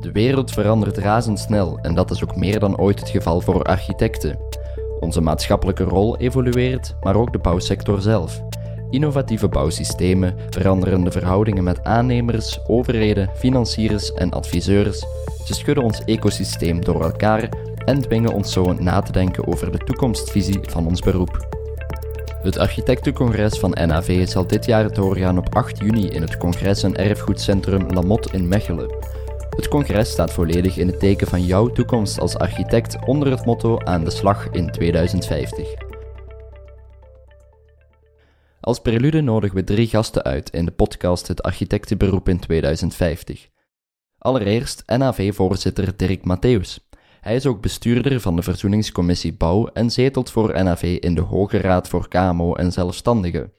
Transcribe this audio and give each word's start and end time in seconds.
De 0.00 0.12
wereld 0.12 0.50
verandert 0.50 0.98
razendsnel 0.98 1.78
en 1.82 1.94
dat 1.94 2.10
is 2.10 2.22
ook 2.22 2.36
meer 2.36 2.58
dan 2.58 2.78
ooit 2.78 3.00
het 3.00 3.08
geval 3.08 3.40
voor 3.40 3.62
architecten. 3.62 4.38
Onze 5.00 5.20
maatschappelijke 5.20 5.84
rol 5.84 6.16
evolueert, 6.16 6.94
maar 7.00 7.16
ook 7.16 7.32
de 7.32 7.38
bouwsector 7.38 8.00
zelf. 8.00 8.42
Innovatieve 8.90 9.48
bouwsystemen, 9.48 10.36
veranderende 10.50 11.10
verhoudingen 11.10 11.64
met 11.64 11.84
aannemers, 11.84 12.58
overheden, 12.66 13.30
financiers 13.34 14.12
en 14.12 14.30
adviseurs. 14.30 14.98
Ze 15.44 15.54
schudden 15.54 15.84
ons 15.84 16.04
ecosysteem 16.04 16.84
door 16.84 17.02
elkaar 17.02 17.48
en 17.84 18.00
dwingen 18.00 18.32
ons 18.32 18.52
zo 18.52 18.72
na 18.72 19.00
te 19.00 19.12
denken 19.12 19.46
over 19.46 19.72
de 19.72 19.78
toekomstvisie 19.78 20.58
van 20.62 20.86
ons 20.86 21.00
beroep. 21.00 21.45
Het 22.46 22.58
architectencongres 22.58 23.58
van 23.58 23.70
NAV 23.70 24.28
zal 24.28 24.46
dit 24.46 24.64
jaar 24.64 24.92
doorgaan 24.92 25.38
op 25.38 25.54
8 25.54 25.78
juni 25.78 26.08
in 26.08 26.22
het 26.22 26.36
Congres- 26.36 26.82
en 26.82 26.96
Erfgoedcentrum 26.96 27.92
Lamotte 27.92 28.28
in 28.32 28.48
Mechelen. 28.48 28.94
Het 29.50 29.68
congres 29.68 30.10
staat 30.10 30.32
volledig 30.32 30.76
in 30.76 30.86
het 30.86 31.00
teken 31.00 31.26
van 31.26 31.42
jouw 31.44 31.68
toekomst 31.68 32.20
als 32.20 32.36
architect 32.36 33.06
onder 33.06 33.30
het 33.30 33.44
motto 33.44 33.78
aan 33.78 34.04
de 34.04 34.10
slag 34.10 34.50
in 34.50 34.70
2050. 34.70 35.74
Als 38.60 38.80
prelude 38.80 39.20
nodigen 39.20 39.56
we 39.56 39.64
drie 39.64 39.86
gasten 39.86 40.22
uit 40.22 40.50
in 40.50 40.64
de 40.64 40.72
podcast 40.72 41.28
Het 41.28 41.42
Architectenberoep 41.42 42.28
in 42.28 42.38
2050. 42.38 43.48
Allereerst 44.18 44.82
NAV-voorzitter 44.86 45.96
Dirk 45.96 46.24
Matthews. 46.24 46.88
Hij 47.26 47.34
is 47.34 47.46
ook 47.46 47.62
bestuurder 47.62 48.20
van 48.20 48.36
de 48.36 48.42
Verzoeningscommissie 48.42 49.32
Bouw 49.32 49.66
en 49.66 49.90
zetelt 49.90 50.30
voor 50.30 50.64
NAV 50.64 50.82
in 51.00 51.14
de 51.14 51.20
Hoge 51.20 51.58
Raad 51.58 51.88
voor 51.88 52.08
KMO 52.08 52.54
en 52.54 52.72
Zelfstandigen. 52.72 53.52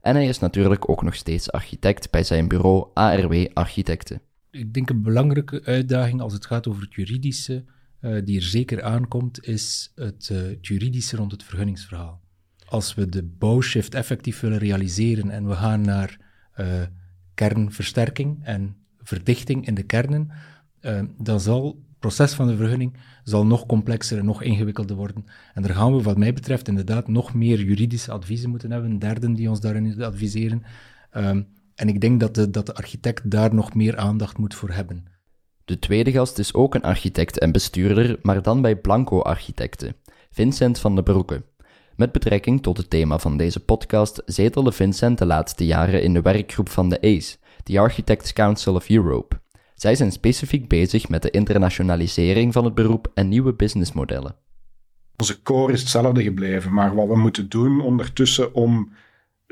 En 0.00 0.14
hij 0.14 0.26
is 0.26 0.38
natuurlijk 0.38 0.88
ook 0.88 1.02
nog 1.02 1.14
steeds 1.14 1.52
architect 1.52 2.10
bij 2.10 2.24
zijn 2.24 2.48
bureau 2.48 2.88
ARW 2.94 3.46
Architecten. 3.52 4.20
Ik 4.50 4.74
denk 4.74 4.90
een 4.90 5.02
belangrijke 5.02 5.62
uitdaging 5.64 6.20
als 6.20 6.32
het 6.32 6.46
gaat 6.46 6.68
over 6.68 6.82
het 6.82 6.94
juridische, 6.94 7.64
uh, 8.00 8.24
die 8.24 8.36
er 8.36 8.42
zeker 8.42 8.82
aankomt, 8.82 9.46
is 9.46 9.92
het, 9.94 10.28
het 10.28 10.66
juridische 10.66 11.16
rond 11.16 11.32
het 11.32 11.42
vergunningsverhaal. 11.42 12.20
Als 12.64 12.94
we 12.94 13.08
de 13.08 13.22
bouwshift 13.22 13.94
effectief 13.94 14.40
willen 14.40 14.58
realiseren 14.58 15.30
en 15.30 15.48
we 15.48 15.54
gaan 15.54 15.80
naar 15.80 16.18
uh, 16.56 16.66
kernversterking 17.34 18.44
en 18.44 18.76
verdichting 18.98 19.66
in 19.66 19.74
de 19.74 19.82
kernen, 19.82 20.30
dan 21.16 21.40
zal 21.40 21.86
proces 21.98 22.32
van 22.32 22.46
de 22.46 22.56
vergunning 22.56 22.96
zal 23.24 23.46
nog 23.46 23.66
complexer 23.66 24.18
en 24.18 24.24
nog 24.24 24.42
ingewikkelder 24.42 24.96
worden. 24.96 25.24
En 25.54 25.62
daar 25.62 25.74
gaan 25.74 25.96
we, 25.96 26.02
wat 26.02 26.18
mij 26.18 26.32
betreft, 26.32 26.68
inderdaad 26.68 27.08
nog 27.08 27.34
meer 27.34 27.60
juridische 27.60 28.12
adviezen 28.12 28.50
moeten 28.50 28.70
hebben, 28.70 28.98
derden 28.98 29.34
die 29.34 29.48
ons 29.48 29.60
daarin 29.60 30.02
adviseren. 30.02 30.62
Um, 31.16 31.46
en 31.74 31.88
ik 31.88 32.00
denk 32.00 32.20
dat 32.20 32.34
de, 32.34 32.50
dat 32.50 32.66
de 32.66 32.74
architect 32.74 33.30
daar 33.30 33.54
nog 33.54 33.74
meer 33.74 33.96
aandacht 33.96 34.38
moet 34.38 34.54
voor 34.54 34.70
hebben. 34.70 35.04
De 35.64 35.78
tweede 35.78 36.12
gast 36.12 36.38
is 36.38 36.54
ook 36.54 36.74
een 36.74 36.82
architect 36.82 37.38
en 37.38 37.52
bestuurder, 37.52 38.18
maar 38.22 38.42
dan 38.42 38.62
bij 38.62 38.76
Blanco 38.76 39.20
Architecten, 39.20 39.96
Vincent 40.30 40.78
van 40.78 40.94
den 40.94 41.04
Broeke. 41.04 41.42
Met 41.96 42.12
betrekking 42.12 42.62
tot 42.62 42.76
het 42.76 42.90
thema 42.90 43.18
van 43.18 43.36
deze 43.36 43.60
podcast 43.60 44.22
zetelde 44.26 44.72
Vincent 44.72 45.18
de 45.18 45.26
laatste 45.26 45.66
jaren 45.66 46.02
in 46.02 46.12
de 46.12 46.22
werkgroep 46.22 46.68
van 46.68 46.88
de 46.88 47.00
ACE, 47.00 47.36
de 47.62 47.78
Architects 47.78 48.32
Council 48.32 48.74
of 48.74 48.88
Europe. 48.88 49.40
Zij 49.78 49.94
zijn 49.94 50.12
specifiek 50.12 50.68
bezig 50.68 51.08
met 51.08 51.22
de 51.22 51.30
internationalisering 51.30 52.52
van 52.52 52.64
het 52.64 52.74
beroep 52.74 53.10
en 53.14 53.28
nieuwe 53.28 53.54
businessmodellen. 53.54 54.34
Onze 55.16 55.42
core 55.42 55.72
is 55.72 55.80
hetzelfde 55.80 56.22
gebleven, 56.22 56.72
maar 56.72 56.94
wat 56.94 57.06
we 57.06 57.16
moeten 57.16 57.48
doen 57.48 57.80
ondertussen 57.80 58.54
om 58.54 58.92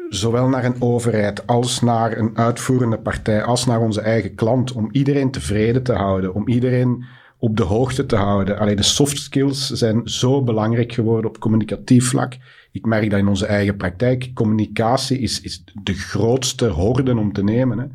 zowel 0.08 0.48
naar 0.48 0.64
een 0.64 0.82
overheid 0.82 1.46
als 1.46 1.80
naar 1.80 2.18
een 2.18 2.36
uitvoerende 2.36 2.98
partij, 2.98 3.42
als 3.42 3.66
naar 3.66 3.80
onze 3.80 4.00
eigen 4.00 4.34
klant, 4.34 4.72
om 4.72 4.88
iedereen 4.92 5.30
tevreden 5.30 5.82
te 5.82 5.92
houden, 5.92 6.34
om 6.34 6.48
iedereen 6.48 7.04
op 7.38 7.56
de 7.56 7.62
hoogte 7.62 8.06
te 8.06 8.16
houden. 8.16 8.58
Alleen 8.58 8.76
de 8.76 8.82
soft 8.82 9.18
skills 9.18 9.70
zijn 9.70 10.08
zo 10.08 10.42
belangrijk 10.42 10.92
geworden 10.92 11.30
op 11.30 11.38
communicatief 11.38 12.08
vlak. 12.08 12.36
Ik 12.72 12.86
merk 12.86 13.10
dat 13.10 13.18
in 13.18 13.28
onze 13.28 13.46
eigen 13.46 13.76
praktijk. 13.76 14.30
Communicatie 14.34 15.18
is, 15.18 15.40
is 15.40 15.64
de 15.82 15.94
grootste 15.94 16.66
horde 16.66 17.16
om 17.16 17.32
te 17.32 17.44
nemen. 17.44 17.78
Hè. 17.78 17.86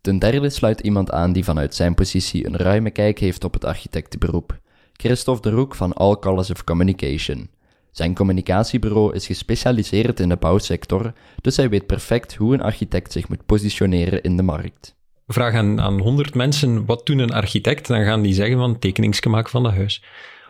Ten 0.00 0.18
derde 0.18 0.50
sluit 0.50 0.80
iemand 0.80 1.10
aan 1.10 1.32
die 1.32 1.44
vanuit 1.44 1.74
zijn 1.74 1.94
positie 1.94 2.46
een 2.46 2.56
ruime 2.56 2.90
kijk 2.90 3.18
heeft 3.18 3.44
op 3.44 3.52
het 3.52 3.64
architectenberoep. 3.64 4.58
Christophe 4.92 5.48
de 5.48 5.54
Roek 5.56 5.74
van 5.74 5.92
All 5.92 6.16
Colors 6.16 6.50
of 6.50 6.64
Communication. 6.64 7.50
Zijn 7.90 8.14
communicatiebureau 8.14 9.14
is 9.14 9.26
gespecialiseerd 9.26 10.20
in 10.20 10.28
de 10.28 10.36
bouwsector, 10.36 11.12
dus 11.40 11.56
hij 11.56 11.68
weet 11.68 11.86
perfect 11.86 12.34
hoe 12.34 12.54
een 12.54 12.62
architect 12.62 13.12
zich 13.12 13.28
moet 13.28 13.46
positioneren 13.46 14.22
in 14.22 14.36
de 14.36 14.42
markt. 14.42 14.96
Vraag 15.26 15.54
aan, 15.54 15.80
aan 15.80 16.00
100 16.00 16.34
mensen, 16.34 16.86
wat 16.86 17.06
doet 17.06 17.18
een 17.18 17.32
architect? 17.32 17.86
Dan 17.86 18.04
gaan 18.04 18.22
die 18.22 18.34
zeggen 18.34 18.56
van 18.56 18.78
tekeningsgemaak 18.78 19.48
van 19.48 19.62
dat 19.62 19.72
huis. 19.72 20.04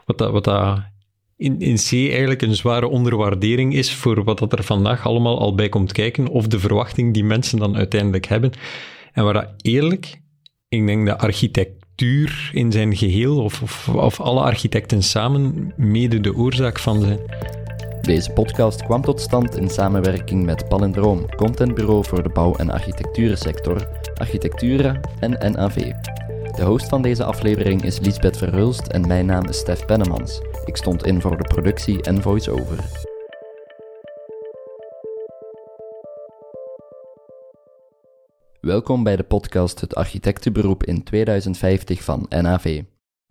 Wat 0.05 0.19
dat, 0.19 0.31
wat 0.31 0.45
dat 0.45 0.79
in, 1.37 1.61
in 1.61 1.77
C 1.77 1.93
eigenlijk 1.93 2.43
een 2.43 2.55
zware 2.55 2.89
onderwaardering 2.89 3.75
is 3.75 3.95
voor 3.95 4.25
wat 4.25 4.39
dat 4.39 4.53
er 4.53 4.65
vandaag 4.65 5.07
allemaal 5.07 5.39
al 5.39 5.55
bij 5.55 5.69
komt 5.69 5.93
kijken, 5.93 6.29
of 6.29 6.47
de 6.47 6.59
verwachting 6.59 7.15
die 7.15 7.25
mensen 7.25 7.59
dan 7.59 7.77
uiteindelijk 7.77 8.27
hebben. 8.27 8.53
En 9.13 9.25
waar 9.25 9.35
dat 9.35 9.49
eerlijk, 9.57 10.21
ik 10.69 10.87
denk 10.87 11.07
dat 11.07 11.19
architect 11.19 11.81
in 12.53 12.73
zijn 12.73 12.97
geheel, 12.97 13.43
of, 13.43 13.63
of, 13.63 13.89
of 13.89 14.21
alle 14.21 14.41
architecten 14.41 15.03
samen, 15.03 15.73
mede 15.77 16.21
de 16.21 16.35
oorzaak 16.35 16.79
van 16.79 17.01
zijn. 17.01 17.19
Deze 18.01 18.31
podcast 18.31 18.83
kwam 18.83 19.03
tot 19.03 19.21
stand 19.21 19.57
in 19.57 19.71
samenwerking 19.71 20.45
met 20.45 20.69
Palindroom, 20.69 21.35
contentbureau 21.37 22.05
voor 22.05 22.23
de 22.23 22.29
bouw- 22.29 22.57
en 22.57 22.71
architecturensector, 22.71 23.89
Architectura 24.15 25.01
en 25.19 25.53
NAV. 25.53 25.93
De 26.57 26.65
host 26.65 26.89
van 26.89 27.03
deze 27.03 27.25
aflevering 27.25 27.85
is 27.85 28.01
Lisbeth 28.01 28.37
Verhulst 28.37 28.87
en 28.87 29.07
mijn 29.07 29.27
naam 29.27 29.49
is 29.49 29.59
Stef 29.59 29.85
Pennemans. 29.85 30.41
Ik 30.65 30.77
stond 30.77 31.07
in 31.07 31.21
voor 31.21 31.37
de 31.37 31.49
productie 31.49 32.03
en 32.03 32.23
voice-over. 32.23 33.10
Welkom 38.61 39.03
bij 39.03 39.17
de 39.17 39.23
podcast 39.23 39.81
Het 39.81 39.95
Architectenberoep 39.95 40.85
in 40.85 41.03
2050 41.03 42.03
van 42.03 42.27
NAV. 42.29 42.83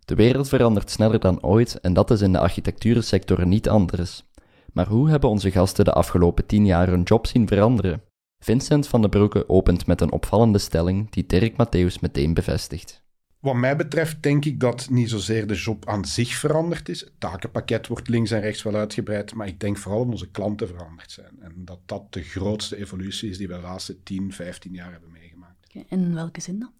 De 0.04 0.14
wereld 0.14 0.48
verandert 0.48 0.90
sneller 0.90 1.20
dan 1.20 1.42
ooit 1.42 1.80
en 1.80 1.92
dat 1.92 2.10
is 2.10 2.20
in 2.20 2.32
de 2.32 2.38
architecturensector 2.38 3.46
niet 3.46 3.68
anders. 3.68 4.24
Maar 4.72 4.86
hoe 4.86 5.10
hebben 5.10 5.30
onze 5.30 5.50
gasten 5.50 5.84
de 5.84 5.92
afgelopen 5.92 6.46
tien 6.46 6.66
jaar 6.66 6.88
hun 6.88 7.02
job 7.02 7.26
zien 7.26 7.46
veranderen? 7.46 8.02
Vincent 8.38 8.86
van 8.86 9.00
den 9.00 9.10
Broeke 9.10 9.48
opent 9.48 9.86
met 9.86 10.00
een 10.00 10.12
opvallende 10.12 10.58
stelling 10.58 11.10
die 11.10 11.26
Dirk 11.26 11.56
Matthews 11.56 11.98
meteen 11.98 12.34
bevestigt. 12.34 13.02
Wat 13.40 13.54
mij 13.54 13.76
betreft 13.76 14.22
denk 14.22 14.44
ik 14.44 14.60
dat 14.60 14.90
niet 14.90 15.10
zozeer 15.10 15.46
de 15.46 15.54
job 15.54 15.88
aan 15.88 16.04
zich 16.04 16.34
veranderd 16.34 16.88
is. 16.88 17.00
Het 17.00 17.12
takenpakket 17.18 17.86
wordt 17.86 18.08
links 18.08 18.30
en 18.30 18.40
rechts 18.40 18.62
wel 18.62 18.74
uitgebreid, 18.74 19.34
maar 19.34 19.46
ik 19.46 19.60
denk 19.60 19.78
vooral 19.78 20.02
dat 20.02 20.12
onze 20.12 20.30
klanten 20.30 20.68
veranderd 20.68 21.12
zijn. 21.12 21.36
En 21.40 21.52
dat 21.56 21.80
dat 21.86 22.12
de 22.12 22.22
grootste 22.22 22.76
evolutie 22.76 23.30
is 23.30 23.38
die 23.38 23.48
we 23.48 23.54
de 23.54 23.60
laatste 23.60 24.02
10, 24.02 24.32
15 24.32 24.72
jaar 24.72 24.90
hebben 24.90 25.00
meegemaakt. 25.00 25.19
In 25.88 26.14
welke 26.14 26.40
zin 26.40 26.58
dan? 26.58 26.72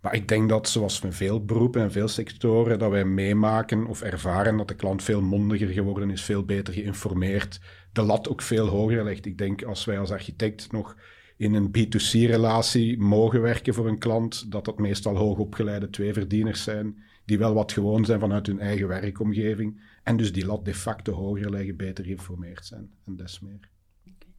Maar 0.00 0.14
ik 0.14 0.28
denk 0.28 0.48
dat, 0.48 0.68
zoals 0.68 1.00
met 1.00 1.14
veel 1.14 1.44
beroepen 1.44 1.82
en 1.82 1.92
veel 1.92 2.08
sectoren, 2.08 2.78
dat 2.78 2.90
wij 2.90 3.04
meemaken 3.04 3.86
of 3.86 4.02
ervaren 4.02 4.56
dat 4.56 4.68
de 4.68 4.74
klant 4.74 5.02
veel 5.02 5.20
mondiger 5.20 5.68
geworden 5.68 6.10
is, 6.10 6.22
veel 6.22 6.44
beter 6.44 6.74
geïnformeerd, 6.74 7.60
de 7.92 8.02
lat 8.02 8.28
ook 8.28 8.42
veel 8.42 8.66
hoger 8.66 9.04
legt. 9.04 9.26
Ik 9.26 9.38
denk 9.38 9.62
als 9.62 9.84
wij 9.84 9.98
als 9.98 10.10
architect 10.10 10.72
nog 10.72 10.96
in 11.36 11.54
een 11.54 11.68
B2C-relatie 11.68 12.98
mogen 12.98 13.40
werken 13.40 13.74
voor 13.74 13.88
een 13.88 13.98
klant, 13.98 14.50
dat 14.50 14.64
dat 14.64 14.78
meestal 14.78 15.16
hoogopgeleide 15.16 15.90
tweeverdieners 15.90 16.62
zijn, 16.62 17.02
die 17.24 17.38
wel 17.38 17.54
wat 17.54 17.72
gewoon 17.72 18.04
zijn 18.04 18.20
vanuit 18.20 18.46
hun 18.46 18.60
eigen 18.60 18.88
werkomgeving, 18.88 19.80
en 20.02 20.16
dus 20.16 20.32
die 20.32 20.46
lat 20.46 20.64
de 20.64 20.74
facto 20.74 21.12
hoger 21.12 21.50
leggen, 21.50 21.76
beter 21.76 22.04
geïnformeerd 22.04 22.66
zijn 22.66 22.90
en 23.04 23.16
des 23.16 23.40
meer. 23.40 23.71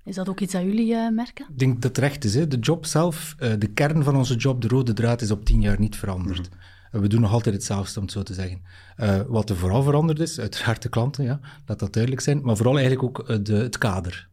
Is 0.06 0.16
dat 0.16 0.30
ook 0.30 0.40
iets 0.40 0.54
dat 0.54 0.62
jullie 0.62 0.94
uh, 0.94 1.10
merken? 1.10 1.46
Ik 1.50 1.60
denk 1.60 1.74
dat 1.74 1.96
het 1.96 1.98
recht 1.98 2.24
is. 2.24 2.36
Hè. 2.36 2.48
De 2.48 2.58
job 2.60 2.86
zelf, 2.86 3.36
uh, 3.40 3.54
de 3.58 3.68
kern 3.68 4.04
van 4.04 4.16
onze 4.16 4.36
job, 4.36 4.62
de 4.62 4.68
rode 4.68 4.94
draad, 4.94 5.22
is 5.22 5.32
op 5.32 5.46
tien 5.46 5.62
jaar 5.62 5.80
niet 5.80 5.96
veranderd. 5.96 6.50
Mm. 6.92 7.02
we 7.02 7.08
doen 7.08 7.22
nog 7.22 7.32
altijd 7.32 7.56
hetzelfde, 7.56 8.00
om 8.00 8.06
het 8.06 8.14
zo 8.14 8.24
te 8.24 8.34
zeggen. 8.34 8.62
Uh, 8.98 9.22
wat 9.28 9.50
er 9.50 9.56
vooral 9.56 9.84
veranderd 9.84 10.20
is, 10.20 10.40
uiteraard 10.40 10.82
de 10.82 10.90
klanten, 10.90 11.24
ja, 11.24 11.40
laat 11.66 11.80
dat 11.80 11.94
duidelijk 11.94 12.24
zijn, 12.24 12.42
maar 12.42 12.56
vooral 12.56 12.78
eigenlijk 12.80 13.04
ook 13.04 13.46
de, 13.46 13.56
het 13.56 13.78
kader. 13.78 14.30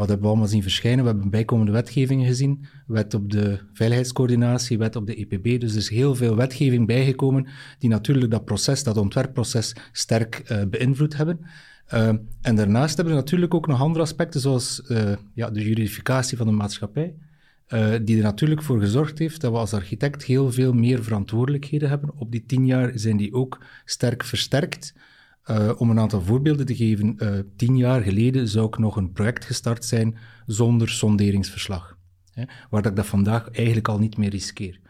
Wat 0.00 0.08
hebben 0.08 0.26
we 0.26 0.32
allemaal 0.32 0.52
zien 0.52 0.62
verschijnen? 0.62 1.04
We 1.04 1.10
hebben 1.10 1.30
bijkomende 1.30 1.72
wetgevingen 1.72 2.26
gezien. 2.26 2.66
Wet 2.86 3.14
op 3.14 3.30
de 3.30 3.58
veiligheidscoördinatie, 3.72 4.78
wet 4.78 4.96
op 4.96 5.06
de 5.06 5.14
EPB. 5.14 5.60
Dus 5.60 5.72
er 5.72 5.78
is 5.78 5.88
heel 5.88 6.14
veel 6.14 6.36
wetgeving 6.36 6.86
bijgekomen 6.86 7.46
die 7.78 7.90
natuurlijk 7.90 8.30
dat 8.30 8.44
proces, 8.44 8.82
dat 8.82 8.96
ontwerpproces, 8.96 9.74
sterk 9.92 10.42
uh, 10.52 10.62
beïnvloed 10.64 11.16
hebben. 11.16 11.40
Uh, 11.94 12.08
en 12.40 12.56
daarnaast 12.56 12.96
hebben 12.96 13.14
we 13.14 13.20
natuurlijk 13.20 13.54
ook 13.54 13.66
nog 13.66 13.80
andere 13.80 14.04
aspecten, 14.04 14.40
zoals 14.40 14.82
uh, 14.88 15.12
ja, 15.34 15.50
de 15.50 15.62
juridificatie 15.62 16.36
van 16.36 16.46
de 16.46 16.52
maatschappij, 16.52 17.14
die 18.02 18.16
er 18.16 18.22
natuurlijk 18.22 18.62
voor 18.62 18.80
gezorgd 18.80 19.18
heeft 19.18 19.40
dat 19.40 19.52
we 19.52 19.58
als 19.58 19.74
architect 19.74 20.24
heel 20.24 20.52
veel 20.52 20.72
meer 20.72 21.04
verantwoordelijkheden 21.04 21.88
hebben. 21.88 22.10
Op 22.16 22.30
die 22.30 22.46
tien 22.46 22.66
jaar 22.66 22.92
zijn 22.94 23.16
die 23.16 23.32
ook 23.32 23.64
sterk 23.84 24.24
versterkt. 24.24 24.94
Uh, 25.50 25.72
om 25.76 25.90
een 25.90 25.98
aantal 25.98 26.22
voorbeelden 26.22 26.66
te 26.66 26.76
geven, 26.76 27.16
tien 27.56 27.76
jaar 27.76 28.02
geleden 28.02 28.48
zou 28.48 28.66
ik 28.66 28.78
nog 28.78 28.96
een 28.96 29.12
project 29.12 29.44
gestart 29.44 29.84
zijn 29.84 30.16
zonder 30.46 30.88
sonderingsverslag. 30.88 31.96
Waar 32.70 32.86
ik 32.86 32.96
dat 32.96 33.06
vandaag 33.06 33.50
eigenlijk 33.50 33.88
al 33.88 33.98
niet 33.98 34.16
meer 34.16 34.30
riskeer. 34.30 34.80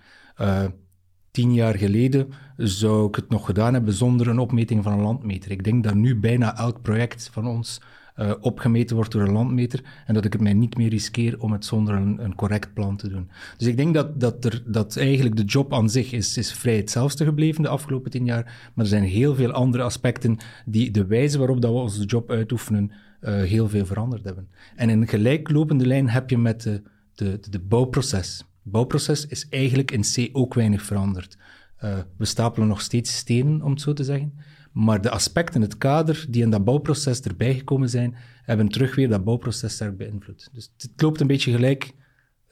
Tien 1.30 1.54
jaar 1.54 1.74
geleden 1.74 2.28
zou 2.56 3.08
ik 3.08 3.14
het 3.14 3.28
nog 3.28 3.46
gedaan 3.46 3.72
hebben 3.72 3.94
zonder 3.94 4.28
een 4.28 4.38
opmeting 4.38 4.82
van 4.82 4.92
een 4.92 5.00
landmeter. 5.00 5.50
Ik 5.50 5.64
denk 5.64 5.84
dat 5.84 5.94
nu 5.94 6.16
bijna 6.16 6.56
elk 6.56 6.82
project 6.82 7.30
van 7.32 7.46
ons 7.46 7.80
uh, 8.16 8.32
opgemeten 8.40 8.96
wordt 8.96 9.12
door 9.12 9.22
een 9.22 9.32
landmeter 9.32 9.82
en 10.06 10.14
dat 10.14 10.24
ik 10.24 10.32
het 10.32 10.42
mij 10.42 10.52
niet 10.52 10.76
meer 10.76 10.88
riskeer 10.88 11.40
om 11.40 11.52
het 11.52 11.64
zonder 11.64 11.94
een, 11.94 12.34
correct 12.34 12.74
plan 12.74 12.96
te 12.96 13.08
doen. 13.08 13.30
Dus 13.56 13.66
ik 13.66 13.76
denk 13.76 13.94
dat, 13.94 14.20
dat, 14.20 14.44
er, 14.44 14.62
dat 14.66 14.96
eigenlijk 14.96 15.36
de 15.36 15.44
job 15.44 15.74
aan 15.74 15.90
zich 15.90 16.12
is, 16.12 16.36
is 16.36 16.52
vrij 16.52 16.76
hetzelfde 16.76 17.24
gebleven 17.24 17.62
de 17.62 17.68
afgelopen 17.68 18.10
tien 18.10 18.24
jaar, 18.24 18.70
maar 18.74 18.84
er 18.84 18.90
zijn 18.90 19.02
heel 19.02 19.34
veel 19.34 19.52
andere 19.52 19.82
aspecten 19.82 20.36
die 20.66 20.90
de 20.90 21.06
wijze 21.06 21.38
waarop 21.38 21.60
dat 21.60 21.72
we 21.72 21.78
onze 21.78 22.04
job 22.04 22.30
uitoefenen 22.30 22.90
uh, 23.20 23.42
heel 23.42 23.68
veel 23.68 23.86
veranderd 23.86 24.24
hebben. 24.24 24.48
En 24.76 24.90
in 24.90 25.08
gelijklopende 25.08 25.86
lijn 25.86 26.08
heb 26.08 26.30
je 26.30 26.38
met 26.38 26.62
de, 26.62 26.82
de, 27.14 27.40
de 27.50 27.60
bouwproces. 27.60 28.44
Het 28.70 28.78
bouwproces 28.78 29.26
is 29.26 29.48
eigenlijk 29.48 29.90
in 29.90 30.02
C 30.02 30.28
ook 30.32 30.54
weinig 30.54 30.82
veranderd. 30.82 31.36
Uh, 31.84 31.98
we 32.16 32.24
stapelen 32.24 32.68
nog 32.68 32.80
steeds 32.80 33.16
stenen, 33.16 33.62
om 33.62 33.70
het 33.70 33.80
zo 33.80 33.92
te 33.92 34.04
zeggen. 34.04 34.38
Maar 34.72 35.00
de 35.00 35.10
aspecten, 35.10 35.60
het 35.60 35.78
kader 35.78 36.26
die 36.28 36.42
in 36.42 36.50
dat 36.50 36.64
bouwproces 36.64 37.20
erbij 37.20 37.54
gekomen 37.54 37.88
zijn, 37.88 38.16
hebben 38.42 38.68
terug 38.68 38.94
weer 38.94 39.08
dat 39.08 39.24
bouwproces 39.24 39.72
sterk 39.72 39.96
beïnvloed. 39.96 40.48
Dus 40.52 40.72
het 40.76 41.02
loopt 41.02 41.20
een 41.20 41.26
beetje 41.26 41.52
gelijk 41.52 41.92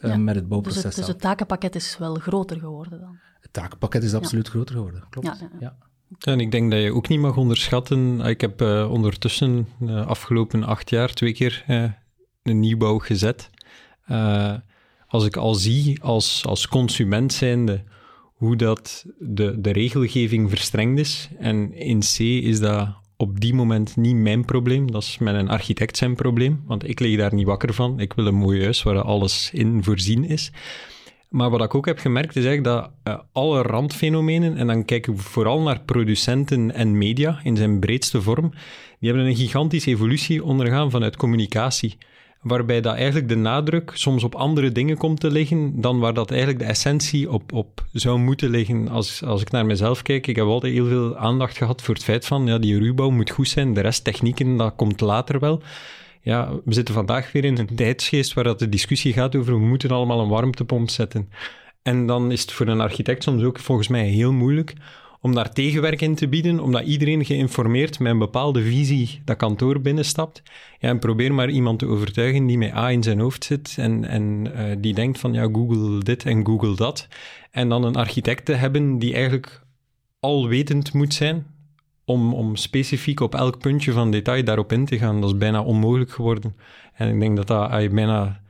uh, 0.00 0.16
met 0.16 0.34
het 0.34 0.48
bouwproces. 0.48 0.82
Dus 0.82 0.96
het, 0.96 1.04
dus 1.04 1.12
het, 1.12 1.20
takenpakket 1.20 1.74
is 1.74 1.98
wel 1.98 2.14
groter 2.14 2.58
geworden 2.58 3.00
dan? 3.00 3.18
Het 3.40 3.52
takenpakket 3.52 4.02
is 4.02 4.14
absoluut 4.14 4.46
ja. 4.46 4.52
groter 4.52 4.74
geworden, 4.74 5.04
klopt. 5.10 5.26
Ja, 5.26 5.50
ja. 5.60 5.76
En 6.20 6.40
ik 6.40 6.50
denk 6.50 6.70
dat 6.70 6.80
je 6.80 6.92
ook 6.92 7.08
niet 7.08 7.20
mag 7.20 7.36
onderschatten. 7.36 8.20
Ik 8.20 8.40
heb 8.40 8.62
uh, 8.62 8.90
ondertussen 8.90 9.68
de 9.78 9.86
uh, 9.86 10.06
afgelopen 10.06 10.64
acht 10.64 10.90
jaar 10.90 11.12
twee 11.12 11.32
keer 11.32 11.64
uh, 11.68 11.92
een 12.42 12.60
nieuwbouw 12.60 12.98
gezet. 12.98 13.50
Als 15.08 15.24
ik 15.24 15.36
al 15.36 15.54
zie 15.54 16.02
als, 16.02 16.42
als 16.46 16.68
consument 16.68 17.32
zijnde 17.32 17.82
hoe 18.34 18.56
dat 18.56 19.04
de, 19.18 19.60
de 19.60 19.72
regelgeving 19.72 20.48
verstrengd 20.48 20.98
is. 20.98 21.28
En 21.38 21.72
in 21.74 22.00
C 22.00 22.18
is 22.18 22.60
dat 22.60 22.88
op 23.16 23.40
die 23.40 23.54
moment 23.54 23.96
niet 23.96 24.16
mijn 24.16 24.44
probleem. 24.44 24.92
Dat 24.92 25.02
is 25.02 25.18
met 25.18 25.34
een 25.34 25.48
architect 25.48 25.96
zijn 25.96 26.14
probleem. 26.14 26.62
Want 26.66 26.88
ik 26.88 27.00
lig 27.00 27.16
daar 27.16 27.34
niet 27.34 27.46
wakker 27.46 27.74
van. 27.74 28.00
Ik 28.00 28.12
wil 28.12 28.26
een 28.26 28.34
mooi 28.34 28.62
huis 28.62 28.82
waar 28.82 29.02
alles 29.02 29.50
in 29.52 29.84
voorzien 29.84 30.24
is. 30.24 30.50
Maar 31.28 31.50
wat 31.50 31.62
ik 31.62 31.74
ook 31.74 31.86
heb 31.86 31.98
gemerkt 31.98 32.36
is 32.36 32.44
eigenlijk 32.44 32.64
dat 32.64 32.90
uh, 33.14 33.22
alle 33.32 33.62
randfenomenen, 33.62 34.56
en 34.56 34.66
dan 34.66 34.84
kijken 34.84 35.14
we 35.14 35.22
vooral 35.22 35.60
naar 35.60 35.80
producenten 35.80 36.74
en 36.74 36.98
media 36.98 37.40
in 37.42 37.56
zijn 37.56 37.80
breedste 37.80 38.22
vorm, 38.22 38.50
die 39.00 39.10
hebben 39.10 39.26
een 39.26 39.36
gigantische 39.36 39.90
evolutie 39.90 40.44
ondergaan 40.44 40.90
vanuit 40.90 41.16
communicatie 41.16 41.98
waarbij 42.40 42.80
dat 42.80 42.94
eigenlijk 42.94 43.28
de 43.28 43.36
nadruk 43.36 43.90
soms 43.94 44.24
op 44.24 44.34
andere 44.34 44.72
dingen 44.72 44.96
komt 44.96 45.20
te 45.20 45.30
liggen 45.30 45.80
dan 45.80 45.98
waar 45.98 46.14
dat 46.14 46.30
eigenlijk 46.30 46.60
de 46.60 46.64
essentie 46.64 47.30
op, 47.30 47.52
op 47.52 47.86
zou 47.92 48.18
moeten 48.18 48.50
liggen. 48.50 48.88
Als, 48.88 49.22
als 49.22 49.40
ik 49.40 49.50
naar 49.50 49.66
mezelf 49.66 50.02
kijk, 50.02 50.26
ik 50.26 50.36
heb 50.36 50.44
altijd 50.44 50.72
heel 50.72 50.86
veel 50.86 51.16
aandacht 51.16 51.56
gehad 51.56 51.82
voor 51.82 51.94
het 51.94 52.04
feit 52.04 52.26
van, 52.26 52.46
ja, 52.46 52.58
die 52.58 52.78
ruwbouw 52.78 53.10
moet 53.10 53.30
goed 53.30 53.48
zijn, 53.48 53.74
de 53.74 53.80
rest 53.80 54.04
technieken, 54.04 54.56
dat 54.56 54.74
komt 54.76 55.00
later 55.00 55.38
wel. 55.38 55.62
Ja, 56.20 56.50
we 56.64 56.74
zitten 56.74 56.94
vandaag 56.94 57.32
weer 57.32 57.44
in 57.44 57.58
een 57.58 57.76
tijdsgeest 57.76 58.32
waar 58.34 58.44
dat 58.44 58.58
de 58.58 58.68
discussie 58.68 59.12
gaat 59.12 59.36
over 59.36 59.52
we 59.52 59.66
moeten 59.66 59.90
allemaal 59.90 60.20
een 60.20 60.28
warmtepomp 60.28 60.90
zetten. 60.90 61.28
En 61.82 62.06
dan 62.06 62.32
is 62.32 62.40
het 62.40 62.52
voor 62.52 62.66
een 62.66 62.80
architect 62.80 63.22
soms 63.22 63.42
ook 63.42 63.58
volgens 63.58 63.88
mij 63.88 64.06
heel 64.06 64.32
moeilijk 64.32 64.74
om 65.20 65.34
daar 65.34 65.52
tegenwerk 65.52 66.00
in 66.00 66.14
te 66.14 66.28
bieden, 66.28 66.60
omdat 66.60 66.82
iedereen 66.82 67.24
geïnformeerd 67.24 67.98
met 67.98 68.12
een 68.12 68.18
bepaalde 68.18 68.62
visie 68.62 69.20
dat 69.24 69.36
kantoor 69.36 69.80
binnenstapt. 69.80 70.42
Ja, 70.78 70.88
en 70.88 70.98
probeer 70.98 71.34
maar 71.34 71.50
iemand 71.50 71.78
te 71.78 71.86
overtuigen 71.86 72.46
die 72.46 72.58
met 72.58 72.74
A 72.74 72.90
in 72.90 73.02
zijn 73.02 73.20
hoofd 73.20 73.44
zit 73.44 73.74
en, 73.78 74.04
en 74.04 74.46
uh, 74.46 74.62
die 74.78 74.94
denkt 74.94 75.18
van 75.18 75.32
ja, 75.32 75.48
Google 75.52 75.98
dit 75.98 76.24
en 76.24 76.46
Google 76.46 76.76
dat. 76.76 77.08
En 77.50 77.68
dan 77.68 77.84
een 77.84 77.96
architect 77.96 78.44
te 78.44 78.52
hebben 78.52 78.98
die 78.98 79.12
eigenlijk 79.12 79.62
alwetend 80.20 80.92
moet 80.92 81.14
zijn, 81.14 81.46
om, 82.08 82.34
om 82.34 82.56
specifiek 82.56 83.20
op 83.20 83.34
elk 83.34 83.58
puntje 83.58 83.92
van 83.92 84.10
detail 84.10 84.44
daarop 84.44 84.72
in 84.72 84.84
te 84.84 84.98
gaan. 84.98 85.20
Dat 85.20 85.30
is 85.30 85.38
bijna 85.38 85.62
onmogelijk 85.62 86.10
geworden. 86.10 86.56
En 86.94 87.08
ik 87.08 87.20
denk 87.20 87.36
dat 87.36 87.46
dat 87.46 87.70
bijna 87.70 88.40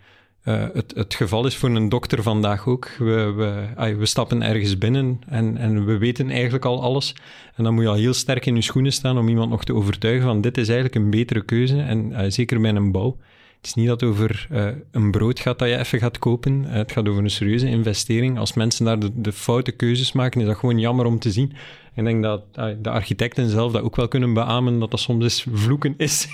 uh, 0.45 0.65
het, 0.73 0.93
het, 0.95 1.15
geval 1.15 1.47
is 1.47 1.57
voor 1.57 1.69
een 1.71 1.89
dokter 1.89 2.23
vandaag 2.23 2.67
ook. 2.67 2.91
We, 2.99 3.33
we, 3.77 3.95
we 3.97 4.07
stappen 4.07 4.43
ergens 4.43 4.79
binnen 4.79 5.21
en, 5.29 5.57
en, 5.57 5.87
we 5.87 5.99
weten 5.99 6.31
eigenlijk 6.31 6.65
al 6.65 6.83
alles. 6.83 7.15
En 7.55 7.65
dan 7.65 7.75
moet 7.75 7.83
je 7.83 7.89
al 7.89 7.95
heel 7.95 8.15
sterk 8.15 8.47
in 8.47 8.55
je 8.55 8.63
schoenen 8.63 8.93
staan 8.93 9.19
om 9.19 9.29
iemand 9.29 9.51
nog 9.51 9.65
te 9.65 9.75
overtuigen 9.75 10.27
van 10.27 10.41
dit 10.41 10.59
is 10.59 10.69
eigenlijk 10.69 10.95
een 11.05 11.11
betere 11.11 11.45
keuze. 11.45 11.81
En 11.81 12.33
zeker 12.33 12.61
bij 12.61 12.75
een 12.75 12.93
bouw. 12.93 13.17
Het 13.59 13.67
is 13.67 13.75
niet 13.75 13.87
dat 13.87 14.03
over 14.03 14.49
uh, 14.53 14.69
een 14.91 15.11
brood 15.11 15.41
gaat 15.41 15.59
dat 15.59 15.69
je 15.69 15.79
even 15.79 15.99
gaat 15.99 16.19
kopen. 16.19 16.65
het 16.65 16.93
gaat 16.93 17.09
over 17.09 17.23
een 17.23 17.31
serieuze 17.31 17.69
investering. 17.69 18.39
Als 18.39 18.53
mensen 18.53 18.85
daar 18.85 18.99
de, 19.15 19.33
foute 19.33 19.73
keuzes 19.73 20.13
maken, 20.13 20.41
is 20.41 20.47
dat 20.47 20.57
gewoon 20.57 20.79
jammer 20.79 21.07
om 21.07 21.19
te 21.19 21.31
zien. 21.31 21.53
Ik 21.95 22.05
denk 22.05 22.23
dat 22.23 22.55
de 22.55 22.91
architecten 22.91 23.49
zelf 23.49 23.73
dat 23.73 23.83
ook 23.83 23.97
wel 23.97 24.09
kunnen 24.09 24.35
beamen, 24.35 24.79
dat 24.79 24.91
dat 24.91 25.01
soms 25.01 25.25
eens 25.25 25.47
vloeken 25.53 25.95
is. 25.97 26.29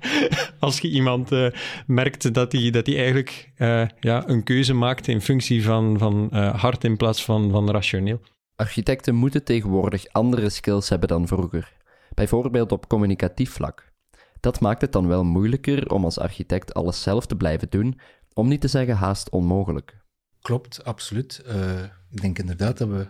Als 0.58 0.78
je 0.78 0.88
iemand 0.88 1.32
uh, 1.32 1.46
merkt 1.86 2.34
dat 2.34 2.52
hij 2.52 2.70
dat 2.70 2.88
eigenlijk 2.88 3.50
uh, 3.58 3.86
ja, 4.00 4.28
een 4.28 4.44
keuze 4.44 4.74
maakt 4.74 5.08
in 5.08 5.20
functie 5.20 5.64
van, 5.64 5.98
van 5.98 6.28
hart 6.36 6.84
in 6.84 6.96
plaats 6.96 7.24
van, 7.24 7.50
van 7.50 7.70
rationeel. 7.70 8.20
Architecten 8.56 9.14
moeten 9.14 9.44
tegenwoordig 9.44 10.06
andere 10.12 10.50
skills 10.50 10.88
hebben 10.88 11.08
dan 11.08 11.26
vroeger. 11.26 11.72
Bijvoorbeeld 12.14 12.72
op 12.72 12.88
communicatief 12.88 13.50
vlak. 13.50 13.94
Dat 14.40 14.60
maakt 14.60 14.80
het 14.80 14.92
dan 14.92 15.06
wel 15.06 15.24
moeilijker 15.24 15.90
om 15.90 16.04
als 16.04 16.18
architect 16.18 16.74
alles 16.74 17.02
zelf 17.02 17.26
te 17.26 17.36
blijven 17.36 17.70
doen, 17.70 17.98
om 18.32 18.48
niet 18.48 18.60
te 18.60 18.68
zeggen 18.68 18.96
haast 18.96 19.30
onmogelijk. 19.30 19.96
Klopt, 20.40 20.84
absoluut. 20.84 21.42
Uh, 21.46 21.82
ik 22.10 22.20
denk 22.20 22.38
inderdaad 22.38 22.78
dat 22.78 22.88
we 22.88 23.06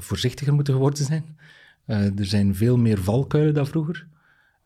voorzichtiger 0.00 0.54
moeten 0.54 0.74
geworden 0.74 1.04
zijn. 1.04 1.38
Uh, 1.86 2.18
er 2.18 2.24
zijn 2.24 2.54
veel 2.54 2.76
meer 2.76 3.02
valkuilen 3.02 3.54
dan 3.54 3.66
vroeger. 3.66 4.06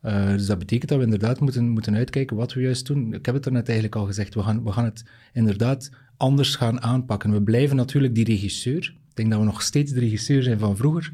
Uh, 0.03 0.29
dus 0.29 0.47
dat 0.47 0.59
betekent 0.59 0.89
dat 0.89 0.99
we 0.99 1.05
inderdaad 1.05 1.41
moeten, 1.41 1.69
moeten 1.69 1.95
uitkijken 1.95 2.37
wat 2.37 2.53
we 2.53 2.61
juist 2.61 2.87
doen. 2.87 3.15
Ik 3.15 3.27
heb 3.27 3.35
het 3.35 3.47
er 3.47 3.53
net 3.53 3.67
eigenlijk 3.69 3.97
al 3.97 4.07
gezegd, 4.07 4.35
we 4.35 4.43
gaan, 4.43 4.65
we 4.65 4.73
gaan 4.73 4.85
het 4.85 5.05
inderdaad 5.33 5.91
anders 6.17 6.57
gaan 6.57 6.83
aanpakken. 6.83 7.33
We 7.33 7.43
blijven 7.43 7.77
natuurlijk 7.77 8.15
die 8.15 8.25
regisseur. 8.25 8.97
Ik 9.09 9.17
denk 9.17 9.31
dat 9.31 9.39
we 9.39 9.45
nog 9.45 9.63
steeds 9.63 9.93
de 9.93 10.01
regisseur 10.01 10.43
zijn 10.43 10.59
van 10.59 10.77
vroeger. 10.77 11.13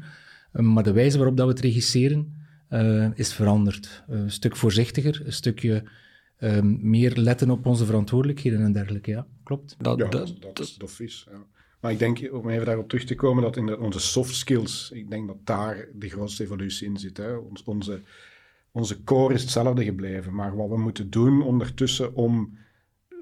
maar 0.51 0.83
de 0.83 0.91
wijze 0.91 1.17
waarop 1.17 1.37
dat 1.37 1.45
we 1.45 1.53
het 1.53 1.61
regisseren 1.61 2.40
is 3.15 3.33
veranderd. 3.33 4.03
een 4.07 4.31
stuk 4.31 4.55
voorzichtiger, 4.55 5.21
een 5.25 5.33
stukje 5.33 5.83
um, 6.39 6.79
meer 6.81 7.15
letten 7.15 7.49
op 7.49 7.65
onze 7.65 7.85
verantwoordelijkheden 7.85 8.61
en 8.61 8.71
dergelijke. 8.71 9.11
Ja, 9.11 9.27
klopt. 9.43 9.75
Dat, 9.77 9.97
ja, 9.97 10.07
dat, 10.07 10.35
dat, 10.39 10.59
is 10.59 10.75
dof 10.75 10.99
is. 10.99 11.27
Ja. 11.31 11.37
Maar 11.79 11.91
ik 11.91 11.99
denk, 11.99 12.29
om 12.31 12.49
even 12.49 12.65
daarop 12.65 12.89
terug 12.89 13.05
te 13.05 13.15
komen, 13.15 13.43
dat 13.43 13.57
in 13.57 13.65
de, 13.65 13.79
onze 13.79 13.99
soft 13.99 14.35
skills, 14.35 14.91
ik 14.93 15.09
denk 15.09 15.27
dat 15.27 15.37
daar 15.43 15.87
de 15.93 16.09
grootste 16.09 16.43
evolutie 16.43 16.87
in 16.87 16.97
zit. 16.97 17.17
Hè. 17.17 17.35
Ons, 17.35 17.63
onze, 17.63 18.01
onze 18.71 19.03
core 19.03 19.33
is 19.33 19.41
hetzelfde 19.41 19.83
gebleven. 19.83 20.33
Maar 20.35 20.55
wat 20.55 20.69
we 20.69 20.77
moeten 20.77 21.09
doen 21.09 21.41
ondertussen 21.41 22.15
om 22.15 22.57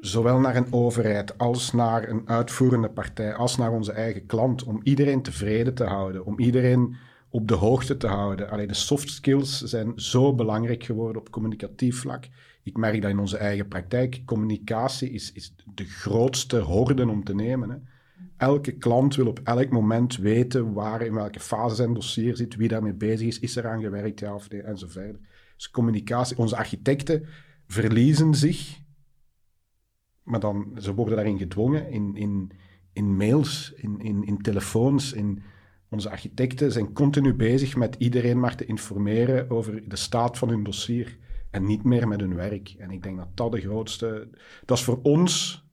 zowel 0.01 0.39
naar 0.39 0.55
een 0.55 0.73
overheid 0.73 1.37
als 1.37 1.71
naar 1.71 2.09
een 2.09 2.27
uitvoerende 2.27 2.89
partij, 2.89 3.33
als 3.33 3.57
naar 3.57 3.71
onze 3.71 3.91
eigen 3.91 4.25
klant, 4.25 4.63
om 4.63 4.79
iedereen 4.83 5.21
tevreden 5.21 5.73
te 5.73 5.83
houden, 5.83 6.25
om 6.25 6.39
iedereen 6.39 6.95
op 7.29 7.47
de 7.47 7.53
hoogte 7.53 7.97
te 7.97 8.07
houden. 8.07 8.49
Alleen 8.49 8.67
de 8.67 8.73
soft 8.73 9.09
skills 9.09 9.57
zijn 9.57 9.91
zo 9.95 10.35
belangrijk 10.35 10.83
geworden 10.83 11.21
op 11.21 11.31
communicatief 11.31 11.99
vlak. 11.99 12.27
Ik 12.63 12.77
merk 12.77 13.01
dat 13.01 13.11
in 13.11 13.19
onze 13.19 13.37
eigen 13.37 13.67
praktijk. 13.67 14.21
Communicatie 14.25 15.11
is, 15.11 15.31
is 15.31 15.55
de 15.73 15.85
grootste 15.85 16.57
horde 16.57 17.07
om 17.07 17.23
te 17.23 17.35
nemen. 17.35 17.69
Hè. 17.69 17.77
Elke 18.37 18.71
klant 18.71 19.15
wil 19.15 19.27
op 19.27 19.39
elk 19.43 19.69
moment 19.69 20.17
weten 20.17 20.73
waar, 20.73 21.01
in 21.01 21.13
welke 21.13 21.39
fase 21.39 21.75
zijn 21.75 21.93
dossier 21.93 22.35
zit, 22.35 22.55
wie 22.55 22.67
daarmee 22.67 22.93
bezig 22.93 23.27
is, 23.27 23.39
is 23.39 23.55
er 23.55 23.67
aan 23.67 23.81
gewerkt, 23.81 24.19
ja 24.19 24.35
of 24.35 24.49
nee, 24.49 24.61
en 24.61 24.77
verder. 24.77 25.19
Dus 25.55 25.71
communicatie, 25.71 26.37
onze 26.37 26.57
architecten 26.57 27.25
verliezen 27.67 28.33
zich, 28.33 28.79
maar 30.23 30.39
dan, 30.39 30.77
ze 30.79 30.93
worden 30.93 31.15
daarin 31.15 31.37
gedwongen, 31.37 31.89
in, 31.89 32.15
in, 32.15 32.51
in 32.93 33.15
mails, 33.15 33.73
in, 33.75 33.99
in, 33.99 34.23
in 34.23 34.37
telefoons, 34.37 35.13
in 35.13 35.41
onze 35.89 36.09
architecten 36.09 36.71
zijn 36.71 36.93
continu 36.93 37.33
bezig 37.33 37.75
met 37.75 37.95
iedereen 37.97 38.39
maar 38.39 38.55
te 38.55 38.65
informeren 38.65 39.49
over 39.49 39.89
de 39.89 39.95
staat 39.95 40.37
van 40.37 40.49
hun 40.49 40.63
dossier 40.63 41.17
en 41.51 41.65
niet 41.65 41.83
meer 41.83 42.07
met 42.07 42.19
hun 42.19 42.35
werk. 42.35 42.75
En 42.77 42.91
ik 42.91 43.03
denk 43.03 43.17
dat 43.17 43.27
dat 43.33 43.51
de 43.51 43.61
grootste, 43.61 44.27
dat 44.65 44.77
is 44.77 44.83
voor 44.83 44.99
ons 45.01 45.63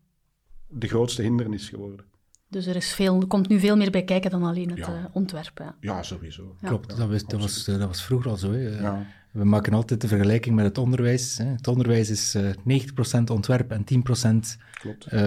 de 0.69 0.89
grootste 0.89 1.23
hindernis 1.23 1.69
geworden. 1.69 2.05
Dus 2.49 2.67
er, 2.67 2.77
is 2.77 2.93
veel, 2.93 3.21
er 3.21 3.27
komt 3.27 3.49
nu 3.49 3.61
veel 3.61 3.77
meer 3.77 3.91
bij 3.91 4.05
kijken 4.05 4.31
dan 4.31 4.43
alleen 4.43 4.71
het 4.71 4.79
ja. 4.79 4.99
uh, 4.99 5.05
ontwerpen. 5.13 5.75
Ja, 5.81 6.03
sowieso. 6.03 6.57
Ja. 6.61 6.69
Klopt, 6.69 6.97
dat 6.97 7.09
was, 7.09 7.25
dat, 7.25 7.41
was, 7.41 7.69
uh, 7.69 7.79
dat 7.79 7.89
was 7.89 8.03
vroeger 8.03 8.31
al 8.31 8.37
zo. 8.37 8.53
Hè. 8.53 9.05
We 9.33 9.45
maken 9.45 9.73
altijd 9.73 10.01
de 10.01 10.09
vergelijking 10.09 10.55
met 10.55 10.65
het 10.65 10.79
onderwijs. 10.79 11.39
Hè. 11.39 11.45
Het 11.45 11.69
onderwijs 11.69 12.11
is 12.11 12.35
uh, 12.35 12.51
eh, 12.51 12.83
90% 13.21 13.23
ontwerp 13.33 13.71
en 13.71 13.85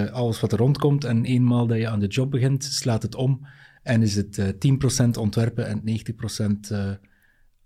10% 0.08 0.12
alles 0.12 0.40
wat 0.40 0.52
er 0.52 0.58
rondkomt. 0.58 1.04
En 1.04 1.26
eenmaal 1.26 1.68
dat 1.68 1.78
je 1.78 1.90
aan 1.90 2.00
de 2.00 2.08
job 2.08 2.32
begint, 2.32 2.64
slaat 2.64 3.02
het 3.02 3.16
om 3.16 3.48
en 3.90 4.02
is 4.02 4.16
het 4.16 4.38
uh, 4.38 5.06
10% 5.06 5.10
ontwerpen 5.20 5.68
en 5.68 5.82
90% 6.68 6.72
uh, 6.72 6.92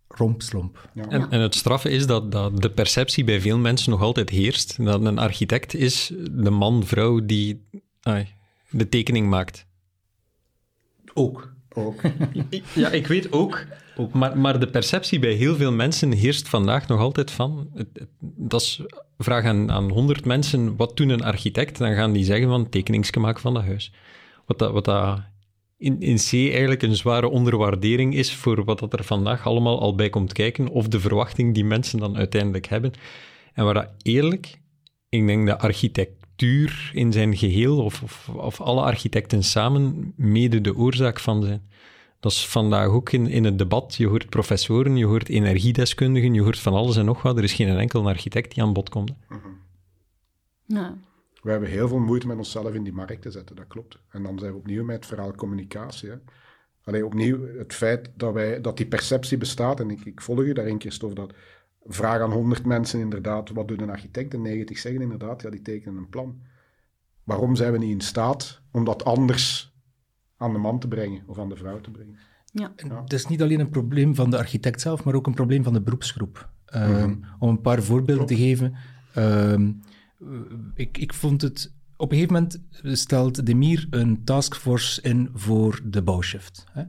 rompslomp. 0.08 0.90
Ja. 0.94 1.08
En, 1.08 1.30
en, 1.30 1.40
het 1.40 1.56
straffe 1.56 1.90
is 1.90 2.06
dat, 2.06 2.32
dat 2.32 2.62
de 2.62 2.70
perceptie 2.70 3.24
bij 3.24 3.42
veel 3.42 3.58
mensen 3.58 3.92
nog 3.92 4.02
altijd 4.02 4.30
heerst. 4.30 4.86
Dat 4.86 5.06
een 5.06 5.18
architect 5.18 5.74
is 5.74 6.12
de 6.32 6.50
man, 6.50 6.86
vrouw 6.86 7.26
die 7.26 7.66
ai, 8.02 8.28
de 8.70 8.90
tekening 8.90 9.30
maakt. 9.30 9.66
Ook. 11.14 11.54
Ook. 11.74 12.02
Ja, 12.76 12.90
ik 12.90 13.08
weet 13.08 13.32
ook. 13.32 13.66
Maar, 14.12 14.38
maar 14.38 14.60
de 14.60 14.68
perceptie 14.68 15.20
bij 15.20 15.34
heel 15.34 15.56
veel 15.56 15.72
mensen 15.72 16.12
heerst 16.12 16.50
vandaag 16.50 16.88
nog 16.88 17.00
altijd 17.00 17.32
van... 17.32 17.70
Het, 17.74 17.88
het- 17.94 18.10
dat 18.36 18.62
is, 18.62 18.82
vraag 19.18 19.46
aan, 19.46 19.72
aan 19.72 19.90
100 19.90 20.26
mensen, 20.26 20.76
wat 20.76 20.98
doet 20.98 21.10
een 21.10 21.24
architect? 21.24 21.78
Dan 21.78 21.94
gaan 21.96 22.12
die 22.12 22.24
zeggen 22.24 22.48
van 22.48 22.70
tekeningske 22.70 23.20
maken 23.20 23.42
van 23.42 23.54
dat 23.54 23.64
huis. 23.64 23.92
Wat 24.46 24.60
dat, 24.60 24.72
wat 24.72 24.86
dat 24.86 25.20
in, 25.84 26.02
in 26.02 26.16
C 26.16 26.34
eigenlijk 26.34 26.82
een 26.82 26.96
zware 26.96 27.30
onderwaardering 27.30 28.16
is 28.16 28.34
voor 28.36 28.64
wat 28.64 28.80
dat 28.80 28.94
er 28.94 29.04
vandaag 29.04 29.46
allemaal 29.46 29.80
al 29.80 29.96
bij 29.96 30.10
komt 30.10 30.34
kijken, 30.34 30.68
of 30.68 30.88
de 30.88 31.00
verwachting 31.00 31.54
die 31.54 31.66
mensen 31.66 32.00
dan 32.00 32.18
uiteindelijk 32.18 32.68
hebben. 32.68 32.92
En 33.54 33.66
waar 33.66 33.74
dat 33.74 33.90
eerlijk, 34.02 34.60
ik 35.10 35.28
denk 35.28 35.48
dat 35.48 35.62
architectuur 35.62 36.92
in 36.94 37.12
zijn 37.12 37.38
geheel, 37.38 37.84
of, 37.84 38.04
of, 38.04 38.30
of 38.30 38.62
alle 38.62 38.82
architecten 38.82 39.44
samen, 39.44 40.14
mede 40.16 40.62
de 40.62 40.76
oorzaak 40.76 41.20
van 41.20 41.44
zijn. 41.44 41.70
Dat 42.20 42.32
is 42.32 42.48
vandaag 42.48 42.88
ook 42.88 43.12
in, 43.12 43.28
in 43.28 43.44
het 43.44 43.58
debat. 43.58 43.96
Je 43.96 44.08
hoort 44.08 44.30
professoren, 44.30 44.98
je 44.98 45.06
hoort 45.06 45.30
energiedeskundigen, 45.30 46.34
je 46.34 46.42
hoort 46.42 46.60
van 46.60 46.74
alles 46.74 46.98
en 46.98 47.06
nog 47.06 47.22
wat. 47.22 47.38
Er 47.38 47.44
is 47.44 47.54
geen 47.54 47.78
enkel 47.78 48.08
architect 48.08 48.54
die 48.54 48.64
aan 48.64 48.74
bod 48.74 48.90
komt. 48.90 49.14
Ja. 50.66 50.98
We 51.44 51.52
hebben 51.52 51.70
heel 51.70 51.88
veel 51.88 52.00
moeite 52.00 52.28
met 52.28 52.38
onszelf 52.38 52.74
in 52.74 52.84
die 52.84 52.94
markt 52.94 53.22
te 53.22 53.32
zetten, 53.32 53.56
dat 53.56 53.68
klopt. 53.68 54.00
En 54.10 54.24
dan 54.24 54.40
zijn 54.40 54.52
we 54.52 54.58
opnieuw 54.58 54.84
met 54.84 54.96
het 54.96 55.06
verhaal 55.06 55.32
communicatie. 55.36 56.10
Hè. 56.10 56.16
Alleen 56.84 57.04
opnieuw 57.06 57.58
het 57.58 57.74
feit 57.74 58.12
dat, 58.16 58.34
wij, 58.34 58.62
dat 58.62 58.78
die 58.78 58.86
perceptie 58.88 59.38
bestaat, 59.38 59.80
en 59.80 59.90
ik, 59.90 60.06
ik 60.06 60.22
volg 60.22 60.40
u 60.40 60.54
daarin, 60.54 60.80
Christophe, 60.80 61.16
dat 61.16 61.34
vraag 61.86 62.22
aan 62.22 62.32
100 62.32 62.66
mensen 62.66 63.00
inderdaad, 63.00 63.50
wat 63.50 63.68
doet 63.68 63.82
een 63.82 63.90
architect? 63.90 64.34
En 64.34 64.42
90 64.42 64.78
zeggen 64.78 65.02
inderdaad, 65.02 65.42
ja, 65.42 65.50
die 65.50 65.62
tekenen 65.62 65.98
een 65.98 66.10
plan. 66.10 66.42
Waarom 67.24 67.56
zijn 67.56 67.72
we 67.72 67.78
niet 67.78 67.92
in 67.92 68.02
staat 68.02 68.62
om 68.72 68.84
dat 68.86 69.06
anders 69.06 69.74
aan 70.38 70.52
de 70.54 70.60
man 70.60 70.80
te 70.80 70.88
brengen 70.88 71.24
of 71.28 71.40
aan 71.40 71.50
de 71.50 71.56
vrouw 71.56 71.82
te 71.82 71.92
brengen? 71.92 72.18
Ja. 72.52 72.74
En 72.76 72.90
Het 72.92 73.14
is 73.14 73.28
niet 73.28 73.42
alleen 73.42 73.60
een 73.60 73.70
probleem 73.70 74.16
van 74.16 74.30
de 74.30 74.38
architect 74.38 74.82
zelf, 74.82 75.04
maar 75.04 75.14
ook 75.14 75.28
een 75.28 75.34
probleem 75.34 75.64
van 75.64 75.74
de 75.74 75.82
beroepsgroep. 75.82 76.50
Ehm, 76.66 76.92
Mhm. 77.10 77.16
Om 77.40 77.50
een 77.50 77.62
paar 77.62 77.84
voorbeelden 77.84 78.26
te 78.26 78.36
geven. 78.36 78.76
ehm, 79.14 79.62
eh, 79.64 79.70
ik, 80.76 80.98
ik 80.98 81.14
vond 81.14 81.42
het... 81.42 81.74
Op 81.98 82.12
een 82.12 82.18
gegeven 82.18 82.34
moment 82.34 82.62
stelt 82.98 83.46
Demir 83.46 83.88
een 83.90 84.24
taskforce 84.24 85.02
in 85.02 85.30
voor 85.34 85.82
de 85.84 86.02
bouwshift. 86.02 86.64
Hè. 86.72 86.84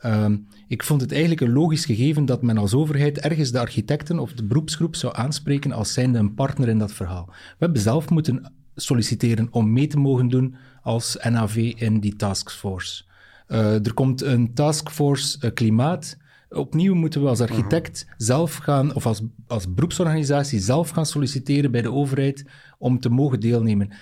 Ehm, 0.00 0.36
ik 0.68 0.82
vond 0.82 1.00
het 1.00 1.10
eigenlijk 1.12 1.40
een 1.40 1.52
logisch 1.52 1.84
gegeven 1.84 2.24
dat 2.24 2.42
men 2.42 2.58
als 2.58 2.74
overheid 2.74 3.18
ergens 3.18 3.50
de 3.50 3.58
architecten 3.58 4.18
of 4.18 4.32
de 4.32 4.44
beroepsgroep 4.44 4.96
zou 4.96 5.16
aanspreken 5.16 5.72
als 5.72 5.92
zijnde 5.92 6.18
een 6.18 6.34
partner 6.34 6.68
in 6.68 6.78
dat 6.78 6.92
verhaal. 6.92 7.26
We 7.26 7.56
hebben 7.58 7.80
zelf 7.80 8.10
moeten 8.10 8.52
solliciteren 8.74 9.48
om 9.50 9.72
mee 9.72 9.86
te 9.86 9.98
mogen 9.98 10.28
doen 10.28 10.54
als 10.82 11.16
NAV 11.30 11.56
in 11.56 12.00
die 12.00 12.16
taskforce. 12.16 13.04
Eh, 13.46 13.86
er 13.86 13.94
komt 13.94 14.22
een 14.22 14.54
taskforce 14.54 15.38
eh, 15.40 15.54
klimaat. 15.54 16.16
Opnieuw 16.50 16.94
moeten 16.94 17.22
we 17.22 17.28
als 17.28 17.40
architect 17.40 18.06
zelf 18.16 18.56
gaan, 18.56 18.94
of 18.94 19.06
als, 19.06 19.22
als 19.46 19.74
beroepsorganisatie 19.74 20.60
zelf 20.60 20.90
gaan 20.90 21.06
solliciteren 21.06 21.70
bij 21.70 21.82
de 21.82 21.92
overheid 21.92 22.44
om 22.78 23.00
te 23.00 23.08
mogen 23.08 23.40
deelnemen. 23.40 23.92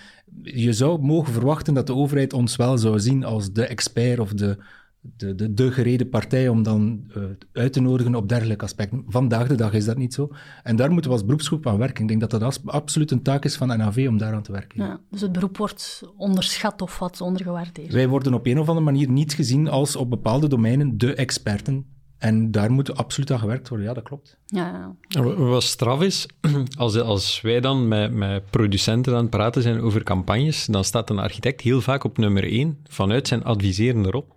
Je 0.43 0.73
zou 0.73 1.01
mogen 1.01 1.33
verwachten 1.33 1.75
dat 1.75 1.87
de 1.87 1.95
overheid 1.95 2.33
ons 2.33 2.57
wel 2.57 2.79
zou 2.79 3.01
zien 3.01 3.25
als 3.25 3.53
de 3.53 3.67
expert 3.67 4.19
of 4.19 4.33
de, 4.33 4.59
de, 5.01 5.35
de, 5.35 5.55
de 5.55 5.73
gereden 5.73 6.09
partij 6.09 6.49
om 6.49 6.63
dan 6.63 7.05
eh, 7.15 7.23
uit 7.53 7.73
te 7.73 7.81
nodigen 7.81 8.15
op 8.15 8.29
dergelijke 8.29 8.65
aspecten. 8.65 9.05
Vandaag 9.07 9.49
de 9.49 9.55
dag 9.55 9.73
is 9.73 9.85
dat 9.85 9.97
niet 9.97 10.15
zo. 10.15 10.29
En 10.63 10.77
daar 10.77 10.91
moeten 10.91 11.11
we 11.11 11.17
als 11.17 11.25
beroepsgroep 11.25 11.67
aan 11.67 11.79
werken. 11.79 12.03
Ik 12.03 12.09
denk 12.09 12.21
dat 12.21 12.41
dat 12.41 12.61
absoluut 12.65 13.11
een 13.11 13.23
taak 13.23 13.45
is 13.45 13.57
van 13.57 13.69
NAV 13.69 14.07
om 14.09 14.19
daaraan 14.19 14.43
te 14.43 14.53
werken. 14.53 14.85
Ja. 14.85 15.01
Dus 15.11 15.21
het 15.21 15.33
beroep 15.33 15.57
wordt 15.57 16.03
onderschat 16.17 16.83
of 16.83 16.99
wat 16.99 17.21
ondergewaardeerd. 17.21 17.93
Wij 17.93 18.09
worden 18.09 18.35
op 18.35 18.47
een 18.47 18.59
of 18.59 18.69
andere 18.69 18.85
manier 18.85 19.11
niet 19.11 19.33
gezien 19.33 19.69
als 19.69 19.97
op 19.97 20.11
bepaalde 20.11 20.49
domeinen 20.49 20.99
de 20.99 21.15
experten. 21.15 21.97
En 22.19 22.51
daar 22.51 22.71
moet 22.71 22.97
absoluut 22.97 23.31
aan 23.31 23.39
gewerkt 23.39 23.69
worden. 23.69 23.87
Ja, 23.87 23.95
dat 23.95 24.03
klopt. 24.05 24.39
Ja, 24.47 24.95
ja. 25.09 25.23
Wa- 25.23 25.35
Wat 25.35 25.63
straf 25.63 26.03
is, 26.03 26.27
als, 26.77 26.97
als 26.97 27.41
wij 27.41 27.61
dan 27.61 27.89
met, 27.89 28.13
met 28.13 28.51
producenten 28.51 29.15
aan 29.15 29.21
het 29.21 29.31
praten 29.31 29.63
zijn 29.63 29.81
over 29.81 30.03
campagnes, 30.03 30.67
dan 30.67 30.85
staat 30.85 31.11
een 31.11 31.19
architect 31.19 31.61
heel 31.61 31.81
vaak 31.81 32.05
op 32.05 32.19
nummer 32.19 32.45
één 32.45 32.79
vanuit 32.89 33.29
zijn 33.29 33.45
adviserende 33.45 34.11
rol. 34.11 34.29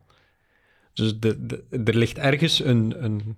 Dus 0.93 1.19
de, 1.19 1.45
de- 1.45 1.63
er 1.83 1.95
ligt 1.97 2.17
ergens 2.17 2.63
een, 2.63 3.03
een, 3.03 3.37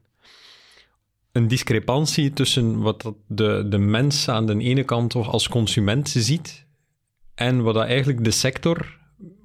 een 1.32 1.48
discrepantie 1.48 2.34
tussen 2.34 2.80
wat 2.82 3.02
dat 3.02 3.16
de, 3.28 3.66
de 3.70 3.78
mens 3.78 4.30
aan 4.30 4.46
de 4.46 4.58
ene 4.58 4.84
kant 4.84 5.10
toch 5.10 5.30
als 5.32 5.48
consument 5.50 6.10
ziet 6.10 6.66
en 7.36 7.62
wat 7.64 7.74
dat 7.74 7.86
eigenlijk 7.86 8.24
de 8.24 8.32
sector 8.32 9.02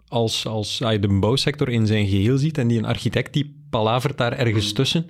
als, 0.09 0.47
als 0.47 0.83
ah, 0.83 1.00
de 1.00 1.19
bouwsector 1.19 1.69
in 1.69 1.87
zijn 1.87 2.07
geheel 2.07 2.38
ziet. 2.38 2.59
En 2.59 2.69
die 2.69 2.79
een 2.79 2.85
architect 2.85 3.33
die 3.33 3.67
palavert 3.71 4.19
daar 4.19 4.33
ergens 4.33 4.73
tussen. 4.73 5.07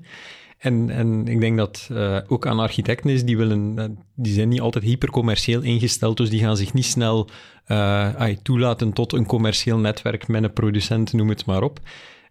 En, 0.58 0.90
en 0.90 1.28
ik 1.28 1.40
denk 1.40 1.56
dat 1.56 1.88
eh, 1.92 2.18
ook 2.26 2.46
aan 2.46 2.58
architecten 2.58 3.10
is, 3.10 3.24
die, 3.24 3.36
willen, 3.36 3.78
eh, 3.78 3.84
die 4.14 4.32
zijn 4.32 4.48
niet 4.48 4.60
altijd 4.60 4.84
hypercommercieel 4.84 5.62
ingesteld, 5.62 6.16
dus 6.16 6.30
die 6.30 6.40
gaan 6.40 6.56
zich 6.56 6.72
niet 6.72 6.84
snel 6.84 7.28
ai, 7.66 8.38
toelaten 8.42 8.92
tot 8.92 9.12
een 9.12 9.26
commercieel 9.26 9.78
netwerk 9.78 10.28
met 10.28 10.42
een 10.42 10.52
producent, 10.52 11.12
noem 11.12 11.28
het 11.28 11.46
maar 11.46 11.62
op. 11.62 11.80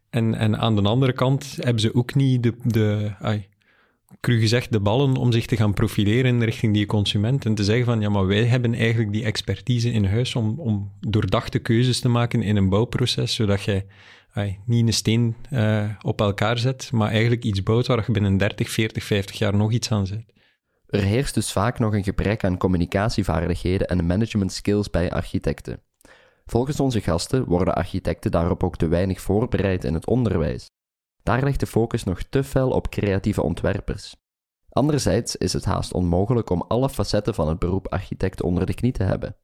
En, 0.09 0.35
en 0.35 0.57
aan 0.57 0.75
de 0.75 0.81
andere 0.81 1.13
kant 1.13 1.57
hebben 1.59 1.81
ze 1.81 1.95
ook 1.95 2.15
niet 2.15 2.43
de, 2.43 2.53
de 2.63 3.11
ai, 3.19 3.47
cru 4.19 4.39
gezegd, 4.39 4.71
de 4.71 4.79
ballen 4.79 5.15
om 5.15 5.31
zich 5.31 5.45
te 5.45 5.55
gaan 5.55 5.73
profileren 5.73 6.43
richting 6.43 6.73
die 6.73 6.85
consument 6.85 7.45
en 7.45 7.55
te 7.55 7.63
zeggen 7.63 7.85
van, 7.85 8.01
ja, 8.01 8.09
maar 8.09 8.27
wij 8.27 8.45
hebben 8.45 8.73
eigenlijk 8.73 9.11
die 9.11 9.23
expertise 9.23 9.91
in 9.91 10.05
huis 10.05 10.35
om, 10.35 10.59
om 10.59 10.91
doordachte 10.99 11.59
keuzes 11.59 11.99
te 11.99 12.09
maken 12.09 12.41
in 12.41 12.55
een 12.55 12.69
bouwproces, 12.69 13.35
zodat 13.35 13.63
jij 13.63 13.85
niet 14.65 14.87
een 14.87 14.93
steen 14.93 15.35
eh, 15.49 15.89
op 16.01 16.21
elkaar 16.21 16.57
zet, 16.57 16.91
maar 16.91 17.09
eigenlijk 17.09 17.43
iets 17.43 17.63
bouwt 17.63 17.87
waar 17.87 18.03
je 18.05 18.11
binnen 18.11 18.37
30, 18.37 18.69
40, 18.69 19.03
50 19.03 19.37
jaar 19.37 19.55
nog 19.55 19.71
iets 19.71 19.91
aan 19.91 20.07
zet. 20.07 20.33
Er 20.87 21.01
heerst 21.03 21.33
dus 21.33 21.51
vaak 21.51 21.79
nog 21.79 21.93
een 21.93 22.03
gebrek 22.03 22.43
aan 22.43 22.57
communicatievaardigheden 22.57 23.87
en 23.87 24.05
management 24.05 24.51
skills 24.51 24.89
bij 24.89 25.11
architecten. 25.11 25.81
Volgens 26.45 26.79
onze 26.79 27.01
gasten 27.01 27.45
worden 27.45 27.75
architecten 27.75 28.31
daarop 28.31 28.63
ook 28.63 28.77
te 28.77 28.87
weinig 28.87 29.21
voorbereid 29.21 29.83
in 29.83 29.93
het 29.93 30.07
onderwijs. 30.07 30.69
Daar 31.27 31.43
ligt 31.43 31.59
de 31.59 31.67
focus 31.67 32.03
nog 32.03 32.21
te 32.21 32.43
fel 32.43 32.69
op 32.69 32.89
creatieve 32.89 33.41
ontwerpers. 33.41 34.15
Anderzijds 34.69 35.35
is 35.35 35.53
het 35.53 35.65
haast 35.65 35.93
onmogelijk 35.93 36.49
om 36.49 36.61
alle 36.61 36.89
facetten 36.89 37.33
van 37.33 37.47
het 37.47 37.59
beroep 37.59 37.87
architect 37.87 38.41
onder 38.41 38.65
de 38.65 38.73
knie 38.73 38.91
te 38.91 39.03
hebben. 39.03 39.35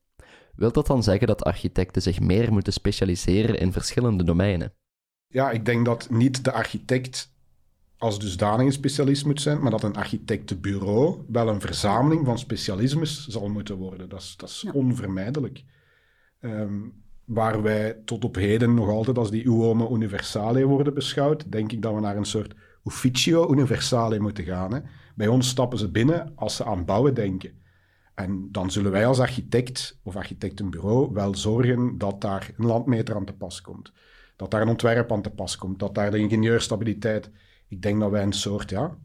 Wilt 0.55 0.73
dat 0.73 0.87
dan 0.87 1.03
zeggen 1.03 1.27
dat 1.27 1.43
architecten 1.43 2.01
zich 2.01 2.19
meer 2.19 2.51
moeten 2.53 2.73
specialiseren 2.73 3.59
in 3.59 3.71
verschillende 3.71 4.23
domeinen? 4.23 4.73
Ja, 5.27 5.51
ik 5.51 5.65
denk 5.65 5.85
dat 5.85 6.09
niet 6.09 6.43
de 6.43 6.51
architect 6.51 7.33
als 7.97 8.19
dusdanig 8.19 8.65
een 8.65 8.71
specialist 8.71 9.25
moet 9.25 9.41
zijn, 9.41 9.61
maar 9.61 9.71
dat 9.71 9.83
een 9.83 9.95
architectenbureau 9.95 11.25
wel 11.27 11.47
een 11.47 11.61
verzameling 11.61 12.25
van 12.25 12.39
specialismes 12.39 13.27
zal 13.27 13.49
moeten 13.49 13.75
worden. 13.75 14.09
Dat 14.09 14.21
is, 14.21 14.35
dat 14.37 14.49
is 14.49 14.61
Ja. 14.61 14.71
onvermijdelijk. 14.71 15.63
Ehm, 16.39 16.81
waar 17.25 17.61
wij 17.61 17.97
tot 18.05 18.23
op 18.23 18.35
heden 18.35 18.73
nog 18.73 18.89
altijd 18.89 19.17
als 19.17 19.31
die 19.31 19.45
uomo 19.45 19.95
universale 19.95 20.65
worden 20.65 20.93
beschouwd, 20.93 21.51
denk 21.51 21.71
ik 21.71 21.81
dat 21.81 21.93
we 21.93 21.99
naar 21.99 22.17
een 22.17 22.25
soort 22.25 22.53
ufficio 22.85 23.51
universale 23.51 24.19
moeten 24.19 24.43
gaan. 24.43 24.73
Hè. 24.73 24.79
Bij 25.15 25.27
ons 25.27 25.47
stappen 25.47 25.77
ze 25.77 25.91
binnen 25.91 26.31
als 26.35 26.55
ze 26.55 26.65
aan 26.65 26.85
bouwen 26.85 27.13
denken. 27.13 27.61
En 28.13 28.47
dan 28.51 28.71
zullen 28.71 28.91
wij 28.91 29.05
als 29.05 29.19
architect 29.19 29.99
of 30.03 30.15
architectenbureau 30.15 31.13
wel 31.13 31.35
zorgen 31.35 31.97
dat 31.97 32.21
daar 32.21 32.51
een 32.57 32.65
landmeter 32.65 33.15
aan 33.15 33.25
te 33.25 33.33
pas 33.33 33.61
komt. 33.61 33.91
Dat 34.35 34.51
daar 34.51 34.61
een 34.61 34.67
ontwerp 34.67 35.11
aan 35.11 35.21
te 35.21 35.29
pas 35.29 35.57
komt. 35.57 35.79
Dat 35.79 35.95
daar 35.95 36.11
de 36.11 36.17
ingenieurstabiliteit... 36.17 37.29
Ik 37.67 37.81
denk 37.81 37.99
dat 37.99 38.11
wij 38.11 38.23
een 38.23 38.33
soort, 38.33 38.69
ja, 38.69 38.97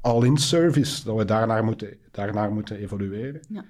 all-in 0.00 0.36
service, 0.36 1.04
dat 1.04 1.16
we 1.16 1.24
daarnaar 1.24 1.64
moeten, 1.64 1.96
daarnaar 2.10 2.52
moeten 2.52 2.76
evolueren. 2.76 3.40
Ja. 3.48 3.64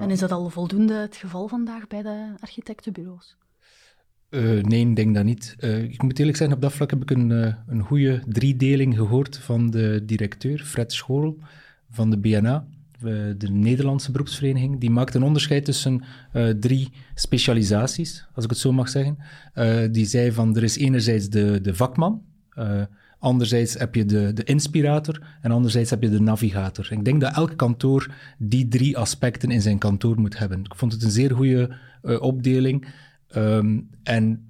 En 0.00 0.10
is 0.10 0.18
dat 0.18 0.32
al 0.32 0.50
voldoende 0.50 0.94
het 0.94 1.16
geval 1.16 1.48
vandaag 1.48 1.86
bij 1.86 2.02
de 2.02 2.34
architectenbureaus? 2.40 3.36
Eh, 4.28 4.62
nee, 4.62 4.88
ik 4.88 4.96
denk 4.96 5.14
dat 5.14 5.24
niet. 5.24 5.54
Eh, 5.58 5.82
ik 5.82 6.02
moet 6.02 6.18
eerlijk 6.18 6.36
zijn, 6.36 6.52
op 6.52 6.60
dat 6.60 6.72
vlak 6.72 6.90
heb 6.90 7.02
ik 7.02 7.10
een, 7.10 7.32
eh, 7.32 7.54
een 7.66 7.80
goede 7.80 8.22
driedeling 8.26 8.96
gehoord 8.96 9.38
van 9.38 9.70
de 9.70 10.02
directeur, 10.04 10.58
Fred 10.58 10.92
Schorl, 10.92 11.38
van 11.90 12.10
de 12.10 12.18
BNA, 12.18 12.66
de 13.36 13.48
Nederlandse 13.50 14.10
beroepsvereniging. 14.10 14.80
Die 14.80 14.90
maakt 14.90 15.14
een 15.14 15.22
onderscheid 15.22 15.64
tussen 15.64 16.02
drie 16.60 16.92
specialisaties, 17.14 18.26
als 18.34 18.44
ik 18.44 18.50
het 18.50 18.58
zo 18.58 18.72
mag 18.72 18.88
zeggen. 18.88 19.18
Die 19.92 20.06
zei 20.06 20.32
van, 20.32 20.56
er 20.56 20.62
is 20.62 20.76
enerzijds 20.76 21.28
de, 21.28 21.60
de 21.60 21.74
vakman, 21.74 22.22
anderzijds 23.18 23.74
heb 23.74 23.94
je 23.94 24.04
de, 24.04 24.32
de 24.32 24.44
inspirator 24.44 25.22
en 25.42 25.50
anderzijds 25.50 25.90
heb 25.90 26.02
je 26.02 26.10
de 26.10 26.20
navigator. 26.20 26.88
Ik 26.90 27.04
denk 27.04 27.20
dat 27.20 27.36
elk 27.36 27.56
kantoor 27.56 28.10
die 28.38 28.68
drie 28.68 28.98
aspecten 28.98 29.50
in 29.50 29.62
zijn 29.62 29.78
kantoor 29.78 30.20
moet 30.20 30.38
hebben. 30.38 30.60
Ik 30.60 30.74
vond 30.74 30.92
het 30.92 31.02
een 31.02 31.10
zeer 31.10 31.34
goede 31.34 31.76
eh, 32.02 32.20
opdeling. 32.22 32.86
Ehm, 33.28 33.80
en 34.02 34.46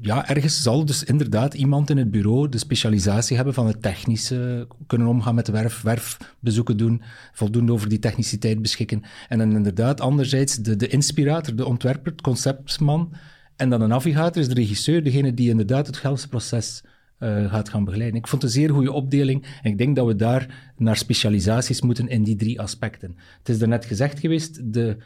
ja, 0.00 0.28
ergens 0.28 0.62
zal 0.62 0.84
dus 0.84 1.04
inderdaad 1.04 1.54
iemand 1.54 1.90
in 1.90 1.96
het 1.96 2.10
bureau 2.10 2.48
de 2.48 2.58
specialisatie 2.58 3.36
hebben 3.36 3.54
van 3.54 3.66
het 3.66 3.82
technische, 3.82 4.66
kunnen 4.86 5.06
omgaan 5.06 5.34
met 5.34 5.46
de 5.46 5.52
werf, 5.52 5.82
werfbezoeken 5.82 6.76
doen, 6.76 7.02
voldoende 7.32 7.72
over 7.72 7.88
die 7.88 7.98
techniciteit 7.98 8.62
beschikken. 8.62 9.02
En 9.28 9.38
dan 9.38 9.52
inderdaad 9.52 10.00
anderzijds 10.00 10.56
de, 10.56 10.76
de 10.76 10.86
inspirator, 10.86 11.56
de 11.56 11.66
ontwerper, 11.66 12.12
het 12.12 12.20
conceptman 12.20 13.12
En 13.56 13.70
dan 13.70 13.80
een 13.80 13.88
navigator 13.88 14.42
is 14.42 14.48
de 14.48 14.54
regisseur, 14.54 15.02
degene 15.02 15.34
die 15.34 15.50
inderdaad 15.50 15.86
het 15.86 16.02
hele 16.02 16.26
proces 16.28 16.82
uh, 17.20 17.50
gaat 17.50 17.68
gaan 17.68 17.84
begeleiden. 17.84 18.18
Ik 18.18 18.26
vond 18.26 18.42
het 18.42 18.50
een 18.50 18.60
zeer 18.60 18.70
goede 18.70 18.92
opdeling 18.92 19.46
en 19.62 19.70
ik 19.70 19.78
denk 19.78 19.96
dat 19.96 20.06
we 20.06 20.16
daar 20.16 20.72
naar 20.76 20.96
specialisaties 20.96 21.82
moeten 21.82 22.08
in 22.08 22.22
die 22.22 22.36
drie 22.36 22.60
aspecten. 22.60 23.16
Het 23.38 23.48
is 23.48 23.58
net 23.58 23.84
gezegd 23.84 24.20
geweest, 24.20 24.72
de 24.72 24.96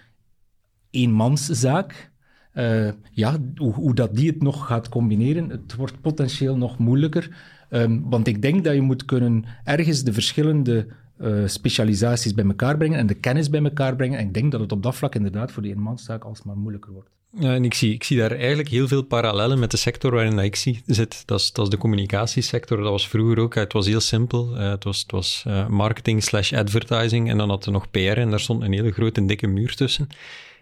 eenmanszaak, 0.90 2.10
uh, 2.54 2.90
ja, 3.10 3.38
hoe, 3.54 3.94
dat 3.94 4.16
die 4.16 4.30
het 4.30 4.42
nog 4.42 4.66
gaat 4.66 4.88
combineren, 4.88 5.50
het 5.50 5.74
wordt 5.74 6.00
potentieel 6.00 6.56
nog 6.56 6.78
moeilijker. 6.78 7.36
Um, 7.70 8.10
want 8.10 8.26
ik 8.26 8.42
denk 8.42 8.64
dat 8.64 8.74
je 8.74 8.80
moet 8.80 9.04
kunnen 9.04 9.44
ergens 9.64 10.02
de 10.02 10.12
verschillende 10.12 10.86
uh, 11.20 11.46
specialisaties 11.46 12.34
bij 12.34 12.44
elkaar 12.44 12.76
brengen 12.76 12.98
en 12.98 13.06
de 13.06 13.14
kennis 13.14 13.50
bij 13.50 13.62
elkaar 13.62 13.96
brengen. 13.96 14.18
En 14.18 14.26
ik 14.26 14.34
denk 14.34 14.52
dat 14.52 14.60
het 14.60 14.72
op 14.72 14.82
dat 14.82 14.96
vlak 14.96 15.14
inderdaad 15.14 15.52
voor 15.52 15.62
die 15.62 15.72
eenmanszaak 15.72 16.24
alsmaar 16.24 16.56
moeilijker 16.56 16.92
wordt. 16.92 17.10
En 17.40 17.64
ik 17.64 17.74
zie, 17.74 17.92
ik 17.92 18.04
zie 18.04 18.18
daar 18.18 18.30
eigenlijk 18.30 18.68
heel 18.68 18.88
veel 18.88 19.02
parallellen 19.02 19.58
met 19.58 19.70
de 19.70 19.76
sector 19.76 20.14
waarin 20.14 20.38
ik 20.38 20.56
zie, 20.56 20.82
zit. 20.86 21.22
Dat 21.26 21.40
is, 21.40 21.52
de 21.52 21.78
communicatiesector. 21.78 22.76
Dat 22.76 22.90
was 22.90 23.08
vroeger 23.08 23.38
ook. 23.38 23.54
Het 23.54 23.72
was 23.72 23.86
heel 23.86 24.00
simpel. 24.00 24.54
Het 24.54 24.84
was, 24.84 25.00
het 25.00 25.10
was 25.10 25.44
uh, 25.46 25.68
marketing 25.68 26.22
slash 26.22 26.52
advertising. 26.52 27.30
En 27.30 27.38
dan 27.38 27.48
had 27.48 27.64
je 27.64 27.70
nog 27.70 27.90
PR 27.90 27.98
en 27.98 28.30
daar 28.30 28.40
stond 28.40 28.62
een 28.62 28.72
hele 28.72 28.90
grote 28.90 29.24
dikke 29.24 29.46
muur 29.46 29.74
tussen. 29.74 30.08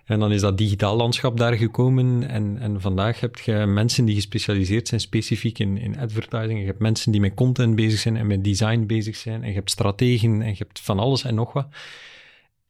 En 0.04 0.18
dan 0.20 0.32
is 0.32 0.40
dat 0.40 0.58
digitaal 0.58 0.96
landschap 0.96 1.36
daar 1.36 1.56
gekomen. 1.56 2.28
En, 2.28 2.58
en 2.58 2.80
vandaag 2.80 3.20
heb 3.20 3.38
je 3.38 3.52
mensen 3.52 4.04
die 4.04 4.14
gespecialiseerd 4.14 4.88
zijn 4.88 5.00
specifiek 5.00 5.58
in, 5.58 5.78
in 5.78 5.98
advertising. 5.98 6.60
Je 6.60 6.66
hebt 6.66 6.78
mensen 6.78 7.12
die 7.12 7.20
met 7.20 7.34
content 7.34 7.74
bezig 7.74 7.98
zijn 7.98 8.16
en 8.16 8.26
met 8.26 8.44
design 8.44 8.86
bezig 8.86 9.16
zijn. 9.16 9.42
En 9.42 9.48
je 9.48 9.54
hebt 9.54 9.70
strategen 9.70 10.42
en 10.42 10.48
je 10.48 10.58
hebt 10.58 10.80
van 10.80 10.98
alles 10.98 11.24
en 11.24 11.34
nog 11.34 11.52
wat. 11.52 11.66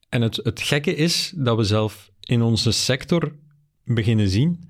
En 0.08 0.22
het, 0.22 0.36
het 0.36 0.60
gekke 0.60 0.94
is 0.94 1.32
dat 1.36 1.56
we 1.56 1.64
zelf 1.64 2.10
in 2.20 2.42
onze 2.42 2.72
sector 2.72 3.32
beginnen 3.94 4.28
zien. 4.28 4.68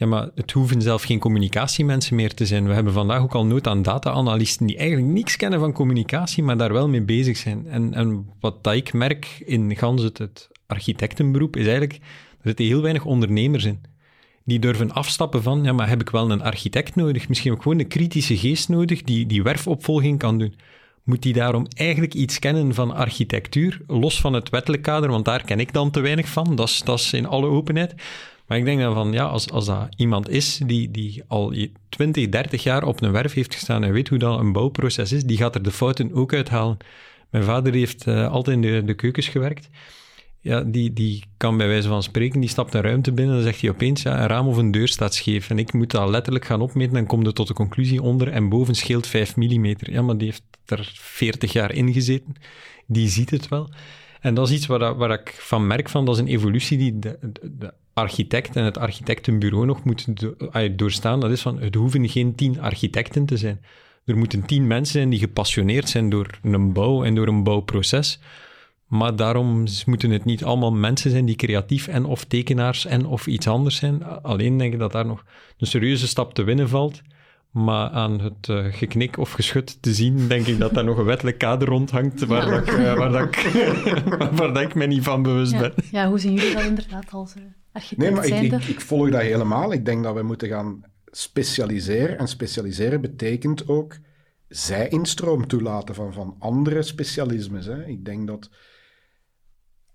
Ja, 0.00 0.06
maar 0.06 0.28
het 0.34 0.50
hoeven 0.50 0.82
zelf 0.82 1.02
geen 1.02 1.18
communicatiemensen 1.18 2.16
meer 2.16 2.34
te 2.34 2.46
zijn. 2.46 2.66
We 2.66 2.74
hebben 2.74 2.92
vandaag 2.92 3.20
ook 3.20 3.34
al 3.34 3.46
nood 3.46 3.66
aan 3.66 3.82
data-analysten 3.82 4.66
die 4.66 4.76
eigenlijk 4.76 5.08
niks 5.08 5.36
kennen 5.36 5.60
van 5.60 5.72
communicatie, 5.72 6.42
maar 6.42 6.56
daar 6.56 6.72
wel 6.72 6.88
mee 6.88 7.02
bezig 7.02 7.36
zijn. 7.36 7.66
En, 7.66 7.94
en 7.94 8.26
wat 8.40 8.64
dat 8.64 8.74
ik 8.74 8.92
merk 8.92 9.42
in 9.46 9.76
gans 9.76 10.02
het, 10.02 10.18
het 10.18 10.48
architectenberoep 10.66 11.56
is 11.56 11.66
eigenlijk, 11.66 11.98
er 12.42 12.54
heel 12.56 12.82
weinig 12.82 13.04
ondernemers 13.04 13.64
in. 13.64 13.80
Die 14.44 14.58
durven 14.58 14.92
afstappen 14.92 15.42
van, 15.42 15.64
ja, 15.64 15.72
maar 15.72 15.88
heb 15.88 16.00
ik 16.00 16.10
wel 16.10 16.30
een 16.30 16.42
architect 16.42 16.94
nodig? 16.94 17.28
Misschien 17.28 17.52
ook 17.52 17.62
gewoon 17.62 17.78
een 17.78 17.88
kritische 17.88 18.36
geest 18.36 18.68
nodig 18.68 19.02
die 19.02 19.26
die 19.26 19.42
werfopvolging 19.42 20.18
kan 20.18 20.38
doen. 20.38 20.54
Moet 21.04 21.22
die 21.22 21.32
daarom 21.32 21.66
eigenlijk 21.76 22.14
iets 22.14 22.38
kennen 22.38 22.74
van 22.74 22.94
architectuur, 22.94 23.80
los 23.86 24.20
van 24.20 24.32
het 24.32 24.50
wettelijk 24.50 24.82
kader, 24.82 25.10
want 25.10 25.24
daar 25.24 25.44
ken 25.44 25.60
ik 25.60 25.72
dan 25.72 25.90
te 25.90 26.00
weinig 26.00 26.28
van, 26.28 26.56
dat 26.56 26.98
is 26.98 27.12
in 27.12 27.26
alle 27.26 27.46
openheid. 27.46 27.94
Maar 28.50 28.58
ik 28.58 28.64
denk 28.64 28.80
dan 28.80 28.94
van, 28.94 29.12
ja, 29.12 29.24
als, 29.24 29.50
als 29.50 29.66
dat 29.66 29.88
iemand 29.96 30.28
is 30.28 30.60
die, 30.66 30.90
die 30.90 31.22
al 31.26 31.54
20, 31.88 32.28
30 32.28 32.62
jaar 32.62 32.84
op 32.84 33.02
een 33.02 33.12
werf 33.12 33.32
heeft 33.32 33.54
gestaan 33.54 33.84
en 33.84 33.92
weet 33.92 34.08
hoe 34.08 34.18
dat 34.18 34.38
een 34.38 34.52
bouwproces 34.52 35.12
is, 35.12 35.24
die 35.24 35.36
gaat 35.36 35.54
er 35.54 35.62
de 35.62 35.70
fouten 35.70 36.12
ook 36.12 36.34
uithalen. 36.34 36.76
Mijn 37.30 37.44
vader 37.44 37.72
heeft 37.72 38.06
uh, 38.06 38.30
altijd 38.30 38.56
in 38.56 38.62
de, 38.62 38.84
de 38.84 38.94
keukens 38.94 39.28
gewerkt 39.28 39.68
ja, 40.42 40.60
die, 40.60 40.92
die 40.92 41.24
kan 41.36 41.56
bij 41.56 41.66
wijze 41.66 41.88
van 41.88 42.02
spreken, 42.02 42.40
die 42.40 42.48
stapt 42.48 42.74
een 42.74 42.80
ruimte 42.80 43.12
binnen 43.12 43.34
en 43.34 43.42
dan 43.42 43.50
zegt 43.50 43.62
hij 43.62 43.70
opeens, 43.70 44.02
ja, 44.02 44.20
een 44.20 44.26
raam 44.26 44.48
of 44.48 44.56
een 44.56 44.70
deur 44.70 44.88
staat 44.88 45.14
scheef. 45.14 45.50
En 45.50 45.58
ik 45.58 45.72
moet 45.72 45.90
dat 45.90 46.08
letterlijk 46.08 46.44
gaan 46.44 46.60
opmeten 46.60 46.96
en 46.96 47.06
kom 47.06 47.26
er 47.26 47.32
tot 47.32 47.48
de 47.48 47.54
conclusie 47.54 48.02
onder 48.02 48.28
en 48.28 48.48
boven 48.48 48.74
scheelt 48.74 49.06
5 49.06 49.36
mm. 49.36 49.74
Ja, 49.78 50.02
maar 50.02 50.16
die 50.16 50.26
heeft 50.26 50.42
er 50.66 50.90
40 50.94 51.52
jaar 51.52 51.72
in 51.72 51.92
gezeten. 51.92 52.34
Die 52.86 53.08
ziet 53.08 53.30
het 53.30 53.48
wel. 53.48 53.70
En 54.20 54.34
dat 54.34 54.48
is 54.48 54.54
iets 54.54 54.66
waar, 54.66 54.96
waar 54.96 55.10
ik 55.10 55.34
van 55.38 55.66
merk 55.66 55.88
van, 55.88 56.04
dat 56.04 56.14
is 56.14 56.20
een 56.20 56.28
evolutie 56.28 56.78
die 56.78 56.98
de, 56.98 57.18
de 57.58 57.72
architect 58.00 58.56
en 58.56 58.64
het 58.64 58.78
architectenbureau 58.78 59.66
nog 59.66 59.84
moeten 59.84 60.16
doorstaan. 60.76 61.20
Dat 61.20 61.30
is 61.30 61.40
van, 61.40 61.60
het 61.60 61.74
hoeven 61.74 62.08
geen 62.08 62.34
tien 62.34 62.60
architecten 62.60 63.26
te 63.26 63.36
zijn. 63.36 63.60
Er 64.04 64.16
moeten 64.16 64.46
tien 64.46 64.66
mensen 64.66 64.92
zijn 64.92 65.10
die 65.10 65.18
gepassioneerd 65.18 65.88
zijn 65.88 66.10
door 66.10 66.38
een 66.42 66.72
bouw 66.72 67.04
en 67.04 67.14
door 67.14 67.28
een 67.28 67.42
bouwproces 67.42 68.20
maar 68.90 69.16
daarom 69.16 69.64
moeten 69.86 70.10
het 70.10 70.24
niet 70.24 70.44
allemaal 70.44 70.72
mensen 70.72 71.10
zijn 71.10 71.24
die 71.24 71.36
creatief 71.36 71.88
en 71.88 72.04
of 72.04 72.24
tekenaars 72.24 72.86
en 72.86 73.06
of 73.06 73.26
iets 73.26 73.46
anders 73.46 73.76
zijn. 73.76 74.04
Alleen 74.22 74.56
denk 74.56 74.72
ik 74.72 74.78
dat 74.78 74.92
daar 74.92 75.06
nog 75.06 75.24
een 75.58 75.66
serieuze 75.66 76.08
stap 76.08 76.34
te 76.34 76.42
winnen 76.42 76.68
valt. 76.68 77.00
Maar 77.50 77.90
aan 77.90 78.20
het 78.20 78.48
uh, 78.50 78.64
geknik 78.70 79.18
of 79.18 79.32
geschut 79.32 79.82
te 79.82 79.94
zien, 79.94 80.28
denk 80.28 80.46
ik 80.46 80.58
dat 80.58 80.74
daar 80.74 80.84
nog 80.84 80.98
een 80.98 81.04
wettelijk 81.04 81.38
kader 81.38 81.68
rondhangt 81.68 82.26
waar, 82.26 82.50
dat 82.50 82.66
ik, 82.66 82.72
uh, 82.72 82.94
waar, 82.94 83.10
dat 83.10 83.22
ik, 83.22 83.52
waar 84.38 84.52
dat 84.52 84.62
ik 84.62 84.74
me 84.74 84.86
niet 84.86 85.02
van 85.02 85.22
bewust 85.22 85.52
ja. 85.52 85.58
ben. 85.58 85.72
Ja, 85.90 86.08
hoe 86.08 86.18
zien 86.18 86.34
jullie 86.34 86.54
dat 86.54 86.64
inderdaad 86.64 87.12
als 87.12 87.34
uh, 87.36 87.42
architect 87.42 87.59
Nee, 87.96 88.10
maar 88.10 88.26
ik, 88.26 88.52
ik, 88.52 88.64
ik, 88.64 88.80
volg 88.80 89.10
dat 89.10 89.20
helemaal. 89.20 89.72
Ik 89.72 89.84
denk 89.84 90.02
dat 90.04 90.14
we 90.14 90.22
moeten 90.22 90.48
gaan 90.48 90.84
specialiseren. 91.10 92.18
En 92.18 92.28
specialiseren 92.28 93.00
betekent 93.00 93.68
ook 93.68 93.96
zij-instroom 94.48 95.46
toelaten 95.46 95.94
van, 95.94 96.12
van 96.12 96.36
andere 96.38 96.82
specialismes. 96.82 97.66
Hè. 97.66 97.86
Ik 97.86 98.04
denk 98.04 98.26
dat 98.26 98.50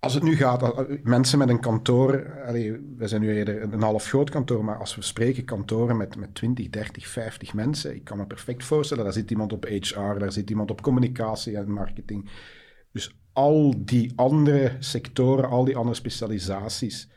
als 0.06 0.14
het 0.14 0.24
nu 0.24 0.36
gaat, 0.36 0.88
mensen 1.04 1.38
met 1.38 1.50
een 1.50 1.60
kantoor, 1.60 2.42
allee, 2.46 2.72
we 2.98 3.08
zijn 3.08 3.22
nu 3.22 3.36
eerder 3.36 3.62
een 3.62 3.82
half 3.82 4.06
groot 4.06 4.30
kantoor, 4.30 4.66
maar 4.66 4.78
als 4.78 4.96
we 4.96 5.02
spreken 5.02 5.46
kantoren 5.46 5.98
met, 5.98 6.16
met 6.16 6.36
20, 6.36 6.70
30, 6.70 7.08
50 7.08 7.54
mensen, 7.54 7.96
ik 7.96 8.04
kan 8.04 8.18
me 8.18 8.26
perfect 8.26 8.64
voorstellen, 8.64 9.04
daar 9.04 9.14
zit 9.14 9.32
iemand 9.32 9.54
op 9.54 9.66
HR, 9.66 10.18
daar 10.18 10.32
zit 10.32 10.50
iemand 10.50 10.72
op 10.72 10.82
communicatie 10.82 11.58
en 11.58 11.72
marketing. 11.72 12.30
Dus 12.92 13.16
al 13.34 13.74
die 13.78 14.14
andere 14.16 14.76
sectoren, 14.80 15.50
al 15.50 15.66
die 15.66 15.78
andere 15.78 15.96
specialisaties, 15.96 17.10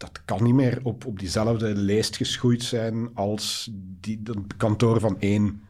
dat 0.00 0.24
kan 0.24 0.42
niet 0.42 0.54
meer 0.54 0.80
op, 0.82 1.06
op 1.06 1.18
diezelfde 1.18 1.74
lijst 1.74 2.16
geschoeid 2.16 2.62
zijn 2.62 3.14
als 3.14 3.70
die, 4.00 4.22
kantoor 4.56 5.00
van 5.00 5.20
één. 5.20 5.62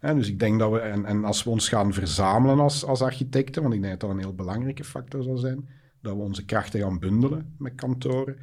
dus 0.00 0.28
ik 0.28 0.38
denk 0.38 0.58
dat 0.58 0.70
we, 0.70 0.78
en, 0.78 1.04
en 1.04 1.24
als 1.24 1.44
we 1.44 1.50
ons 1.50 1.68
gaan 1.68 1.92
verzamelen 1.92 2.60
als, 2.60 2.84
als 2.84 3.02
architecten, 3.02 3.62
want 3.62 3.74
ik 3.74 3.80
denk 3.80 3.92
dat 3.92 4.00
dat 4.00 4.10
een 4.10 4.24
heel 4.24 4.34
belangrijke 4.34 4.84
factor 4.84 5.22
zal 5.22 5.36
zijn, 5.36 5.68
dat 6.00 6.14
we 6.14 6.22
onze 6.22 6.44
krachten 6.44 6.80
gaan 6.80 6.98
bundelen 6.98 7.54
met 7.58 7.74
kantoren, 7.74 8.36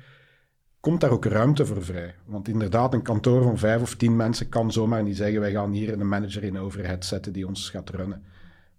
komt 0.80 1.02
daar 1.02 1.12
ook 1.12 1.26
ruimte 1.26 1.66
voor 1.66 1.84
vrij. 1.84 2.16
Want 2.26 2.48
inderdaad, 2.48 2.94
een 2.94 3.02
kantoor 3.02 3.44
van 3.44 3.58
vijf 3.58 3.82
of 3.82 3.96
tien 3.96 4.16
mensen 4.16 4.50
kan 4.50 4.72
zomaar 4.72 5.04
niet 5.04 5.18
zeggen, 5.18 5.40
wij 5.40 5.52
gaan 5.52 5.72
hier 5.72 5.94
een 5.94 6.08
manager 6.08 6.44
in 6.44 6.58
overhead 6.58 7.06
zetten 7.06 7.34
die 7.34 7.48
ons 7.48 7.70
gaat 7.70 7.90
runnen. 7.90 8.24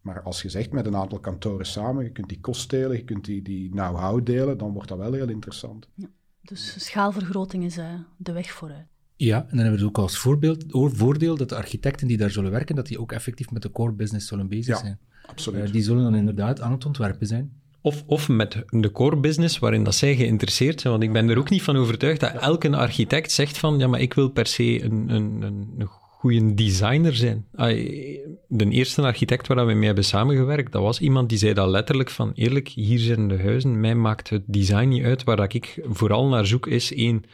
Maar 0.01 0.23
als 0.23 0.43
je 0.43 0.49
zegt 0.49 0.73
met 0.73 0.87
een 0.87 0.97
aantal 0.97 1.21
kantoren 1.21 1.67
samen, 1.67 2.05
je 2.05 2.11
kunt 2.11 2.29
die 2.29 2.41
kost 2.41 2.71
delen, 2.71 2.97
je 2.97 3.05
kunt 3.05 3.25
die, 3.25 3.43
die 3.43 3.71
know-how 3.71 4.27
delen, 4.27 4.59
dan 4.59 4.73
wordt 4.73 4.89
dat 4.89 4.99
wel 4.99 5.13
heel 5.13 5.29
interessant. 5.29 5.89
Ja, 5.95 6.07
dus 6.49 6.85
schaalvergroting 6.85 7.65
is 7.65 7.79
uh, 7.79 7.85
de 8.17 8.33
weg 8.33 8.51
vooruit. 8.51 8.87
Ja, 9.17 9.41
en 9.41 9.49
dan 9.49 9.59
hebben 9.59 9.81
we 9.81 9.87
ook 9.87 9.99
als 9.99 10.19
voorbeeld, 10.19 10.65
voordeel 10.69 11.37
dat 11.37 11.49
de 11.49 11.55
architecten 11.55 12.07
die 12.07 12.17
daar 12.17 12.31
zullen 12.31 12.51
werken, 12.51 12.77
dat 12.77 12.87
die 12.87 13.01
ook 13.01 13.13
effectief 13.13 13.51
met 13.51 13.63
de 13.63 13.71
core 13.71 13.93
business 13.93 14.29
zullen 14.29 14.49
bezig 14.49 14.75
ja, 14.75 14.81
zijn. 14.81 14.99
Absoluut. 15.27 15.67
Uh, 15.67 15.73
die 15.73 15.83
zullen 15.83 16.03
dan 16.03 16.15
inderdaad 16.15 16.61
aan 16.61 16.73
het 16.73 16.87
ontwerpen 16.87 17.27
zijn. 17.27 17.53
Of, 17.81 18.05
of 18.07 18.29
met 18.29 18.63
de 18.69 18.93
core 18.93 19.17
business 19.17 19.59
waarin 19.59 19.85
dat 19.85 19.95
zij 19.95 20.17
geïnteresseerd 20.17 20.81
zijn. 20.81 20.93
Want 20.93 21.05
ik 21.05 21.13
ben 21.13 21.29
er 21.29 21.39
ook 21.39 21.51
niet 21.51 21.63
van 21.63 21.77
overtuigd 21.77 22.21
dat 22.21 22.33
elke 22.33 22.77
architect 22.77 23.33
zegt 23.33 23.59
van 23.59 23.79
ja, 23.79 23.87
maar 23.87 24.01
ik 24.01 24.15
wil 24.15 24.29
per 24.29 24.47
se 24.47 24.83
een, 24.83 25.09
een, 25.09 25.43
een, 25.43 25.75
een 25.79 25.89
goede 26.19 26.55
designer 26.55 27.15
zijn. 27.15 27.47
De 28.49 28.69
eerste 28.69 29.03
architect 29.03 29.47
waar 29.47 29.67
we 29.67 29.73
mee 29.73 29.87
hebben 29.87 30.05
samengewerkt, 30.05 30.73
dat 30.73 30.83
was 30.83 31.01
iemand 31.01 31.29
die 31.29 31.39
zei 31.39 31.53
dat 31.53 31.69
letterlijk 31.69 32.11
van 32.11 32.33
eerlijk, 32.35 32.69
hier 32.69 32.99
zijn 32.99 33.29
de 33.29 33.39
huizen, 33.39 33.81
mij 33.81 33.95
maakt 33.95 34.31
het 34.31 34.43
design 34.47 34.89
niet 34.89 35.05
uit. 35.05 35.25
Waar 35.25 35.55
ik 35.55 35.81
vooral 35.83 36.29
naar 36.29 36.47
zoek 36.47 36.67
is 36.67 36.95
één, 36.95 37.25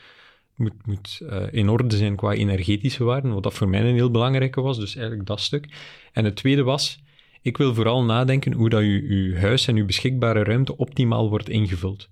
moet, 0.57 0.87
moet 0.87 1.21
uh, 1.23 1.43
in 1.51 1.69
orde 1.69 1.97
zijn 1.97 2.17
qua 2.17 2.33
energetische 2.33 3.05
waarden, 3.05 3.35
wat 3.35 3.43
dat 3.43 3.55
voor 3.55 3.69
mij 3.69 3.81
een 3.81 3.95
heel 3.95 4.11
belangrijke 4.11 4.61
was, 4.61 4.79
dus 4.79 4.97
eigenlijk 4.97 5.27
dat 5.27 5.41
stuk. 5.41 5.67
En 6.13 6.25
het 6.25 6.37
tweede 6.37 6.63
was, 6.63 7.03
ik 7.43 7.57
wil 7.57 7.75
vooral 7.75 8.05
nadenken 8.05 8.53
hoe 8.53 8.69
dat 8.69 8.81
je, 8.81 9.27
je 9.29 9.37
huis 9.37 9.67
en 9.67 9.77
je 9.77 9.85
beschikbare 9.85 10.43
ruimte 10.45 10.77
optimaal 10.77 11.29
wordt 11.29 11.49
ingevuld. 11.49 12.09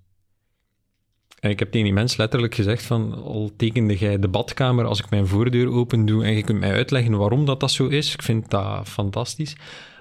En 1.41 1.49
ik 1.49 1.59
heb 1.59 1.71
tegen 1.71 1.85
die 1.85 1.93
mens 1.93 2.17
letterlijk 2.17 2.55
gezegd 2.55 2.83
van, 2.83 3.13
al 3.23 3.51
tekende 3.57 3.97
jij 3.97 4.19
de 4.19 4.27
badkamer 4.27 4.85
als 4.85 4.99
ik 4.99 5.09
mijn 5.09 5.27
voordeur 5.27 5.71
open 5.71 6.05
doe 6.05 6.23
en 6.23 6.35
je 6.35 6.43
kunt 6.43 6.59
mij 6.59 6.71
uitleggen 6.71 7.17
waarom 7.17 7.45
dat, 7.45 7.59
dat 7.59 7.71
zo 7.71 7.87
is. 7.87 8.13
Ik 8.13 8.21
vind 8.21 8.49
dat 8.49 8.87
fantastisch. 8.87 9.55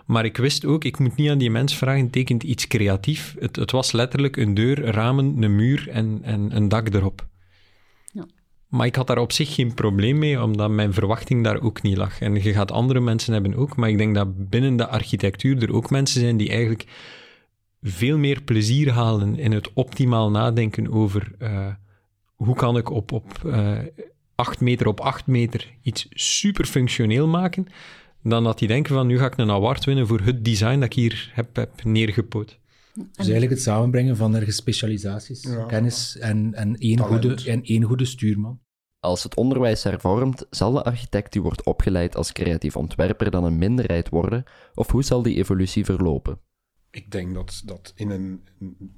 Maar 0.06 0.24
ik 0.24 0.36
wist 0.36 0.64
ook, 0.64 0.84
ik 0.84 0.98
moet 0.98 1.16
niet 1.16 1.30
aan 1.30 1.38
die 1.38 1.50
mens 1.50 1.76
vragen, 1.76 2.10
tekent 2.10 2.42
iets 2.42 2.66
creatief. 2.66 3.34
Het, 3.38 3.56
het 3.56 3.70
was 3.70 3.92
letterlijk 3.92 4.36
een 4.36 4.54
deur, 4.54 4.84
ramen, 4.84 5.42
een 5.42 5.56
muur 5.56 5.88
en, 5.88 6.20
en 6.22 6.56
een 6.56 6.68
dak 6.68 6.94
erop. 6.94 7.28
Maar 8.68 8.86
ik 8.86 8.94
had 8.94 9.06
daar 9.06 9.18
op 9.18 9.32
zich 9.32 9.54
geen 9.54 9.74
probleem 9.74 10.18
mee, 10.18 10.42
omdat 10.42 10.70
mijn 10.70 10.92
verwachting 10.92 11.44
daar 11.44 11.62
ook 11.62 11.82
niet 11.82 11.96
lag. 11.96 12.20
En 12.20 12.34
je 12.34 12.52
gaat 12.52 12.72
andere 12.72 13.00
mensen 13.00 13.32
hebben 13.32 13.54
ook, 13.54 13.76
maar 13.76 13.88
ik 13.88 13.98
denk 13.98 14.14
dat 14.14 14.48
binnen 14.48 14.76
de 14.76 14.86
architectuur 14.86 15.62
er 15.62 15.72
ook 15.72 15.90
mensen 15.90 16.20
zijn 16.20 16.36
die 16.36 16.48
eigenlijk 16.48 16.84
veel 17.82 18.18
meer 18.18 18.42
plezier 18.42 18.92
halen 18.92 19.38
in 19.38 19.52
het 19.52 19.72
optimaal 19.72 20.30
nadenken 20.30 20.92
over 20.92 21.32
uh, 21.38 21.66
hoe 22.34 22.54
kan 22.54 22.76
ik 22.76 22.90
op, 22.90 23.12
op 23.12 23.42
uh, 23.46 23.78
eh, 23.78 23.86
8 24.34 24.60
meter 24.60 24.86
op 24.86 25.00
8 25.00 25.26
meter 25.26 25.74
iets 25.82 26.06
super 26.10 26.64
functioneel 26.64 27.26
maken, 27.26 27.66
dan 28.22 28.44
dat 28.44 28.58
die 28.58 28.68
denken 28.68 28.94
van 28.94 29.06
nu 29.06 29.18
ga 29.18 29.26
ik 29.26 29.36
een 29.36 29.50
award 29.50 29.84
winnen 29.84 30.06
voor 30.06 30.20
het 30.20 30.44
design 30.44 30.74
dat 30.74 30.84
ik 30.84 30.92
hier 30.92 31.30
heb, 31.34 31.56
heb 31.56 31.84
neergepoot. 31.84 32.58
Dus 32.94 33.10
eigenlijk 33.16 33.50
het 33.50 33.62
samenbrengen 33.62 34.16
van 34.16 34.34
ergens 34.34 34.56
specialisaties, 34.56 35.42
ja. 35.42 35.64
kennis 35.64 36.18
en, 36.18 36.54
en, 36.54 36.76
één 36.76 36.98
goede, 36.98 37.34
en 37.44 37.62
één 37.62 37.82
goede 37.82 38.04
stuurman. 38.04 38.60
Als 39.00 39.22
het 39.22 39.34
onderwijs 39.34 39.82
hervormt, 39.82 40.46
zal 40.50 40.72
de 40.72 40.82
architect 40.82 41.32
die 41.32 41.42
wordt 41.42 41.64
opgeleid 41.64 42.16
als 42.16 42.32
creatief 42.32 42.76
ontwerper 42.76 43.30
dan 43.30 43.44
een 43.44 43.58
minderheid 43.58 44.08
worden, 44.08 44.44
of 44.74 44.90
hoe 44.90 45.04
zal 45.04 45.22
die 45.22 45.36
evolutie 45.36 45.84
verlopen? 45.84 46.40
Ik 46.90 47.10
denk 47.10 47.34
dat, 47.34 47.62
dat 47.64 47.92
in 47.96 48.10
een, 48.10 48.44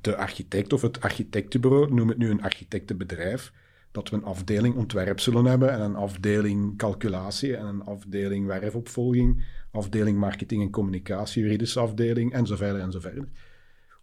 de 0.01 0.17
architect 0.17 0.73
of 0.73 0.83
het 0.83 1.01
architectenbureau, 1.01 1.95
noem 1.95 2.09
het 2.09 2.19
nu 2.19 2.31
een 2.31 2.43
architectenbedrijf, 2.43 3.53
dat 3.91 4.09
we 4.09 4.17
een 4.17 4.25
afdeling 4.25 4.75
ontwerp 4.75 5.21
zullen 5.21 5.45
hebben 5.45 5.73
en 5.73 5.81
een 5.81 5.97
afdeling 5.97 6.77
calculatie 6.79 7.57
en 7.57 7.67
een 7.67 7.83
afdeling 7.83 8.47
werfopvolging, 8.47 9.45
afdeling 9.71 10.19
marketing 10.19 10.63
en 10.63 10.71
communicatie, 10.71 11.43
juridische 11.43 11.81
afdeling 11.81 12.33
en 12.33 12.47
zo 12.47 12.57
verder 12.57 12.81
en 12.81 12.93
zo 12.93 13.01
verder. 13.01 13.29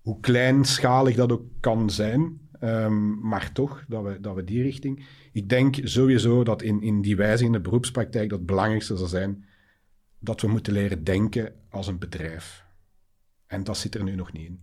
Hoe 0.02 0.20
kleinschalig 0.20 1.16
dat 1.16 1.32
ook 1.32 1.46
kan 1.60 1.90
zijn, 1.90 2.40
um, 2.64 3.20
maar 3.20 3.52
toch 3.52 3.86
dat 3.88 4.04
we, 4.04 4.20
dat 4.20 4.36
we 4.36 4.44
die 4.44 4.62
richting. 4.62 5.06
Ik 5.32 5.50
denk 5.50 5.76
sowieso 5.84 6.44
dat 6.44 6.62
in, 6.62 6.82
in 6.82 7.02
die 7.02 7.16
wijziging 7.16 7.56
in 7.56 7.62
de 7.62 7.70
beroepspraktijk 7.70 8.30
dat 8.30 8.38
het 8.38 8.48
belangrijkste 8.48 8.98
zal 8.98 9.08
zijn 9.08 9.46
dat 10.20 10.42
we 10.42 10.48
moeten 10.48 10.74
leren 10.74 11.04
denken 11.04 11.54
als 11.70 11.88
een 11.88 11.98
bedrijf. 11.98 12.68
En 13.50 13.64
dat 13.64 13.78
zit 13.78 13.96
er 13.96 14.04
nu 14.04 14.16
nog 14.16 14.34
niet 14.34 14.46
in. 14.46 14.60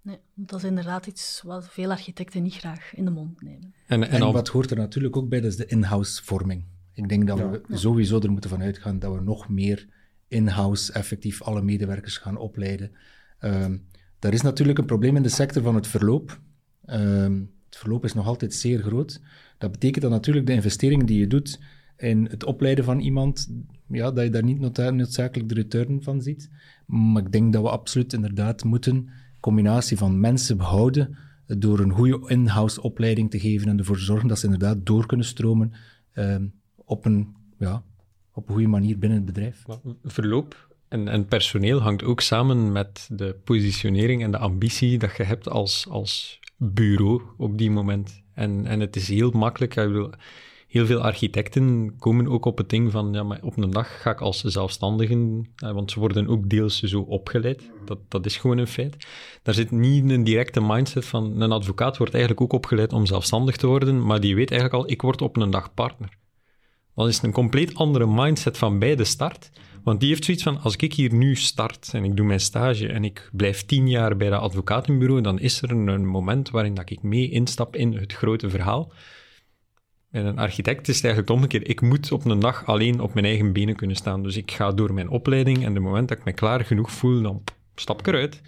Nee, 0.00 0.18
dat 0.34 0.58
is 0.58 0.68
inderdaad 0.68 1.06
iets 1.06 1.42
wat 1.44 1.68
veel 1.68 1.90
architecten 1.90 2.42
niet 2.42 2.54
graag 2.54 2.94
in 2.94 3.04
de 3.04 3.10
mond 3.10 3.42
nemen. 3.42 3.74
En, 3.86 4.08
en, 4.08 4.32
wat 4.32 4.48
hoort 4.48 4.70
er 4.70 4.76
natuurlijk 4.76 5.16
ook 5.16 5.28
bij, 5.28 5.40
dat 5.40 5.50
is 5.50 5.56
de 5.56 5.66
in-house 5.66 6.24
vorming. 6.24 6.64
Ik 6.92 7.08
denk 7.08 7.26
dat 7.26 7.38
we 7.38 7.62
sowieso 7.68 8.20
er 8.20 8.30
moeten 8.30 8.50
van 8.50 8.62
uitgaan 8.62 8.98
dat 8.98 9.14
we 9.14 9.20
nog 9.20 9.48
meer 9.48 9.88
in-house 10.28 10.92
effectief 10.92 11.42
alle 11.42 11.62
medewerkers 11.62 12.18
gaan 12.18 12.36
opleiden. 12.36 12.92
Um, 13.40 13.86
er 14.18 14.32
is 14.32 14.42
natuurlijk 14.42 14.78
een 14.78 14.86
probleem 14.86 15.16
in 15.16 15.22
de 15.22 15.28
sector 15.28 15.62
van 15.62 15.74
het 15.74 15.86
verloop. 15.86 16.40
Um, 16.86 17.50
het 17.66 17.76
verloop 17.76 18.04
is 18.04 18.14
nog 18.14 18.26
altijd 18.26 18.54
zeer 18.54 18.82
groot. 18.82 19.20
Dat 19.58 19.72
betekent 19.72 20.02
dat 20.02 20.10
natuurlijk 20.10 20.46
de 20.46 20.52
investeringen 20.52 21.06
die 21.06 21.18
je 21.18 21.26
doet 21.26 21.60
in 21.96 22.26
het 22.30 22.44
opleiden 22.44 22.84
van 22.84 23.00
iemand, 23.00 23.50
ja, 23.88 24.10
dat 24.10 24.24
je 24.24 24.30
daar 24.30 24.44
niet 24.44 24.60
noodzakelijk 24.60 25.48
de 25.48 25.54
return 25.54 26.02
van 26.02 26.22
ziet. 26.22 26.50
Maar 26.86 27.22
ik 27.22 27.32
denk 27.32 27.52
dat 27.52 27.62
we 27.62 27.68
absoluut 27.70 28.12
inderdaad 28.12 28.64
moeten 28.64 29.08
combinatie 29.40 29.96
van 29.96 30.20
mensen 30.20 30.56
behouden 30.56 31.16
door 31.46 31.78
een 31.78 31.92
goede 31.92 32.22
in-house 32.26 32.82
opleiding 32.82 33.30
te 33.30 33.40
geven 33.40 33.68
en 33.68 33.78
ervoor 33.78 33.98
zorgen 33.98 34.28
dat 34.28 34.38
ze 34.38 34.44
inderdaad 34.44 34.86
door 34.86 35.06
kunnen 35.06 35.26
stromen 35.26 35.72
um, 36.14 36.52
op, 36.74 37.04
een, 37.04 37.34
ja, 37.58 37.82
op 38.32 38.48
een 38.48 38.54
goede 38.54 38.68
manier 38.68 38.98
binnen 38.98 39.18
het 39.18 39.26
bedrijf. 39.26 39.62
Verloop 40.02 40.74
en, 40.88 41.08
en, 41.08 41.26
personeel 41.26 41.80
hangt 41.80 42.04
ook 42.04 42.20
samen 42.20 42.72
met 42.72 43.08
de 43.12 43.36
positionering 43.44 44.22
en 44.22 44.30
de 44.30 44.38
ambitie 44.38 44.98
dat 44.98 45.16
je 45.16 45.22
hebt 45.22 45.48
als, 45.48 45.86
als 45.88 46.40
bureau 46.56 47.22
op 47.36 47.58
die 47.58 47.70
moment. 47.70 48.22
En, 48.34 48.66
en 48.66 48.80
het 48.80 48.96
is 48.96 49.08
heel 49.08 49.30
makkelijk. 49.30 49.76
Ik 49.76 49.86
bedoel, 49.86 50.10
heel 50.74 50.86
veel 50.86 51.00
architecten 51.00 51.94
komen 51.98 52.28
ook 52.28 52.44
op 52.44 52.58
het 52.58 52.68
ding 52.68 52.90
van, 52.90 53.12
ja, 53.12 53.22
maar 53.22 53.38
op 53.42 53.56
een 53.56 53.70
dag 53.70 54.00
ga 54.00 54.10
ik 54.10 54.20
als 54.20 54.40
zelfstandigen, 54.40 55.48
want 55.56 55.90
ze 55.90 55.98
worden 55.98 56.28
ook 56.28 56.48
deels 56.48 56.80
zo 56.80 57.00
opgeleid. 57.00 57.70
Dat, 57.84 57.98
dat 58.08 58.26
is 58.26 58.36
gewoon 58.36 58.58
een 58.58 58.66
feit. 58.66 58.96
Daar 59.42 59.54
zit 59.54 59.70
niet 59.70 60.10
een 60.10 60.24
directe 60.24 60.60
mindset 60.60 61.04
van, 61.04 61.40
een 61.40 61.52
advocaat 61.52 61.96
wordt 61.96 62.12
eigenlijk 62.12 62.42
ook 62.42 62.52
opgeleid 62.52 62.92
om 62.92 63.06
zelfstandig 63.06 63.56
te 63.56 63.66
worden, 63.66 64.06
maar 64.06 64.20
die 64.20 64.34
weet 64.34 64.50
eigenlijk 64.50 64.82
al, 64.82 64.90
ik 64.90 65.02
word 65.02 65.22
op 65.22 65.36
een 65.36 65.50
dag 65.50 65.74
partner. 65.74 66.18
Dan 66.94 67.08
is 67.08 67.14
het 67.14 67.24
een 67.24 67.32
compleet 67.32 67.74
andere 67.74 68.06
mindset 68.06 68.58
van 68.58 68.78
bij 68.78 68.96
de 68.96 69.04
start. 69.04 69.50
Want 69.84 70.00
die 70.00 70.08
heeft 70.08 70.24
zoiets 70.24 70.42
van, 70.42 70.60
als 70.60 70.76
ik 70.76 70.92
hier 70.92 71.14
nu 71.14 71.36
start 71.36 71.90
en 71.92 72.04
ik 72.04 72.16
doe 72.16 72.26
mijn 72.26 72.40
stage 72.40 72.88
en 72.88 73.04
ik 73.04 73.28
blijf 73.32 73.64
tien 73.64 73.88
jaar 73.88 74.16
bij 74.16 74.30
dat 74.30 74.40
advocatenbureau, 74.40 75.20
dan 75.20 75.38
is 75.38 75.62
er 75.62 75.70
een 75.70 76.06
moment 76.06 76.50
waarin 76.50 76.74
dat 76.74 76.90
ik 76.90 77.02
mee 77.02 77.30
instap 77.30 77.76
in 77.76 77.92
het 77.92 78.12
grote 78.12 78.50
verhaal. 78.50 78.92
En 80.14 80.26
een 80.26 80.38
architect 80.38 80.88
is 80.88 80.94
het 80.94 81.04
eigenlijk 81.04 81.34
omgekeerd. 81.34 81.68
Ik 81.68 81.80
moet 81.80 82.12
op 82.12 82.24
een 82.24 82.40
dag 82.40 82.66
alleen 82.66 83.00
op 83.00 83.14
mijn 83.14 83.26
eigen 83.26 83.52
benen 83.52 83.76
kunnen 83.76 83.96
staan. 83.96 84.22
Dus 84.22 84.36
ik 84.36 84.50
ga 84.50 84.72
door 84.72 84.94
mijn 84.94 85.08
opleiding 85.08 85.64
en 85.64 85.74
de 85.74 85.80
moment 85.80 86.08
dat 86.08 86.18
ik 86.18 86.24
me 86.24 86.32
klaar 86.32 86.64
genoeg 86.64 86.92
voel, 86.92 87.22
dan 87.22 87.42
stap 87.74 87.98
ik 87.98 88.06
eruit. 88.06 88.40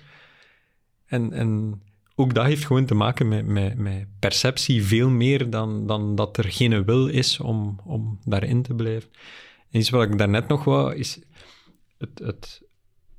En, 1.06 1.32
en 1.32 1.80
ook 2.14 2.34
dat 2.34 2.44
heeft 2.44 2.64
gewoon 2.64 2.84
te 2.84 2.94
maken 2.94 3.28
met, 3.28 3.46
met, 3.46 3.78
met 3.78 4.06
perceptie 4.18 4.84
veel 4.84 5.10
meer 5.10 5.50
dan, 5.50 5.86
dan 5.86 6.14
dat 6.14 6.36
er 6.36 6.44
geen 6.44 6.84
wil 6.84 7.06
is 7.06 7.40
om, 7.40 7.80
om 7.84 8.18
daarin 8.24 8.62
te 8.62 8.74
blijven. 8.74 9.10
En 9.70 9.80
iets 9.80 9.90
wat 9.90 10.02
ik 10.02 10.18
daarnet 10.18 10.48
nog 10.48 10.64
wou, 10.64 10.94
is 10.94 11.20
het, 11.98 12.18
het 12.18 12.62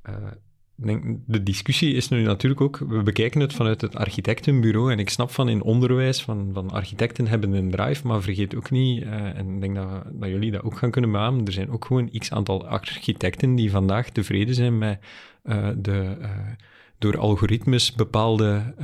uh, 0.08 0.14
denk, 0.86 1.18
de 1.26 1.42
discussie 1.42 1.94
is 1.94 2.08
nu 2.08 2.22
natuurlijk 2.22 2.60
ook, 2.60 2.78
we 2.88 3.02
bekijken 3.02 3.40
het 3.40 3.52
vanuit 3.52 3.80
het 3.80 3.96
architectenbureau 3.96 4.92
en 4.92 4.98
ik 4.98 5.10
snap 5.10 5.30
van 5.30 5.48
in 5.48 5.62
onderwijs, 5.62 6.22
van, 6.22 6.50
van 6.52 6.70
architecten 6.70 7.26
hebben 7.26 7.52
een 7.52 7.70
drive, 7.70 8.06
maar 8.06 8.22
vergeet 8.22 8.56
ook 8.56 8.70
niet, 8.70 9.02
uh, 9.02 9.12
en 9.12 9.54
ik 9.54 9.60
denk 9.60 9.74
dat, 9.74 10.02
dat 10.12 10.28
jullie 10.28 10.50
dat 10.50 10.62
ook 10.62 10.78
gaan 10.78 10.90
kunnen 10.90 11.12
beamen, 11.12 11.46
er 11.46 11.52
zijn 11.52 11.70
ook 11.70 11.84
gewoon 11.84 12.10
x 12.10 12.32
aantal 12.32 12.66
architecten 12.66 13.54
die 13.54 13.70
vandaag 13.70 14.10
tevreden 14.10 14.54
zijn 14.54 14.78
met 14.78 14.98
uh, 15.44 15.68
de 15.76 16.16
door 16.98 17.18
algoritmes 17.18 17.92
bepaalde 17.92 18.74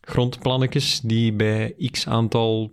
grondplannetjes 0.00 1.00
die 1.00 1.32
bij 1.32 1.74
x 1.90 2.08
aantal 2.08 2.72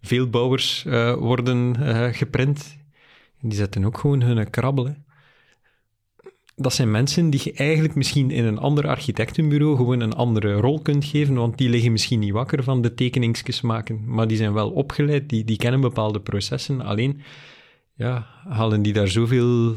veelbouwers 0.00 0.82
worden 1.18 1.76
geprint. 2.14 2.76
Die 3.40 3.54
zetten 3.54 3.84
ook 3.84 3.98
gewoon 3.98 4.22
hun 4.22 4.50
krabbelen 4.50 5.04
dat 6.56 6.74
zijn 6.74 6.90
mensen 6.90 7.30
die 7.30 7.40
je 7.44 7.52
eigenlijk 7.52 7.94
misschien 7.94 8.30
in 8.30 8.44
een 8.44 8.58
ander 8.58 8.88
architectenbureau 8.88 9.76
gewoon 9.76 10.00
een 10.00 10.12
andere 10.12 10.52
rol 10.52 10.80
kunt 10.80 11.04
geven, 11.04 11.34
want 11.34 11.58
die 11.58 11.68
liggen 11.68 11.92
misschien 11.92 12.20
niet 12.20 12.32
wakker 12.32 12.62
van 12.62 12.82
de 12.82 12.94
tekeningsjes 12.94 13.60
maken, 13.60 14.00
maar 14.04 14.28
die 14.28 14.36
zijn 14.36 14.52
wel 14.52 14.70
opgeleid, 14.70 15.28
die, 15.28 15.44
die 15.44 15.56
kennen 15.56 15.80
bepaalde 15.80 16.20
processen. 16.20 16.80
Alleen, 16.80 17.20
ja, 17.94 18.26
halen 18.48 18.82
die 18.82 18.92
daar 18.92 19.08
zoveel 19.08 19.74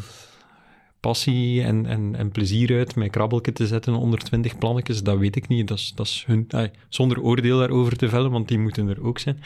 passie 1.00 1.64
en, 1.64 1.86
en, 1.86 2.16
en 2.16 2.32
plezier 2.32 2.78
uit 2.78 2.96
met 2.96 3.12
krabbelken 3.12 3.54
te 3.54 3.68
zetten 3.68 3.94
onder 3.94 4.20
twintig 4.20 4.58
plannetjes, 4.58 5.04
dat 5.04 5.18
weet 5.18 5.36
ik 5.36 5.48
niet. 5.48 5.68
Dat 5.68 5.78
is, 5.78 5.94
dat 5.96 6.06
is 6.06 6.24
hun, 6.28 6.48
zonder 6.90 7.22
oordeel 7.22 7.58
daarover 7.58 7.98
te 7.98 8.10
vellen, 8.10 8.32
want 8.32 8.48
die 8.48 8.60
moeten 8.60 8.88
er 8.88 9.04
ook 9.04 9.20
zijn. 9.20 9.40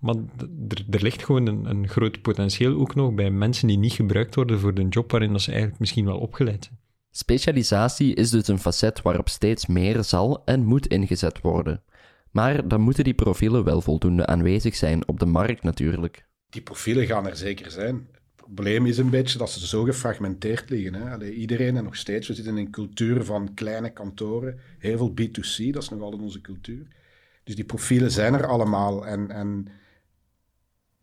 Maar 0.00 0.14
er, 0.90 1.02
ligt 1.02 1.24
gewoon 1.24 1.46
een, 1.46 1.64
een 1.64 1.88
groot 1.88 2.22
potentieel 2.22 2.80
ook 2.80 2.94
nog 2.94 3.14
bij 3.14 3.30
mensen 3.30 3.68
die 3.68 3.78
niet 3.78 3.92
gebruikt 3.92 4.34
worden 4.34 4.60
voor 4.60 4.74
de 4.74 4.88
job 4.88 5.10
waarin 5.10 5.32
dat 5.32 5.40
ze 5.40 5.50
eigenlijk 5.50 5.80
misschien 5.80 6.04
wel 6.04 6.18
opgeleid 6.18 6.64
zijn. 6.64 6.78
Specialisatie 7.10 8.14
is 8.14 8.30
dus 8.30 8.48
een 8.48 8.58
facet 8.58 9.02
waarop 9.02 9.28
steeds 9.28 9.66
meer 9.66 10.04
zal 10.04 10.44
en 10.44 10.64
moet 10.64 10.86
ingezet 10.86 11.40
worden. 11.40 11.82
Maar 12.30 12.68
dan 12.68 12.80
moeten 12.80 13.04
die 13.04 13.14
profielen 13.14 13.64
wel 13.64 13.80
voldoende 13.80 14.26
aanwezig 14.26 14.76
zijn 14.76 15.08
op 15.08 15.18
de 15.18 15.26
markt 15.26 15.62
natuurlijk. 15.62 16.26
Die 16.50 16.62
profielen 16.62 17.06
gaan 17.06 17.26
er 17.26 17.36
zeker 17.36 17.70
zijn. 17.70 18.08
Het 18.12 18.34
probleem 18.36 18.86
is 18.86 18.98
een 18.98 19.10
beetje 19.10 19.38
dat 19.38 19.50
ze 19.50 19.66
zo 19.66 19.82
gefragmenteerd 19.82 20.70
liggen. 20.70 20.94
Hè? 20.94 21.10
Allee, 21.10 21.34
iedereen 21.34 21.76
en 21.76 21.84
nog 21.84 21.96
steeds, 21.96 22.28
we 22.28 22.34
zitten 22.34 22.56
in 22.56 22.64
een 22.64 22.70
cultuur 22.70 23.24
van 23.24 23.54
kleine 23.54 23.90
kantoren, 23.90 24.58
heel 24.78 24.96
veel 24.96 25.10
B2C, 25.10 25.70
dat 25.70 25.82
is 25.82 25.88
nog 25.88 26.00
altijd 26.00 26.22
onze 26.22 26.40
cultuur. 26.40 26.86
Dus 27.44 27.54
die 27.54 27.64
profielen 27.64 28.10
zijn 28.10 28.34
er 28.34 28.46
allemaal 28.46 29.06
en, 29.06 29.30
en 29.30 29.66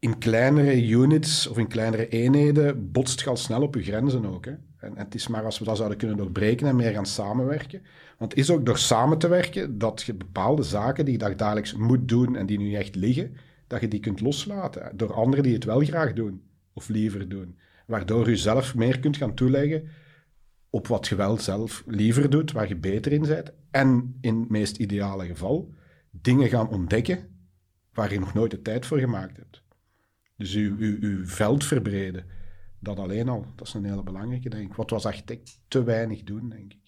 in 0.08 0.18
kleinere 0.18 0.88
units 0.88 1.48
of 1.48 1.58
in 1.58 1.68
kleinere 1.68 2.08
eenheden 2.08 2.92
botst 2.92 3.22
je 3.22 3.30
al 3.30 3.38
snel 3.38 3.62
op 3.62 3.76
je 3.76 3.84
grenzen 3.84 4.26
ook. 4.26 4.46
Hè? 4.46 4.54
En, 4.78 4.98
het 4.98 5.16
is 5.16 5.28
maar 5.28 5.44
als 5.44 5.60
we 5.60 5.66
dat 5.66 5.78
zouden 5.78 5.98
kunnen 5.98 6.18
doorbreken 6.18 6.68
en 6.68 6.76
meer 6.76 6.92
gaan 6.92 7.06
samenwerken. 7.06 7.82
Want 8.18 8.32
het 8.32 8.40
is 8.40 8.50
ook 8.50 8.66
door 8.66 8.78
samen 8.78 9.18
te 9.18 9.28
werken 9.28 9.78
dat 9.78 10.02
je 10.02 10.14
bepaalde 10.14 10.64
zaken 10.64 11.06
die 11.06 11.20
je 11.20 11.36
dagelijks 11.36 11.74
moet 11.74 12.08
doen 12.08 12.36
en 12.36 12.46
die 12.46 12.58
nu 12.58 12.74
echt 12.74 12.96
liggen, 12.96 13.38
dat 13.68 13.82
je 13.82 13.88
die 13.88 14.00
kunt 14.00 14.22
loslaten. 14.22 14.92
Door 14.96 15.14
anderen 15.14 15.44
die 15.44 15.54
het 15.54 15.64
wel 15.64 15.80
graag 15.80 16.14
doen 16.14 16.42
of 16.74 16.90
liever 16.90 17.30
doen. 17.30 17.58
Waardoor 17.86 18.30
je 18.30 18.38
zelf 18.38 18.76
meer 18.76 19.00
kunt 19.00 19.18
gaan 19.18 19.34
toeleggen 19.34 19.88
op 20.70 20.88
wat 20.88 21.08
je 21.08 21.16
wel 21.16 21.40
zelf 21.40 21.84
liever 21.88 22.30
doet, 22.30 22.52
waar 22.52 22.68
je 22.68 22.76
beter 22.76 23.12
in 23.12 23.22
bent. 23.22 23.52
En 23.72 24.18
in 24.22 24.40
het 24.40 24.50
meest 24.50 24.78
ideale 24.78 25.26
geval 25.26 25.74
dingen 26.12 26.50
gaan 26.50 26.70
ontdekken 26.70 27.20
waar 27.94 28.14
je 28.14 28.20
nog 28.20 28.34
nooit 28.34 28.52
de 28.52 28.62
tijd 28.62 28.86
voor 28.86 29.00
gemaakt 29.00 29.38
hebt. 29.38 29.66
Dus 30.38 30.54
uw, 30.54 30.76
uw, 30.78 31.26
veld 31.26 31.64
verbreden, 31.64 32.26
dat 32.80 33.00
alleen 33.00 33.30
al, 33.30 33.46
dat 33.56 33.68
is 33.68 33.74
een 33.74 33.86
hele 33.86 34.04
belangrijke, 34.04 34.50
denk 34.50 34.70
ik. 34.70 34.76
Wat 34.76 34.90
we 34.90 34.96
als 34.96 35.06
architect 35.06 35.60
te 35.68 35.84
weinig 35.84 36.24
doen, 36.24 36.50
denk 36.50 36.74
ik. 36.74 36.80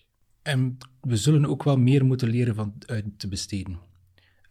En 0.42 0.78
we 1.02 1.16
zullen 1.16 1.46
ook 1.46 1.64
wel 1.64 1.78
meer 1.78 2.06
moeten 2.06 2.30
leren 2.30 2.56
van 2.56 2.74
uit 2.86 3.06
te 3.18 3.28
besteden. 3.28 3.80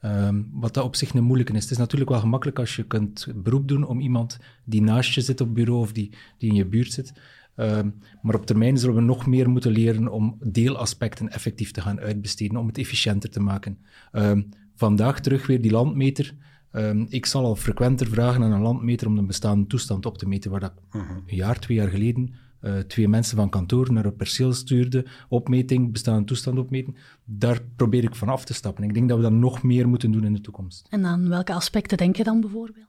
Um, 0.05 0.49
wat 0.53 0.75
dat 0.75 0.85
op 0.85 0.97
zich 0.97 1.15
een 1.15 1.25
moeilijke 1.25 1.53
is. 1.53 1.63
Het 1.63 1.71
is 1.71 1.77
natuurlijk 1.77 2.11
wel 2.11 2.21
gemakkelijk 2.21 2.59
als 2.59 2.77
je 2.77 2.87
kunt 2.87 3.27
beroep 3.35 3.69
doen 3.69 3.85
om 3.85 4.01
iemand 4.01 4.39
die 4.65 4.83
naast 4.83 5.15
je 5.15 5.21
zit 5.21 5.41
op 5.41 5.55
bureau 5.55 5.81
of 5.81 5.93
die, 5.93 6.13
die 6.39 6.51
in 6.51 6.55
je 6.55 6.67
buurt 6.67 6.93
zit. 6.93 7.13
Um, 7.57 7.95
maar 8.23 8.35
op 8.35 8.47
termijn 8.47 8.79
zullen 8.79 8.95
we 8.95 9.01
nog 9.01 9.27
meer 9.27 9.51
moeten 9.51 9.73
leren 9.73 10.09
om 10.09 10.37
deelaspecten 10.43 11.29
effectief 11.29 11.71
te 11.71 11.81
gaan 11.81 12.01
uitbesteden, 12.01 12.57
om 12.57 12.67
het 12.67 12.79
efficiënter 12.79 13.31
te 13.31 13.41
maken. 13.41 13.79
Um, 14.13 14.49
vandaag 14.75 15.21
terug 15.21 15.47
weer 15.47 15.61
die 15.61 15.71
landmeter. 15.71 16.35
Um, 16.73 17.07
ik 17.09 17.27
zal 17.27 17.45
al 17.45 17.57
frequenter 17.57 18.07
vragen 18.07 18.43
aan 18.43 18.53
een 18.53 18.61
landmeter 18.61 19.07
om 19.07 19.17
de 19.17 19.23
bestaande 19.23 19.67
toestand 19.67 20.07
op 20.07 20.19
te 20.19 20.29
meten, 20.29 20.51
waar 20.51 20.61
dat 20.61 20.73
uh 20.93 21.03
-huh. 21.09 21.17
een 21.27 21.37
jaar, 21.37 21.59
twee 21.59 21.77
jaar 21.77 21.89
geleden 21.89 22.35
uh, 22.61 22.79
twee 22.79 23.09
mensen 23.09 23.37
van 23.37 23.49
kantoor 23.49 23.93
naar 23.93 24.05
een 24.05 24.17
perceel 24.17 24.53
stuurde, 24.53 25.07
opmeting, 25.29 25.93
bestaande 25.93 26.25
toestand 26.25 26.59
opmeten. 26.59 26.97
Daar 27.25 27.61
probeer 27.77 28.05
ik 28.05 28.15
van 28.15 28.29
af 28.29 28.45
te 28.45 28.55
stappen. 28.55 28.85
Ik 28.85 28.95
denk 28.95 29.09
dat 29.09 29.17
we 29.17 29.23
dat 29.23 29.33
nog 29.33 29.63
meer 29.63 29.89
moeten 29.89 30.11
doen 30.11 30.25
in 30.25 30.33
de 30.33 30.41
toekomst. 30.41 30.87
En 30.91 31.05
aan 31.05 31.29
welke 31.29 31.53
aspecten 31.53 31.97
denk 31.97 32.17
je 32.17 32.25
dan 32.25 32.41
bijvoorbeeld? 32.41 32.87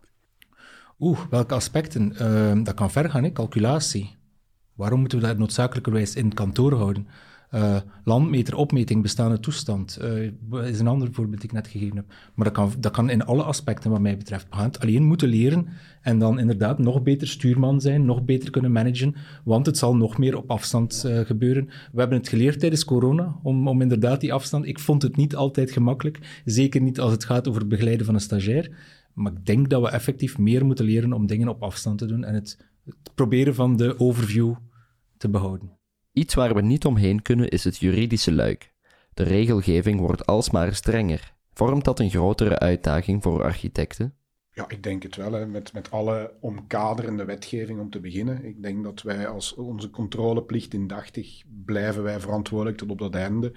Oeh, 0.99 1.19
welke 1.29 1.53
aspecten? 1.53 2.13
Uh, 2.21 2.63
dat 2.63 2.73
kan 2.73 2.91
ver 2.91 3.09
gaan, 3.09 3.23
hè? 3.23 3.31
calculatie. 3.31 4.17
Waarom 4.75 4.99
moeten 4.99 5.19
we 5.19 5.25
dat 5.25 5.37
noodzakelijkerwijs 5.37 6.15
in 6.15 6.25
het 6.25 6.33
kantoor 6.33 6.73
houden? 6.73 7.07
Uh, 7.55 7.77
landmeter, 8.03 8.55
opmeting, 8.55 9.01
bestaande 9.01 9.39
toestand 9.39 9.99
uh, 10.01 10.67
is 10.67 10.79
een 10.79 10.87
ander 10.87 11.07
voorbeeld 11.11 11.35
dat 11.35 11.43
ik 11.43 11.51
net 11.51 11.67
gegeven 11.67 11.95
heb. 11.95 12.05
Maar 12.35 12.45
dat 12.45 12.53
kan, 12.53 12.73
dat 12.79 12.91
kan 12.91 13.09
in 13.09 13.25
alle 13.25 13.43
aspecten 13.43 13.91
wat 13.91 13.99
mij 13.99 14.17
betreft. 14.17 14.47
We 14.49 14.55
gaan 14.55 14.65
het 14.65 14.79
alleen 14.79 15.03
moeten 15.03 15.29
leren 15.29 15.67
en 16.01 16.19
dan 16.19 16.39
inderdaad 16.39 16.79
nog 16.79 17.01
beter 17.03 17.27
stuurman 17.27 17.81
zijn, 17.81 18.05
nog 18.05 18.23
beter 18.23 18.49
kunnen 18.49 18.71
managen, 18.71 19.15
want 19.43 19.65
het 19.65 19.77
zal 19.77 19.95
nog 19.95 20.17
meer 20.17 20.37
op 20.37 20.51
afstand 20.51 21.03
uh, 21.05 21.19
gebeuren. 21.19 21.65
We 21.65 21.99
hebben 21.99 22.17
het 22.17 22.29
geleerd 22.29 22.59
tijdens 22.59 22.85
corona, 22.85 23.39
om, 23.43 23.67
om 23.67 23.81
inderdaad 23.81 24.21
die 24.21 24.33
afstand... 24.33 24.65
Ik 24.65 24.79
vond 24.79 25.01
het 25.01 25.15
niet 25.15 25.35
altijd 25.35 25.71
gemakkelijk, 25.71 26.41
zeker 26.45 26.81
niet 26.81 26.99
als 26.99 27.11
het 27.11 27.25
gaat 27.25 27.47
over 27.47 27.59
het 27.59 27.69
begeleiden 27.69 28.05
van 28.05 28.15
een 28.15 28.21
stagiair. 28.21 28.71
Maar 29.13 29.31
ik 29.31 29.45
denk 29.45 29.69
dat 29.69 29.81
we 29.81 29.89
effectief 29.89 30.37
meer 30.37 30.65
moeten 30.65 30.85
leren 30.85 31.13
om 31.13 31.27
dingen 31.27 31.47
op 31.47 31.63
afstand 31.63 31.97
te 31.97 32.05
doen 32.05 32.23
en 32.23 32.33
het, 32.33 32.65
het 32.85 33.15
proberen 33.15 33.55
van 33.55 33.75
de 33.75 33.99
overview 33.99 34.53
te 35.17 35.29
behouden. 35.29 35.78
Iets 36.13 36.33
waar 36.33 36.55
we 36.55 36.61
niet 36.61 36.85
omheen 36.85 37.21
kunnen 37.21 37.49
is 37.49 37.63
het 37.63 37.77
juridische 37.77 38.31
luik. 38.31 38.73
De 39.13 39.23
regelgeving 39.23 39.99
wordt 39.99 40.25
alsmaar 40.25 40.75
strenger. 40.75 41.33
Vormt 41.53 41.85
dat 41.85 41.99
een 41.99 42.09
grotere 42.09 42.59
uitdaging 42.59 43.23
voor 43.23 43.43
architecten? 43.43 44.13
Ja, 44.51 44.69
ik 44.69 44.83
denk 44.83 45.03
het 45.03 45.15
wel. 45.15 45.31
Hè. 45.31 45.45
Met, 45.45 45.73
met 45.73 45.91
alle 45.91 46.33
omkaderende 46.39 47.25
wetgeving 47.25 47.79
om 47.79 47.89
te 47.89 47.99
beginnen. 47.99 48.45
Ik 48.45 48.61
denk 48.61 48.83
dat 48.83 49.01
wij 49.01 49.27
als 49.27 49.55
onze 49.55 49.89
controleplicht 49.89 50.73
indachtig 50.73 51.43
blijven 51.65 52.03
wij 52.03 52.19
verantwoordelijk 52.19 52.77
tot 52.77 52.89
op 52.91 52.99
dat 52.99 53.15
einde. 53.15 53.53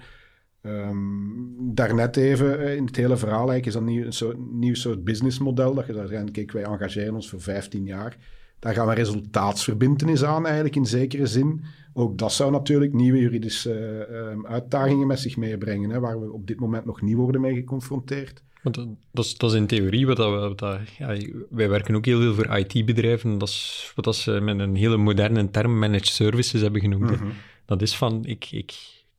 Um, 0.61 1.55
daarnet 1.75 2.17
even, 2.17 2.59
eh, 2.59 2.75
in 2.75 2.85
het 2.85 2.95
hele 2.95 3.17
verhaal 3.17 3.49
eigenlijk, 3.49 3.65
is 3.65 3.73
dat 3.73 3.83
nieuw, 3.83 4.05
een 4.05 4.13
soort, 4.13 4.51
nieuw 4.51 4.75
soort 4.75 5.03
businessmodel. 5.03 5.73
Dat 5.73 5.85
je 5.85 5.93
daar 5.93 6.31
kijk, 6.31 6.51
wij 6.51 6.63
engageren 6.63 7.13
ons 7.13 7.29
voor 7.29 7.41
15 7.41 7.85
jaar. 7.85 8.17
Daar 8.63 8.73
gaan 8.73 8.87
we 8.87 8.93
resultaatsverbindenis 8.93 10.23
aan, 10.23 10.45
eigenlijk 10.45 10.75
in 10.75 10.85
zekere 10.85 11.25
zin. 11.25 11.63
Ook 11.93 12.17
dat 12.17 12.33
zou 12.33 12.51
natuurlijk 12.51 12.93
nieuwe 12.93 13.19
juridische 13.19 14.07
uh, 14.11 14.51
uitdagingen 14.51 15.07
met 15.07 15.19
zich 15.19 15.37
meebrengen, 15.37 15.89
hè, 15.89 15.99
waar 15.99 16.19
we 16.19 16.31
op 16.31 16.47
dit 16.47 16.59
moment 16.59 16.85
nog 16.85 17.01
niet 17.01 17.15
worden 17.15 17.41
mee 17.41 17.53
geconfronteerd. 17.53 18.43
Want 18.61 18.75
dat, 19.11 19.25
is, 19.25 19.37
dat 19.37 19.51
is 19.51 19.57
in 19.57 19.67
theorie 19.67 20.07
wat, 20.07 20.17
dat, 20.17 20.57
dat 20.57 20.79
ja, 20.97 21.17
wij 21.49 21.69
werken 21.69 21.95
ook 21.95 22.05
heel 22.05 22.19
veel 22.19 22.33
voor 22.33 22.57
IT-bedrijven. 22.57 23.37
Dat 23.37 23.47
is 23.47 23.91
wat 23.95 24.05
dat 24.05 24.15
ze 24.15 24.31
met 24.31 24.59
een 24.59 24.75
hele 24.75 24.97
moderne 24.97 25.49
term 25.49 25.79
managed 25.79 26.07
services 26.07 26.61
hebben 26.61 26.81
genoemd. 26.81 27.21
Mm 27.21 27.31
Dat 27.65 27.81
is 27.81 27.95
van, 27.95 28.25
ik, 28.25 28.51
ik 28.51 28.73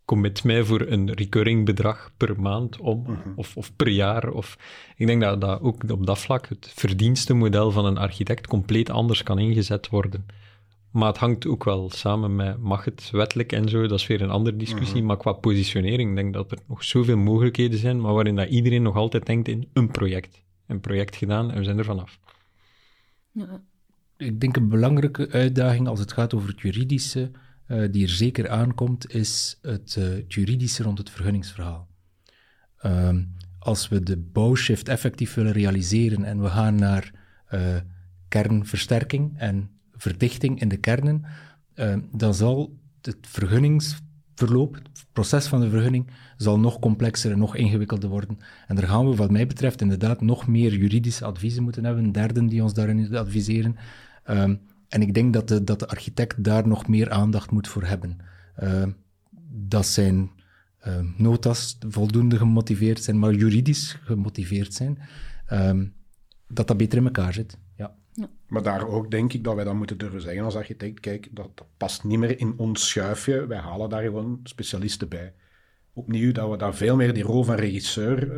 commit 0.05 0.45
mij 0.45 0.65
voor 0.65 0.81
een 0.81 1.13
recurring 1.13 1.65
bedrag 1.65 2.13
per 2.17 2.41
maand 2.41 2.79
om, 2.79 3.03
mhm. 3.03 3.19
of, 3.37 3.57
of 3.57 3.77
per 3.77 3.89
jaar. 3.89 4.31
Of, 4.31 4.59
ik 4.97 5.07
denk 5.07 5.23
dat, 5.23 5.41
dat 5.41 5.61
ook 5.61 5.91
op 5.91 6.07
dat 6.07 6.19
vlak 6.19 6.49
het 6.49 6.73
verdienstenmodel 6.75 7.71
van 7.71 7.85
een 7.85 7.99
architect 7.99 8.47
compleet 8.47 8.91
anders 8.91 9.23
kan 9.23 9.39
ingezet 9.39 9.89
worden. 9.89 10.27
Maar 10.91 11.09
het 11.09 11.19
hangt 11.19 11.47
ook 11.47 11.65
wel 11.65 11.91
samen 11.91 12.37
met, 12.37 12.59
mag 12.59 12.85
het 12.85 13.11
wettelijk 13.11 13.53
en 13.53 13.69
zo, 13.69 13.87
dat 13.87 13.99
is 13.99 14.07
weer 14.07 14.23
een 14.23 14.31
andere 14.31 14.57
discussie. 14.57 14.99
Mhm. 14.99 15.07
Maar 15.07 15.17
qua 15.17 15.33
positionering 15.33 16.15
denk 16.15 16.27
ik 16.27 16.33
dat 16.33 16.51
er 16.51 16.59
nog 16.69 16.85
zoveel 16.85 17.17
mogelijkheden 17.17 17.79
zijn, 17.79 18.01
maar 18.01 18.15
waarin 18.15 18.37
dat 18.37 18.49
iedereen 18.49 18.83
nog 18.83 18.97
altijd 18.97 19.27
denkt 19.27 19.49
in 19.49 19.69
een 19.73 19.89
project. 19.89 20.43
Een 20.67 20.81
project 20.81 21.17
gedaan 21.17 21.51
en 21.51 21.59
we 21.59 21.65
zijn 21.65 21.79
er 21.79 21.85
vanaf. 21.85 22.19
Ja. 23.31 23.63
Ik 24.17 24.41
denk 24.41 24.57
een 24.57 24.69
belangrijke 24.69 25.31
uitdaging 25.31 25.89
als 25.89 26.01
het 26.01 26.13
gaat 26.13 26.35
over 26.35 26.49
het 26.49 26.61
juridische, 26.61 27.31
uh, 27.69 27.89
die 27.91 28.03
er 28.03 28.13
zeker 28.13 28.49
aankomt, 28.49 29.13
is 29.15 29.59
het, 29.63 29.95
het 29.95 30.35
juridische 30.35 30.83
rond 30.83 30.99
het 30.99 31.11
vergunningsverhaal. 31.11 31.89
Uh, 32.83 33.17
als 33.59 33.89
we 33.89 34.03
de 34.03 34.17
bouwshift 34.17 34.89
effectief 34.89 35.35
willen 35.35 35.53
realiseren 35.53 36.25
en 36.25 36.43
we 36.43 36.49
gaan 36.49 36.75
naar 36.75 37.11
uh, 37.51 37.77
kernversterking 38.29 39.39
en 39.39 39.71
verdichting 39.93 40.61
in 40.61 40.69
de 40.69 40.77
kernen, 40.77 41.25
dan 42.13 42.35
zal 42.35 42.79
het 43.01 43.17
vergunningsverloop, 43.21 44.75
het 44.75 45.07
proces 45.13 45.47
van 45.47 45.61
de 45.61 45.69
vergunning, 45.69 46.11
zal 46.37 46.59
nog 46.59 46.79
complexer 46.79 47.33
en 47.33 47.39
nog 47.39 47.57
ingewikkelder 47.57 48.09
worden. 48.09 48.39
En 48.67 48.77
daar 48.77 48.89
gaan 48.89 49.09
we, 49.09 49.17
wat 49.17 49.31
mij 49.31 49.47
betreft, 49.47 49.81
inderdaad 49.81 50.21
nog 50.21 50.47
meer 50.47 50.75
juridische 50.75 51.25
adviezen 51.25 51.63
moeten 51.63 51.85
hebben, 51.85 52.13
derden 52.13 52.47
die 52.47 52.63
ons 52.63 52.75
daarin 52.75 53.17
adviseren. 53.17 53.77
Um, 54.31 54.61
en 54.95 55.03
ik 55.03 55.15
denk 55.15 55.33
dat 55.33 55.49
de, 55.49 55.65
dat 55.65 55.79
de 55.79 55.89
architect 55.89 56.45
daar 56.45 56.69
nog 56.69 56.89
meer 56.89 57.11
aandacht 57.11 57.51
moet 57.51 57.69
voor 57.69 57.83
hebben. 57.83 58.19
Uh, 58.63 58.87
dat 59.51 59.87
zijn 59.87 60.31
uh, 60.87 61.01
notas 61.17 61.79
voldoende 61.89 62.37
gemotiveerd 62.37 63.03
zijn, 63.03 63.19
maar 63.19 63.33
juridisch 63.33 63.99
gemotiveerd 64.03 64.75
zijn. 64.75 64.99
Uh, 65.53 65.81
dat 66.49 66.67
dat 66.67 66.77
beter 66.77 66.99
in 66.99 67.05
elkaar 67.05 67.33
zit. 67.33 67.59
Ja. 67.77 67.95
ja. 68.13 68.29
Maar 68.47 68.63
daar 68.63 68.89
ook 68.89 69.11
denk 69.11 69.33
ik 69.33 69.45
dat 69.45 69.55
wij 69.55 69.65
dan 69.65 69.77
moeten 69.77 69.99
durven 69.99 70.21
zeggen 70.21 70.45
als 70.45 70.57
architect: 70.57 71.01
kijk, 71.01 71.29
dat, 71.31 71.51
dat 71.55 71.67
past 71.77 72.05
niet 72.05 72.19
meer 72.19 72.39
in 72.39 72.59
ons 72.59 72.89
schuifje. 72.89 73.47
Wij 73.47 73.59
halen 73.59 73.89
daar 73.89 74.03
gewoon 74.03 74.41
specialisten 74.43 75.09
bij 75.09 75.35
opnieuw 75.93 76.33
dat 76.33 76.51
we 76.51 76.57
daar 76.57 76.75
veel 76.75 76.97
meer 76.97 77.15
die 77.15 77.23
rol 77.23 77.45
van 77.45 77.55
regisseur 77.55 78.37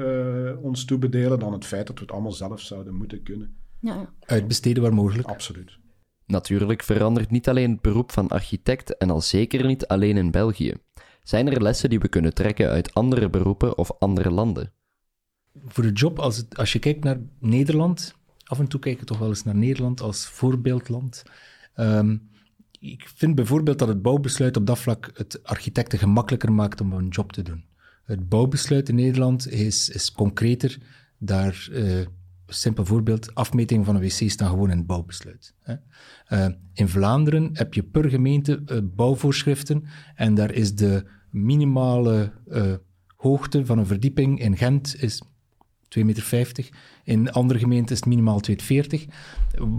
uh, 0.54 0.64
ons 0.64 0.84
toebedelen 0.84 1.38
dan 1.38 1.52
het 1.52 1.64
feit 1.64 1.86
dat 1.86 1.96
we 1.98 2.02
het 2.02 2.12
allemaal 2.12 2.32
zelf 2.32 2.60
zouden 2.60 2.94
moeten 2.94 3.22
kunnen. 3.22 3.56
Ja. 3.80 4.12
Uitbesteden 4.20 4.82
waar 4.82 4.94
mogelijk. 4.94 5.28
Absoluut. 5.28 5.78
Natuurlijk 6.26 6.82
verandert 6.82 7.30
niet 7.30 7.48
alleen 7.48 7.70
het 7.70 7.80
beroep 7.80 8.12
van 8.12 8.28
architect 8.28 8.96
en 8.96 9.10
al 9.10 9.20
zeker 9.20 9.66
niet 9.66 9.86
alleen 9.86 10.16
in 10.16 10.30
België. 10.30 10.74
Zijn 11.22 11.48
er 11.48 11.62
lessen 11.62 11.90
die 11.90 11.98
we 11.98 12.08
kunnen 12.08 12.34
trekken 12.34 12.68
uit 12.68 12.94
andere 12.94 13.30
beroepen 13.30 13.78
of 13.78 13.90
andere 13.98 14.30
landen? 14.30 14.72
Voor 15.66 15.82
de 15.82 15.92
job, 15.92 16.18
als, 16.18 16.44
als 16.52 16.72
je 16.72 16.78
kijkt 16.78 17.04
naar 17.04 17.20
Nederland, 17.40 18.14
af 18.44 18.58
en 18.58 18.68
toe 18.68 18.80
kijk 18.80 19.00
ik 19.00 19.06
toch 19.06 19.18
wel 19.18 19.28
eens 19.28 19.44
naar 19.44 19.56
Nederland 19.56 20.00
als 20.00 20.26
voorbeeldland. 20.26 21.22
Um, 21.76 22.30
ik 22.80 23.08
vind 23.14 23.34
bijvoorbeeld 23.34 23.78
dat 23.78 23.88
het 23.88 24.02
bouwbesluit 24.02 24.56
op 24.56 24.66
dat 24.66 24.78
vlak 24.78 25.10
het 25.14 25.44
architecten 25.44 25.98
gemakkelijker 25.98 26.52
maakt 26.52 26.80
om 26.80 26.92
een 26.92 27.08
job 27.08 27.32
te 27.32 27.42
doen. 27.42 27.64
Het 28.04 28.28
bouwbesluit 28.28 28.88
in 28.88 28.94
Nederland 28.94 29.48
is, 29.48 29.88
is 29.88 30.12
concreter. 30.12 30.78
Daar 31.18 31.68
uh, 31.70 32.06
simpel 32.46 32.84
voorbeeld, 32.84 33.34
afmeting 33.34 33.84
van 33.84 33.94
een 33.94 34.02
wc 34.02 34.30
staan 34.30 34.50
gewoon 34.50 34.70
in 34.70 34.76
het 34.76 34.86
bouwbesluit. 34.86 35.54
Hè. 35.60 35.74
Uh, 36.28 36.54
in 36.72 36.88
Vlaanderen 36.88 37.50
heb 37.52 37.74
je 37.74 37.82
per 37.82 38.10
gemeente 38.10 38.62
uh, 38.66 38.78
bouwvoorschriften 38.82 39.84
en 40.14 40.34
daar 40.34 40.52
is 40.52 40.74
de 40.74 41.04
minimale 41.30 42.32
uh, 42.48 42.74
hoogte 43.16 43.66
van 43.66 43.78
een 43.78 43.86
verdieping 43.86 44.40
in 44.40 44.56
Gent 44.56 45.02
is 45.02 45.22
2,50 45.98 46.04
meter. 46.04 46.68
In 47.04 47.32
andere 47.32 47.58
gemeenten 47.58 47.94
is 47.94 47.98
het 47.98 48.08
minimaal 48.08 48.40
2,40 48.50 49.04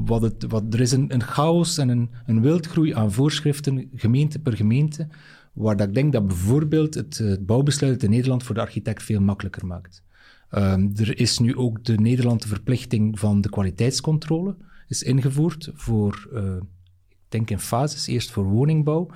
wat 0.06 0.22
het, 0.22 0.46
wat, 0.48 0.74
Er 0.74 0.80
is 0.80 0.92
een, 0.92 1.14
een 1.14 1.24
chaos 1.24 1.78
en 1.78 1.90
een, 1.90 2.10
een 2.26 2.42
wildgroei 2.42 2.94
aan 2.94 3.12
voorschriften, 3.12 3.90
gemeente 3.96 4.40
per 4.40 4.54
gemeente, 4.54 5.08
waar 5.54 5.78
dat 5.78 5.88
ik 5.88 5.94
denk 5.94 6.14
dat 6.14 6.28
bijvoorbeeld 6.28 6.94
het, 6.94 7.18
het 7.18 7.46
bouwbesluit 7.46 8.04
in 8.04 8.10
Nederland 8.10 8.44
voor 8.44 8.56
de 8.56 8.62
architect 8.62 9.04
veel 9.04 9.22
makkelijker 9.22 9.66
maakt. 9.66 10.04
Um, 10.52 10.92
er 10.96 11.20
is 11.20 11.40
nu 11.40 11.56
ook 11.56 11.84
de 11.84 11.98
Nederlandse 11.98 12.48
verplichting 12.48 13.20
van 13.20 13.42
de 13.42 13.50
kwaliteitscontrole 13.50 14.56
is 14.88 15.04
ingevoerd 15.04 15.72
voor, 15.74 16.30
uh, 16.34 16.56
ik 17.08 17.26
denk 17.28 17.50
in 17.50 17.60
fases, 17.60 18.08
eerst 18.08 18.32
voor 18.32 18.44
woningbouw. 18.44 19.10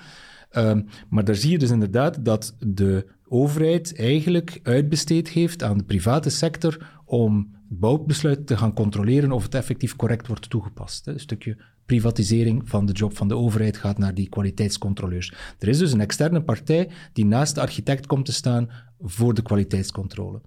Um, 0.58 0.86
maar 1.10 1.24
daar 1.24 1.36
zie 1.36 1.52
je 1.52 1.58
dus 1.58 1.70
inderdaad 1.70 2.26
dat 2.26 2.56
de 2.60 3.08
overheid 3.28 3.96
eigenlijk 3.96 4.60
uitbesteed 4.64 5.30
heeft 5.30 5.64
aan 5.64 5.78
de 5.78 5.84
private 5.84 6.30
sector 6.30 7.02
om 7.06 7.56
het 7.70 7.80
bouwbesluit 7.80 8.48
te 8.48 8.58
gaan 8.58 8.74
controleren 8.74 9.32
of 9.32 9.44
het 9.44 9.56
effectief 9.56 9.96
correct 9.96 10.28
wordt 10.28 10.50
toegepast. 10.50 11.08
Een 11.08 11.20
stukje 11.20 11.58
privatisering 11.86 12.70
van 12.70 12.86
de 12.86 12.94
job 12.94 13.18
van 13.18 13.28
de 13.28 13.36
overheid 13.36 13.78
gaat 13.78 13.98
naar 13.98 14.14
die 14.14 14.30
kwaliteitscontroleurs. 14.30 15.34
Er 15.60 15.68
is 15.68 15.78
dus 15.78 15.92
een 15.92 16.02
externe 16.02 16.44
partij 16.44 16.90
die 17.14 17.26
naast 17.26 17.56
de 17.56 17.62
architect 17.62 18.08
komt 18.08 18.26
te 18.26 18.34
staan 18.34 18.70
voor 19.00 19.34
de 19.34 19.42
kwaliteitscontrole. 19.42 20.42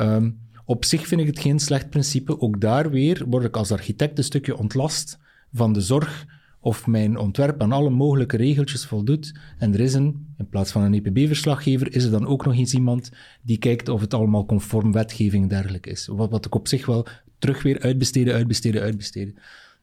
Um, 0.00 0.38
op 0.64 0.84
zich 0.84 1.06
vind 1.06 1.20
ik 1.20 1.26
het 1.26 1.38
geen 1.38 1.58
slecht 1.58 1.90
principe. 1.90 2.40
Ook 2.40 2.60
daar 2.60 2.90
weer 2.90 3.24
word 3.26 3.44
ik 3.44 3.56
als 3.56 3.72
architect 3.72 4.18
een 4.18 4.24
stukje 4.24 4.56
ontlast 4.56 5.18
van 5.52 5.72
de 5.72 5.80
zorg 5.80 6.26
of 6.60 6.86
mijn 6.86 7.18
ontwerp 7.18 7.62
aan 7.62 7.72
alle 7.72 7.90
mogelijke 7.90 8.36
regeltjes 8.36 8.86
voldoet. 8.86 9.38
En 9.58 9.74
er 9.74 9.80
is 9.80 9.94
een, 9.94 10.34
in 10.38 10.48
plaats 10.48 10.72
van 10.72 10.82
een 10.82 10.94
EPB-verslaggever, 10.94 11.94
is 11.94 12.04
er 12.04 12.10
dan 12.10 12.26
ook 12.26 12.44
nog 12.44 12.54
eens 12.54 12.74
iemand 12.74 13.10
die 13.42 13.58
kijkt 13.58 13.88
of 13.88 14.00
het 14.00 14.14
allemaal 14.14 14.46
conform 14.46 14.92
wetgeving 14.92 15.48
dergelijke 15.48 15.90
is. 15.90 16.06
Wat, 16.06 16.30
wat 16.30 16.46
ik 16.46 16.54
op 16.54 16.68
zich 16.68 16.86
wel 16.86 17.06
terug 17.38 17.62
weer 17.62 17.80
uitbesteden, 17.80 18.34
uitbesteden, 18.34 18.82
uitbesteden. 18.82 19.34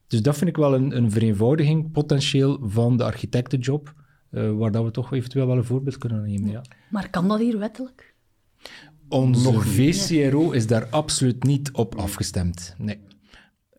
Dus 0.07 0.21
dat 0.21 0.37
vind 0.37 0.49
ik 0.49 0.57
wel 0.57 0.73
een, 0.73 0.97
een 0.97 1.11
vereenvoudiging, 1.11 1.91
potentieel, 1.91 2.59
van 2.61 2.97
de 2.97 3.03
architectenjob, 3.03 3.93
uh, 4.31 4.51
waar 4.51 4.71
dat 4.71 4.83
we 4.83 4.91
toch 4.91 5.13
eventueel 5.13 5.47
wel 5.47 5.57
een 5.57 5.63
voorbeeld 5.63 5.97
kunnen 5.97 6.21
nemen. 6.21 6.49
Ja. 6.49 6.61
Maar 6.89 7.09
kan 7.09 7.27
dat 7.27 7.39
hier 7.39 7.59
wettelijk? 7.59 8.15
Onze 9.09 9.61
VCRO 9.61 10.51
is 10.51 10.67
daar 10.67 10.87
absoluut 10.89 11.43
niet 11.43 11.71
op 11.71 11.95
afgestemd. 11.95 12.75
Nee. 12.77 12.99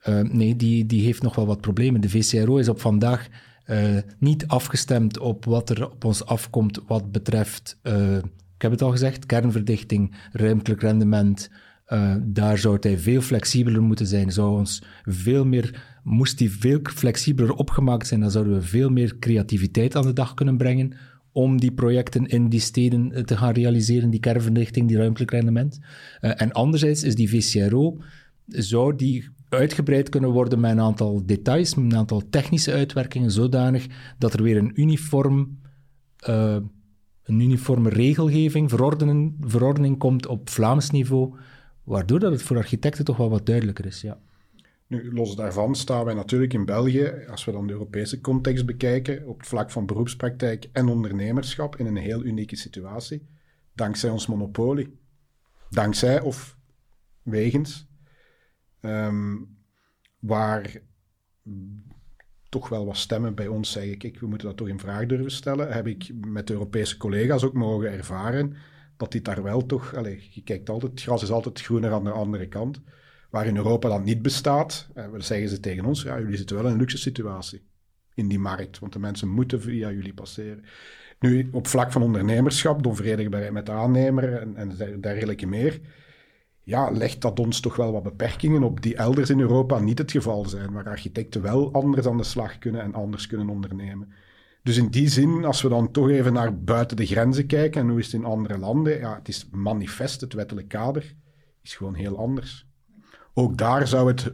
Uh, 0.09 0.21
nee, 0.21 0.57
die, 0.57 0.87
die 0.87 1.05
heeft 1.05 1.23
nog 1.23 1.35
wel 1.35 1.47
wat 1.47 1.61
problemen. 1.61 2.01
De 2.01 2.09
VCRO 2.09 2.57
is 2.57 2.69
op 2.69 2.81
vandaag 2.81 3.29
uh, 3.67 3.97
niet 4.19 4.47
afgestemd 4.47 5.19
op 5.19 5.45
wat 5.45 5.71
er 5.71 5.91
op 5.91 6.05
ons 6.05 6.25
afkomt 6.25 6.81
wat 6.87 7.13
betreft, 7.13 7.79
uh, 7.83 8.17
ik 8.17 8.63
heb 8.63 8.71
het 8.71 8.83
al 8.83 8.91
gezegd, 8.91 9.27
kernverdichting, 9.27 10.15
ruimtelijk 10.33 10.81
rendement, 10.81 11.51
daar 12.21 12.59
zou 12.59 12.77
hij 12.81 12.99
veel 12.99 13.21
flexibeler 13.21 13.83
moeten 13.83 14.07
zijn. 14.07 14.33
Zou 14.33 14.59
ons 14.59 14.83
veel 15.03 15.45
meer, 15.45 15.85
moest 16.03 16.39
hij 16.39 16.49
veel 16.49 16.81
flexibeler 16.83 17.53
opgemaakt 17.53 18.07
zijn, 18.07 18.21
dan 18.21 18.31
zouden 18.31 18.55
we 18.55 18.63
veel 18.63 18.91
meer 18.91 19.19
creativiteit 19.19 19.97
aan 19.97 20.03
de 20.03 20.13
dag 20.13 20.35
kunnen 20.35 20.57
brengen 20.57 20.93
om 21.39 21.61
die 21.61 21.73
projecten 21.73 22.27
in 22.27 22.49
die 22.49 22.61
steden 22.61 23.13
eh, 23.13 23.23
te 23.23 23.37
gaan 23.37 23.53
realiseren, 23.53 24.11
die 24.11 24.21
kervenrichting, 24.21 24.89
die 24.89 24.97
ruimtelijk 24.97 25.31
rendement. 25.31 25.79
Uh, 26.21 26.41
en 26.41 26.53
anderzijds 26.53 27.03
is 27.03 27.15
die 27.15 27.29
VCRO, 27.29 27.99
zou 28.47 28.97
die 28.97 29.29
uitgebreid 29.49 30.09
kunnen 30.09 30.31
worden 30.31 30.61
met 30.61 30.71
een 30.71 30.81
aantal 30.81 31.27
details, 31.27 31.75
met 31.75 31.93
een 31.93 31.99
aantal 31.99 32.23
technische 32.31 32.73
uitwerkingen, 32.73 33.31
zodanig 33.31 33.87
dat 34.19 34.33
er 34.33 34.43
weer 34.43 34.57
een 34.57 34.81
uniform, 34.81 35.59
uh, 36.29 36.57
een 37.23 37.41
uniforme 37.41 37.89
regelgeving, 37.89 38.71
verordening, 38.71 39.37
verordening 39.41 39.99
komt 39.99 40.27
op 40.27 40.51
Vlaams 40.51 40.91
niveau, 40.91 41.35
waardoor 41.85 42.19
dat 42.19 42.33
het 42.33 42.43
voor 42.43 42.57
architecten 42.57 43.05
toch 43.05 43.17
wel 43.17 43.31
wat 43.31 43.47
duidelijker 43.47 43.87
is. 43.87 44.01
Ja. 44.01 44.19
Nu, 44.89 45.13
los 45.13 45.37
daarvan 45.37 45.75
staan 45.75 46.05
wij 46.05 46.15
natuurlijk 46.15 46.53
in 46.53 46.65
België, 46.65 47.25
als 47.31 47.45
we 47.45 47.53
dan 47.53 47.67
de 47.67 47.73
Europese 47.73 48.21
context 48.21 48.67
bekijken, 48.67 49.27
op 49.27 49.39
het 49.39 49.49
vlak 49.49 49.71
van 49.71 49.87
beroepspraktijk 49.87 50.69
en 50.73 50.89
ondernemerschap 50.89 51.77
in 51.77 51.87
een 51.87 51.97
heel 51.97 52.25
unieke 52.25 52.57
situatie, 52.57 53.27
dankzij 53.75 54.11
ons 54.11 54.27
monopolie. 54.27 54.99
Dankzij 55.71 56.21
of 56.21 56.57
wegens, 57.23 57.87
um, 58.81 59.59
waar 60.19 60.81
toch 62.49 62.69
wel 62.69 62.87
wat 62.87 62.97
stemmen 62.97 63.35
bij 63.35 63.47
ons 63.47 63.73
zeggen, 63.73 63.99
kijk, 63.99 64.21
we 64.21 64.27
moeten 64.27 64.47
dat 64.49 64.57
toch 64.57 64.69
in 64.69 64.81
vraag 64.81 65.07
durven 65.07 65.31
stellen, 65.31 65.73
heb 65.73 65.87
ik 65.87 66.11
met 66.27 66.51
Europese 66.51 66.97
collega's 66.97 67.45
ook 67.45 67.55
mogen 67.55 67.93
ervaren 67.93 68.57
dat 68.97 69.13
dit 69.13 69.25
daar 69.25 69.43
wel 69.43 69.67
toch, 69.67 69.95
allez, 69.95 70.35
je 70.35 70.43
kijkt 70.43 70.71
altijd, 70.71 70.93
het 70.93 71.03
gras 71.03 71.23
is 71.23 71.31
altijd 71.31 71.61
groener 71.61 71.93
aan 71.93 72.05
de 72.05 72.11
andere 72.11 72.49
kant. 72.49 72.81
Waar 73.31 73.47
in 73.47 73.57
Europa 73.57 73.89
dat 73.89 74.05
niet 74.05 74.23
bestaat, 74.23 74.89
eh, 74.95 75.05
zeggen 75.17 75.49
ze 75.49 75.61
tegen 75.61 75.85
ons, 75.85 76.03
ja, 76.03 76.19
jullie 76.19 76.37
zitten 76.37 76.57
wel 76.57 76.67
in 76.67 76.73
een 76.73 76.79
luxe 76.79 76.99
situatie 76.99 77.63
in 78.15 78.29
die 78.29 78.39
markt, 78.39 78.79
want 78.79 78.93
de 78.93 78.99
mensen 78.99 79.29
moeten 79.29 79.61
via 79.61 79.91
jullie 79.91 80.15
passeren. 80.15 80.65
Nu, 81.21 81.49
op 81.53 81.67
vlak 81.67 81.93
van 81.93 82.03
ondernemerschap, 82.03 82.83
de 82.83 82.89
onverenigbaarheid 82.89 83.53
met 83.53 83.71
aannemer 83.71 84.35
en, 84.35 84.57
en 84.57 85.01
dergelijke 85.01 85.47
meer, 85.47 85.81
ja, 86.63 86.91
legt 86.91 87.21
dat 87.21 87.39
ons 87.39 87.61
toch 87.61 87.77
wel 87.77 87.93
wat 87.93 88.03
beperkingen 88.03 88.63
op 88.63 88.83
die 88.83 88.97
elders 88.97 89.31
in 89.31 89.41
Europa 89.41 89.79
niet 89.79 89.99
het 89.99 90.11
geval 90.11 90.45
zijn, 90.45 90.73
waar 90.73 90.89
architecten 90.89 91.43
wel 91.43 91.73
anders 91.73 92.07
aan 92.07 92.17
de 92.17 92.25
slag 92.25 92.59
kunnen 92.59 92.81
en 92.81 92.95
anders 92.95 93.27
kunnen 93.27 93.49
ondernemen. 93.49 94.13
Dus 94.63 94.77
in 94.77 94.89
die 94.89 95.09
zin, 95.09 95.45
als 95.45 95.63
we 95.63 95.69
dan 95.69 95.91
toch 95.91 96.11
even 96.11 96.33
naar 96.33 96.59
buiten 96.59 96.97
de 96.97 97.07
grenzen 97.07 97.47
kijken 97.47 97.81
en 97.81 97.89
hoe 97.89 97.99
is 97.99 98.07
het 98.07 98.15
in 98.15 98.25
andere 98.25 98.59
landen, 98.59 98.99
ja, 98.99 99.15
het 99.15 99.29
is 99.29 99.49
manifest, 99.51 100.21
het 100.21 100.33
wettelijk 100.33 100.69
kader 100.69 101.15
is 101.63 101.75
gewoon 101.75 101.95
heel 101.95 102.19
anders. 102.19 102.68
Ook 103.39 103.59
daar 103.59 103.87
zou 103.87 104.09
het 104.09 104.33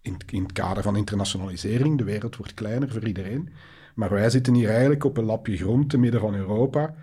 in, 0.00 0.16
het 0.42 0.52
kader 0.52 0.82
van 0.82 0.96
internationalisering, 0.96 1.98
de 1.98 2.04
wereld 2.04 2.36
wordt 2.36 2.54
kleiner 2.54 2.90
voor 2.90 3.06
iedereen, 3.06 3.48
maar 3.94 4.10
wij 4.10 4.30
zitten 4.30 4.54
hier 4.54 4.70
eigenlijk 4.70 5.04
op 5.04 5.16
een 5.16 5.24
lapje 5.24 5.56
grond 5.56 5.90
te 5.90 5.98
midden 5.98 6.20
van 6.20 6.34
Europa, 6.34 6.94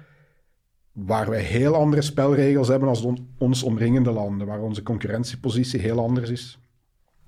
waar 0.91 1.29
wij 1.29 1.41
heel 1.41 1.75
andere 1.75 2.01
spelregels 2.01 2.67
hebben 2.67 2.89
als 2.89 3.05
ons 3.37 3.63
omringende 3.63 4.11
landen, 4.11 4.47
waar 4.47 4.61
onze 4.61 4.83
concurrentiepositie 4.83 5.79
heel 5.79 5.99
anders 5.99 6.29
is. 6.29 6.59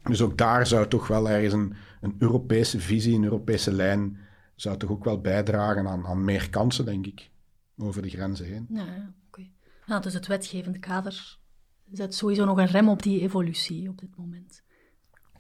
Dus 0.03 0.21
ook 0.21 0.37
daar 0.37 0.67
zou 0.67 0.87
toch 0.87 1.07
wel 1.07 1.29
ergens 1.29 1.53
een, 1.53 1.73
een 2.01 2.15
Europese 2.19 2.79
visie, 2.79 3.15
een 3.15 3.23
Europese 3.23 3.73
lijn, 3.73 4.17
zou 4.55 4.77
toch 4.77 4.89
ook 4.89 5.03
wel 5.03 5.21
bijdragen 5.21 5.87
aan, 5.87 6.05
aan 6.05 6.23
meer 6.23 6.49
kansen, 6.49 6.85
denk 6.85 7.05
ik, 7.05 7.29
over 7.77 8.01
de 8.01 8.09
grenzen 8.09 8.45
heen. 8.45 8.67
Ja, 8.69 9.13
oké. 9.27 9.47
Nou, 9.85 10.01
dus 10.01 10.13
het 10.13 10.27
wetgevende 10.27 10.79
kader 10.79 11.43
zet 11.91 12.15
sowieso 12.15 12.45
nog 12.45 12.57
een 12.57 12.65
rem 12.65 12.89
op 12.89 13.03
die 13.03 13.21
evolutie 13.21 13.89
op 13.89 13.99
dit 13.99 14.09
moment. 14.17 14.63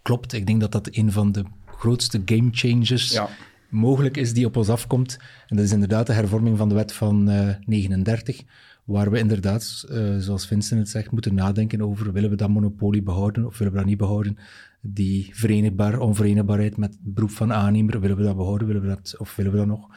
Klopt, 0.01 0.33
ik 0.33 0.47
denk 0.47 0.61
dat 0.61 0.71
dat 0.71 0.87
een 0.91 1.11
van 1.11 1.31
de 1.31 1.43
grootste 1.65 2.21
game 2.25 2.49
changers 2.51 3.11
ja. 3.11 3.29
mogelijk 3.69 4.17
is 4.17 4.33
die 4.33 4.45
op 4.45 4.55
ons 4.55 4.69
afkomt. 4.69 5.17
En 5.47 5.55
dat 5.55 5.65
is 5.65 5.71
inderdaad 5.71 6.07
de 6.07 6.13
hervorming 6.13 6.57
van 6.57 6.69
de 6.69 6.75
wet 6.75 6.93
van 6.93 7.29
uh, 7.29 7.49
eh, 7.49 7.55
39, 7.65 8.41
waar 8.83 9.11
we 9.11 9.19
inderdaad, 9.19 9.85
uh, 9.89 10.17
zoals 10.17 10.47
Vincent 10.47 10.79
het 10.79 10.89
zegt, 10.89 11.11
moeten 11.11 11.35
nadenken 11.35 11.81
over 11.81 12.11
willen 12.11 12.29
we 12.29 12.35
dat 12.35 12.49
monopolie 12.49 13.03
behouden 13.03 13.45
of 13.45 13.57
willen 13.57 13.73
we 13.73 13.79
dat 13.79 13.87
niet 13.87 13.97
behouden. 13.97 14.37
Die 14.81 15.29
verenigbaar, 15.33 15.99
onverenigbaarheid 15.99 16.77
met 16.77 16.91
het 16.91 17.13
beroep 17.13 17.31
van 17.31 17.53
aannemer, 17.53 17.99
willen 17.99 18.17
we 18.17 18.23
dat 18.23 18.35
behouden 18.35 18.67
willen 18.67 18.81
we 18.81 18.87
dat, 18.87 19.15
of 19.17 19.35
willen 19.35 19.51
we 19.51 19.57
dat 19.57 19.67
nog? 19.67 19.89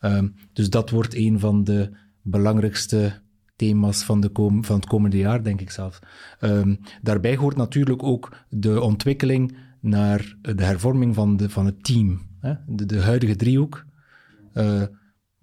Um, 0.00 0.34
dus 0.52 0.70
dat 0.70 0.90
wordt 0.90 1.14
een 1.14 1.38
van 1.38 1.64
de 1.64 1.90
belangrijkste 2.22 3.20
thema's 3.56 4.02
van, 4.02 4.20
de 4.20 4.28
kom 4.28 4.64
van 4.64 4.76
het 4.76 4.86
komende 4.86 5.16
jaar, 5.16 5.42
denk 5.42 5.60
ik 5.60 5.70
zelf. 5.70 5.98
Um, 6.40 6.78
daarbij 7.02 7.36
hoort 7.36 7.56
natuurlijk 7.56 8.02
ook 8.02 8.36
de 8.48 8.80
ontwikkeling 8.80 9.56
naar 9.80 10.36
de 10.42 10.64
hervorming 10.64 11.14
van, 11.14 11.36
de, 11.36 11.50
van 11.50 11.66
het 11.66 11.84
team. 11.84 12.20
Hè? 12.40 12.54
De, 12.66 13.00
huidige 13.00 13.36
driehoek. 13.36 13.84
Uh, 14.54 14.82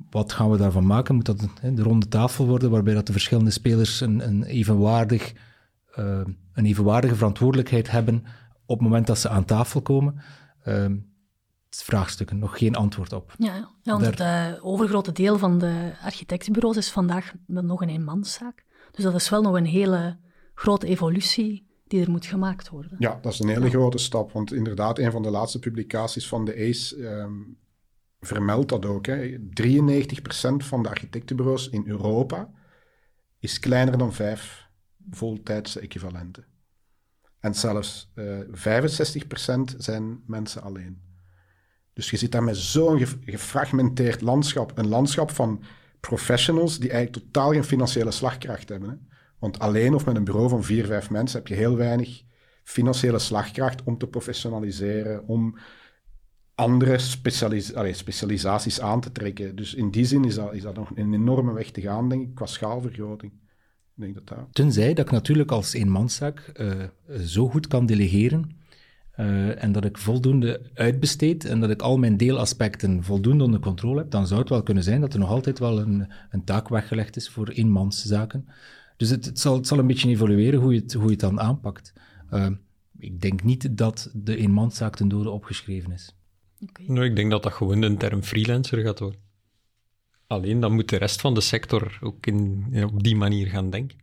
wat 0.09 0.33
gaan 0.33 0.49
we 0.49 0.57
daarvan 0.57 0.85
maken? 0.85 1.15
Moet 1.15 1.25
dat 1.25 1.47
de 1.61 1.81
ronde 1.81 2.07
tafel 2.07 2.47
worden, 2.47 2.69
waarbij 2.69 2.93
dat 2.93 3.05
de 3.05 3.11
verschillende 3.11 3.51
spelers 3.51 4.01
een, 4.01 4.27
een, 4.27 4.43
evenwaardig, 4.43 5.33
uh, 5.99 6.21
een 6.53 6.65
evenwaardige 6.65 7.15
verantwoordelijkheid 7.15 7.91
hebben 7.91 8.23
op 8.65 8.79
het 8.79 8.87
moment 8.87 9.07
dat 9.07 9.17
ze 9.17 9.29
aan 9.29 9.45
tafel 9.45 9.81
komen? 9.81 10.21
Uh, 10.67 10.85
vraagstukken, 11.81 12.39
nog 12.39 12.57
geen 12.57 12.75
antwoord 12.75 13.13
op. 13.13 13.33
Ja, 13.37 13.55
ja 13.81 13.91
want 13.91 14.05
het 14.05 14.19
uh, 14.19 14.65
overgrote 14.65 15.11
deel 15.11 15.37
van 15.37 15.57
de 15.57 15.93
architectenbureaus 16.01 16.77
is 16.77 16.91
vandaag 16.91 17.33
nog 17.45 17.81
een 17.81 17.89
eenmanszaak. 17.89 18.65
Dus 18.91 19.03
dat 19.03 19.15
is 19.15 19.29
wel 19.29 19.41
nog 19.41 19.55
een 19.55 19.65
hele 19.65 20.17
grote 20.53 20.87
evolutie 20.87 21.67
die 21.87 22.01
er 22.01 22.11
moet 22.11 22.25
gemaakt 22.25 22.69
worden. 22.69 22.95
Ja, 22.99 23.19
dat 23.21 23.33
is 23.33 23.39
een 23.39 23.49
hele 23.49 23.69
grote 23.69 23.97
stap. 23.97 24.31
Want 24.31 24.53
inderdaad, 24.53 24.99
een 24.99 25.11
van 25.11 25.21
de 25.21 25.29
laatste 25.29 25.59
publicaties 25.59 26.27
van 26.27 26.45
de 26.45 26.69
ACE 26.69 27.07
um, 27.07 27.57
vermeldt 28.19 28.69
dat 28.69 28.85
ook. 28.85 29.05
Hè. 29.05 29.37
93% 29.37 29.45
van 30.57 30.83
de 30.83 30.89
architectenbureaus 30.89 31.69
in 31.69 31.83
Europa 31.87 32.51
is 33.39 33.59
kleiner 33.59 33.97
dan 33.97 34.13
vijf 34.13 34.67
voltijdse 35.09 35.79
equivalenten. 35.79 36.45
En 37.39 37.55
zelfs 37.55 38.11
uh, 38.15 38.39
eh, 38.39 38.91
65% 39.73 39.77
zijn 39.77 40.23
mensen 40.25 40.61
alleen. 40.61 41.01
Dus 41.93 42.09
je 42.09 42.17
zit 42.17 42.31
daar 42.31 42.43
met 42.43 42.57
zo'n 42.57 43.05
gefragmenteerd 43.25 44.21
landschap. 44.21 44.77
Een 44.77 44.87
landschap 44.87 45.31
van 45.31 45.63
professionals 45.99 46.79
die 46.79 46.89
eigenlijk 46.91 47.25
totaal 47.25 47.51
geen 47.51 47.63
financiële 47.63 48.11
slagkracht 48.11 48.69
hebben. 48.69 48.89
Hè? 48.89 48.95
Want 49.39 49.59
alleen 49.59 49.93
of 49.93 50.05
met 50.05 50.15
een 50.15 50.23
bureau 50.23 50.49
van 50.49 50.63
vier, 50.63 50.85
vijf 50.85 51.09
mensen 51.09 51.37
heb 51.37 51.47
je 51.47 51.55
heel 51.55 51.75
weinig 51.75 52.23
financiële 52.63 53.19
slagkracht 53.19 53.83
om 53.83 53.97
te 53.97 54.07
professionaliseren, 54.07 55.27
om 55.27 55.57
andere 56.55 56.97
specialis 56.97 57.73
specialisaties 57.91 58.81
aan 58.81 59.01
te 59.01 59.11
trekken. 59.11 59.55
Dus 59.55 59.73
in 59.73 59.91
die 59.91 60.05
zin 60.05 60.25
is 60.25 60.35
dat, 60.35 60.53
is 60.53 60.61
dat 60.61 60.75
nog 60.75 60.91
een 60.95 61.13
enorme 61.13 61.53
weg 61.53 61.71
te 61.71 61.81
gaan, 61.81 62.09
denk 62.09 62.21
ik, 62.21 62.35
qua 62.35 62.45
schaalvergroting. 62.45 63.31
Denk 63.93 64.13
dat 64.13 64.27
dat... 64.27 64.47
Tenzij 64.51 64.93
dat 64.93 65.05
ik 65.05 65.11
natuurlijk 65.11 65.51
als 65.51 65.73
eenmanszaak 65.73 66.51
uh, 66.55 66.83
zo 67.25 67.49
goed 67.49 67.67
kan 67.67 67.85
delegeren 67.85 68.61
uh, 69.19 69.63
en 69.63 69.71
dat 69.71 69.85
ik 69.85 69.97
voldoende 69.97 70.61
uitbesteed 70.73 71.45
en 71.45 71.59
dat 71.59 71.69
ik 71.69 71.81
al 71.81 71.97
mijn 71.97 72.17
deelaspecten 72.17 73.03
voldoende 73.03 73.43
onder 73.43 73.59
controle 73.59 73.97
heb, 73.97 74.11
dan 74.11 74.27
zou 74.27 74.39
het 74.39 74.49
wel 74.49 74.63
kunnen 74.63 74.83
zijn 74.83 75.01
dat 75.01 75.13
er 75.13 75.19
nog 75.19 75.29
altijd 75.29 75.59
wel 75.59 75.79
een, 75.79 76.07
een 76.29 76.43
taak 76.43 76.69
weggelegd 76.69 77.15
is 77.15 77.29
voor 77.29 77.47
eenmanszaken. 77.47 78.47
Dus 78.97 79.09
het, 79.09 79.25
het, 79.25 79.39
zal, 79.39 79.55
het 79.55 79.67
zal 79.67 79.79
een 79.79 79.87
beetje 79.87 80.09
evolueren 80.09 80.59
hoe 80.59 80.73
je 80.73 80.79
het, 80.79 80.93
hoe 80.93 81.03
je 81.03 81.09
het 81.09 81.19
dan 81.19 81.39
aanpakt. 81.39 81.93
Uh, 82.31 82.47
ik 82.97 83.21
denk 83.21 83.43
niet 83.43 83.77
dat 83.77 84.11
de 84.13 84.37
eenmanszaak 84.37 84.95
ten 84.95 85.07
dode 85.07 85.29
opgeschreven 85.29 85.91
is. 85.91 86.15
Okay. 86.69 86.85
Nou, 86.85 87.05
ik 87.05 87.15
denk 87.15 87.31
dat 87.31 87.43
dat 87.43 87.53
gewoon 87.53 87.81
de 87.81 87.97
term 87.97 88.23
freelancer 88.23 88.81
gaat 88.81 88.99
worden. 88.99 89.19
Alleen 90.27 90.59
dan 90.59 90.73
moet 90.73 90.89
de 90.89 90.97
rest 90.97 91.21
van 91.21 91.33
de 91.33 91.41
sector 91.41 91.97
ook 92.01 92.25
in, 92.25 92.65
op 92.91 93.03
die 93.03 93.15
manier 93.15 93.47
gaan 93.47 93.69
denken. 93.69 93.97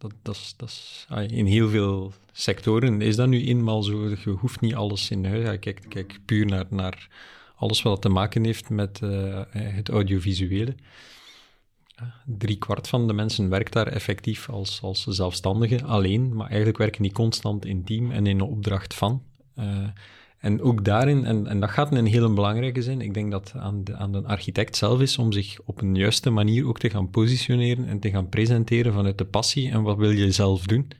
Dat, 0.00 1.30
in 1.30 1.46
heel 1.46 1.68
veel 1.68 2.12
sectoren 2.32 3.00
is 3.00 3.16
dat 3.16 3.28
nu 3.28 3.46
eenmaal 3.46 3.82
zo. 3.82 4.08
Je 4.08 4.30
hoeft 4.30 4.60
niet 4.60 4.74
alles 4.74 5.10
in 5.10 5.24
huis. 5.24 5.58
Kijk, 5.58 5.84
kijk 5.88 6.20
puur 6.24 6.46
naar, 6.46 6.66
naar 6.68 7.08
alles 7.56 7.82
wat 7.82 8.02
te 8.02 8.08
maken 8.08 8.44
heeft 8.44 8.70
met 8.70 9.00
uh, 9.04 9.40
het 9.50 9.88
audiovisuele. 9.88 10.74
Drie 12.24 12.58
kwart 12.58 12.88
van 12.88 13.06
de 13.06 13.12
mensen 13.12 13.48
werkt 13.48 13.72
daar 13.72 13.86
effectief 13.86 14.48
als, 14.48 14.82
als 14.82 15.04
zelfstandige 15.06 15.84
alleen, 15.84 16.36
maar 16.36 16.46
eigenlijk 16.46 16.78
werken 16.78 17.02
die 17.02 17.12
constant 17.12 17.64
in 17.64 17.84
team 17.84 18.10
en 18.10 18.26
in 18.26 18.40
opdracht 18.40 18.94
van. 18.94 19.22
Uh, 19.56 19.88
en 20.40 20.60
ook 20.60 20.84
daarin, 20.84 21.24
en, 21.24 21.46
en 21.46 21.60
dat 21.60 21.70
gaat 21.70 21.92
een 21.92 22.06
hele 22.06 22.30
belangrijke 22.30 22.82
zijn, 22.82 23.00
ik 23.00 23.14
denk 23.14 23.30
dat 23.30 23.52
aan 23.56 23.84
de, 23.84 23.96
aan 23.96 24.12
de 24.12 24.22
architect 24.22 24.76
zelf 24.76 25.00
is 25.00 25.18
om 25.18 25.32
zich 25.32 25.58
op 25.64 25.80
een 25.80 25.94
juiste 25.94 26.30
manier 26.30 26.66
ook 26.66 26.78
te 26.78 26.90
gaan 26.90 27.10
positioneren 27.10 27.88
en 27.88 28.00
te 28.00 28.10
gaan 28.10 28.28
presenteren 28.28 28.92
vanuit 28.92 29.18
de 29.18 29.24
passie 29.24 29.70
en 29.70 29.82
wat 29.82 29.96
wil 29.96 30.10
je 30.10 30.32
zelf 30.32 30.66
doen. 30.66 30.90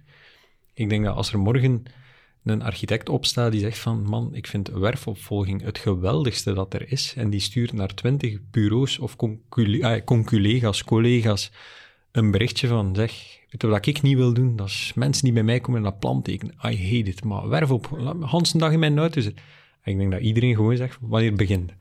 Ik 0.74 0.88
denk 0.88 1.04
dat 1.04 1.16
als 1.16 1.32
er 1.32 1.38
morgen 1.38 1.82
een 2.44 2.62
architect 2.62 3.08
opstaat 3.08 3.52
die 3.52 3.60
zegt 3.60 3.78
van, 3.78 4.02
man, 4.02 4.34
ik 4.34 4.46
vind 4.46 4.68
werfopvolging 4.68 5.62
het 5.62 5.78
geweldigste 5.78 6.52
dat 6.52 6.74
er 6.74 6.92
is, 6.92 7.14
en 7.16 7.30
die 7.30 7.40
stuurt 7.40 7.72
naar 7.72 7.94
twintig 7.94 8.38
bureaus 8.50 8.98
of 8.98 9.16
conculega's, 10.04 10.84
collega's, 10.84 11.50
een 12.12 12.30
berichtje 12.30 12.68
van, 12.68 12.94
zeg, 12.94 13.38
weet 13.50 13.62
je 13.62 13.68
wat 13.68 13.86
ik 13.86 14.02
niet 14.02 14.16
wil 14.16 14.32
doen? 14.32 14.56
Dat 14.56 14.66
is 14.66 14.92
mensen 14.94 15.24
die 15.24 15.32
bij 15.32 15.42
mij 15.42 15.60
komen 15.60 15.80
en 15.80 15.90
dat 15.90 15.98
plan 15.98 16.22
tekenen. 16.22 16.54
I 16.54 16.58
hate 16.58 17.10
it, 17.10 17.24
maar 17.24 17.48
werf 17.48 17.70
op, 17.70 17.90
laat 17.98 18.58
dag 18.58 18.72
in 18.72 18.78
mijn 18.78 18.98
auto 18.98 19.20
zitten. 19.20 19.44
En 19.82 19.92
ik 19.92 19.98
denk 19.98 20.10
dat 20.10 20.20
iedereen 20.20 20.54
gewoon 20.54 20.76
zegt, 20.76 20.98
wanneer 21.00 21.34
begint 21.34 21.72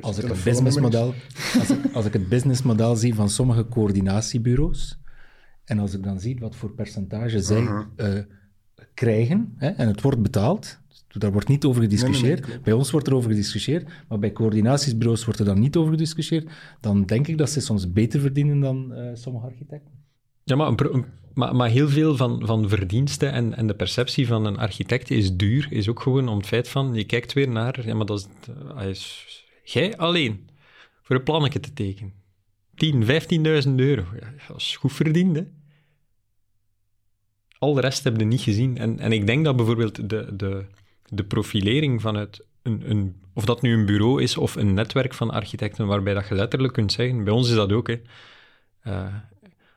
als 0.00 0.18
ik, 0.18 0.28
het 0.28 0.44
businessmodel, 0.44 1.14
als, 1.58 1.70
ik, 1.70 1.78
als 1.92 2.04
ik 2.04 2.12
het 2.12 2.28
businessmodel 2.28 2.96
zie 2.96 3.14
van 3.14 3.28
sommige 3.28 3.68
coördinatiebureaus, 3.68 4.98
en 5.64 5.78
als 5.78 5.94
ik 5.94 6.02
dan 6.02 6.20
zie 6.20 6.38
wat 6.38 6.56
voor 6.56 6.70
percentage 6.70 7.42
zij 7.42 7.68
uh 7.96 8.18
krijgen, 8.94 9.54
hè, 9.56 9.68
en 9.68 9.88
het 9.88 10.00
wordt 10.00 10.22
betaald, 10.22 10.78
daar 11.18 11.32
wordt 11.32 11.48
niet 11.48 11.64
over 11.64 11.82
gediscussieerd. 11.82 12.62
bij 12.62 12.72
ons 12.72 12.90
wordt 12.90 13.06
er 13.06 13.14
over 13.14 13.30
gediscussieerd, 13.30 13.88
maar 14.08 14.18
bij 14.18 14.32
coördinatiesbureaus 14.32 15.24
wordt 15.24 15.40
er 15.40 15.46
dan 15.46 15.60
niet 15.60 15.76
over 15.76 15.90
gediscussieerd. 15.90 16.50
Dan 16.80 17.04
denk 17.04 17.26
ik 17.26 17.38
dat 17.38 17.50
ze 17.50 17.60
soms 17.60 17.92
beter 17.92 18.20
verdienen 18.20 18.60
dan 18.60 18.92
uh, 18.92 19.10
sommige 19.14 19.46
architecten. 19.46 19.92
Ja, 20.44 20.56
maar, 20.56 20.74
maar, 21.34 21.56
maar, 21.56 21.68
heel 21.68 21.88
veel 21.88 22.16
van, 22.16 22.42
van 22.46 22.68
verdiensten 22.68 23.32
en, 23.32 23.54
en 23.54 23.66
de 23.66 23.74
perceptie 23.74 24.26
van 24.26 24.44
een 24.44 24.58
architect 24.58 25.10
is 25.10 25.36
duur, 25.36 25.66
is 25.70 25.88
ook 25.88 26.00
gewoon 26.00 26.28
om 26.28 26.36
het 26.36 26.46
feit 26.46 26.68
van, 26.68 26.94
je 26.94 27.04
kijkt 27.04 27.32
weer 27.32 27.48
naar, 27.48 27.86
ja, 27.86 27.94
maar 27.94 28.06
dat 28.06 28.18
is, 28.18 28.52
hij 28.74 28.90
is 28.90 29.26
jij 29.62 29.96
alleen, 29.96 30.48
voor 31.02 31.16
een 31.16 31.22
plannetje 31.22 31.60
te 31.60 31.72
tekenen. 31.72 32.12
10, 32.74 33.02
15.000 33.02 33.08
euro, 33.76 34.04
ja, 34.20 34.32
dat 34.48 34.56
is 34.56 34.76
goed 34.76 34.92
verdiend, 34.92 35.36
hè? 35.36 35.42
Al 37.58 37.74
de 37.74 37.80
rest 37.80 38.04
hebben 38.04 38.22
we 38.22 38.28
niet 38.28 38.40
gezien. 38.40 38.78
En, 38.78 38.98
en 38.98 39.12
ik 39.12 39.26
denk 39.26 39.44
dat 39.44 39.56
bijvoorbeeld 39.56 40.08
de, 40.10 40.36
de, 40.36 40.66
de 41.08 41.24
profilering 41.24 42.00
vanuit 42.00 42.44
een, 42.62 42.90
een, 42.90 43.16
of 43.32 43.44
dat 43.44 43.62
nu 43.62 43.72
een 43.72 43.86
bureau 43.86 44.22
is 44.22 44.36
of 44.36 44.56
een 44.56 44.74
netwerk 44.74 45.14
van 45.14 45.30
architecten, 45.30 45.86
waarbij 45.86 46.14
dat 46.14 46.28
je 46.28 46.34
letterlijk 46.34 46.72
kunt 46.72 46.92
zeggen, 46.92 47.24
bij 47.24 47.32
ons 47.32 47.48
is 47.48 47.54
dat 47.54 47.72
ook, 47.72 47.86
hè. 47.86 48.00
Uh, 48.86 49.14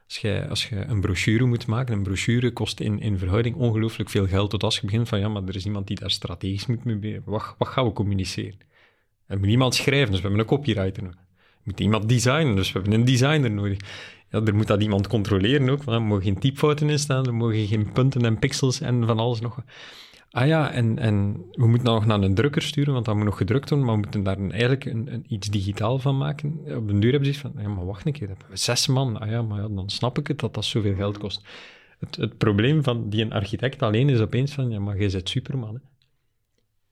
als 0.05 0.17
je, 0.19 0.45
als 0.49 0.69
je 0.69 0.75
een 0.75 1.01
brochure 1.01 1.45
moet 1.45 1.67
maken, 1.67 1.95
een 1.95 2.03
brochure 2.03 2.51
kost 2.51 2.79
in, 2.79 2.99
in 2.99 3.17
verhouding 3.17 3.55
ongelooflijk 3.55 4.09
veel 4.09 4.27
geld, 4.27 4.49
tot 4.49 4.63
als 4.63 4.75
je 4.75 4.85
begint 4.85 5.07
van, 5.07 5.19
ja, 5.19 5.27
maar 5.27 5.43
er 5.43 5.55
is 5.55 5.65
iemand 5.65 5.87
die 5.87 5.99
daar 5.99 6.11
strategisch 6.11 6.65
moet 6.65 6.83
mee 6.83 7.21
wat, 7.25 7.55
wat 7.57 7.67
gaan 7.67 7.85
we 7.85 7.93
communiceren? 7.93 8.59
Er 9.27 9.39
moet 9.39 9.47
iemand 9.47 9.75
schrijven, 9.75 10.11
dus 10.11 10.21
we 10.21 10.27
hebben 10.27 10.39
een 10.39 10.45
copywriter 10.45 11.03
nodig. 11.03 11.19
Er 11.19 11.61
moet 11.63 11.79
iemand 11.79 12.09
designen, 12.09 12.55
dus 12.55 12.71
we 12.71 12.79
hebben 12.79 12.99
een 12.99 13.05
designer 13.05 13.51
nodig. 13.51 13.77
Ja, 14.29 14.41
er 14.41 14.55
moet 14.55 14.67
dat 14.67 14.81
iemand 14.81 15.07
controleren 15.07 15.69
ook, 15.69 15.83
want 15.83 15.97
er 15.97 16.03
mogen 16.03 16.23
geen 16.23 16.39
typfouten 16.39 16.89
in 16.89 16.99
staan, 16.99 17.25
er 17.25 17.33
mogen 17.33 17.67
geen 17.67 17.91
punten 17.91 18.25
en 18.25 18.39
pixels 18.39 18.81
en 18.81 19.05
van 19.05 19.19
alles 19.19 19.39
nog. 19.39 19.63
Ah 20.31 20.47
ja, 20.47 20.71
en, 20.71 20.99
en 20.99 21.45
we 21.51 21.67
moeten 21.67 21.93
nog 21.93 22.05
naar 22.05 22.21
een 22.21 22.35
drukker 22.35 22.61
sturen, 22.61 22.93
want 22.93 23.05
dat 23.05 23.15
moet 23.15 23.25
nog 23.25 23.37
gedrukt 23.37 23.69
worden, 23.69 23.87
maar 23.87 23.95
we 23.95 24.01
moeten 24.01 24.23
daar 24.23 24.37
een, 24.37 24.51
eigenlijk 24.51 24.85
een, 24.85 25.13
een, 25.13 25.25
iets 25.27 25.49
digitaal 25.49 25.99
van 25.99 26.17
maken. 26.17 26.59
Op 26.65 26.89
een 26.89 26.99
duur 26.99 27.11
hebben 27.11 27.33
ze 27.33 27.39
van, 27.39 27.53
ja, 27.57 27.67
maar 27.67 27.85
wacht 27.85 28.05
een 28.05 28.11
keer, 28.11 28.27
hebben 28.27 28.45
we 28.49 28.57
zes 28.57 28.87
man. 28.87 29.19
Ah 29.19 29.29
ja, 29.29 29.41
maar 29.41 29.61
ja, 29.61 29.67
dan 29.67 29.89
snap 29.89 30.17
ik 30.17 30.27
het 30.27 30.39
dat 30.39 30.53
dat 30.53 30.65
zoveel 30.65 30.95
geld 30.95 31.17
kost. 31.17 31.47
Het, 31.99 32.15
het 32.15 32.37
probleem 32.37 32.83
van 32.83 33.09
die 33.09 33.21
een 33.21 33.33
architect 33.33 33.81
alleen 33.81 34.09
is 34.09 34.19
opeens 34.19 34.51
van, 34.51 34.69
ja, 34.69 34.79
maar 34.79 34.97
jij 34.97 35.09
bent 35.11 35.29
superman. 35.29 35.73
Hè. 35.73 35.79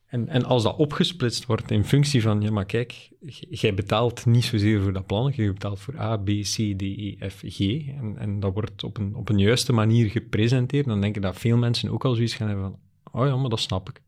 En, 0.05 0.27
en 0.27 0.45
als 0.45 0.63
dat 0.63 0.75
opgesplitst 0.75 1.45
wordt 1.45 1.71
in 1.71 1.85
functie 1.85 2.21
van, 2.21 2.41
ja, 2.41 2.51
maar 2.51 2.65
kijk, 2.65 3.09
jij 3.49 3.73
betaalt 3.73 4.25
niet 4.25 4.43
zozeer 4.43 4.81
voor 4.81 4.93
dat 4.93 5.05
plan, 5.05 5.33
je 5.35 5.53
betaalt 5.53 5.79
voor 5.79 5.99
A, 5.99 6.17
B, 6.17 6.25
C, 6.25 6.55
D, 6.77 6.81
E, 6.81 7.29
F, 7.29 7.41
G. 7.45 7.59
En, 7.87 8.15
en 8.17 8.39
dat 8.39 8.53
wordt 8.53 8.83
op 8.83 8.97
een, 8.97 9.15
op 9.15 9.29
een 9.29 9.39
juiste 9.39 9.73
manier 9.73 10.09
gepresenteerd, 10.09 10.85
dan 10.85 11.01
denk 11.01 11.15
ik 11.15 11.21
dat 11.21 11.37
veel 11.37 11.57
mensen 11.57 11.91
ook 11.91 12.05
al 12.05 12.13
zoiets 12.13 12.35
gaan 12.35 12.47
hebben 12.47 12.65
van, 12.65 12.79
oh 13.11 13.27
ja, 13.27 13.35
maar 13.35 13.49
dat 13.49 13.59
snap 13.59 13.89
ik. 13.89 14.01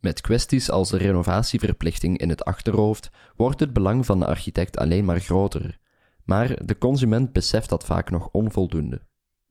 Met 0.00 0.20
kwesties 0.20 0.70
als 0.70 0.90
de 0.90 0.96
renovatieverplichting 0.96 2.18
in 2.18 2.28
het 2.28 2.44
achterhoofd 2.44 3.10
wordt 3.36 3.60
het 3.60 3.72
belang 3.72 4.06
van 4.06 4.18
de 4.18 4.26
architect 4.26 4.76
alleen 4.76 5.04
maar 5.04 5.20
groter. 5.20 5.78
Maar 6.24 6.66
de 6.66 6.78
consument 6.78 7.32
beseft 7.32 7.68
dat 7.68 7.84
vaak 7.84 8.10
nog 8.10 8.28
onvoldoende 8.32 9.00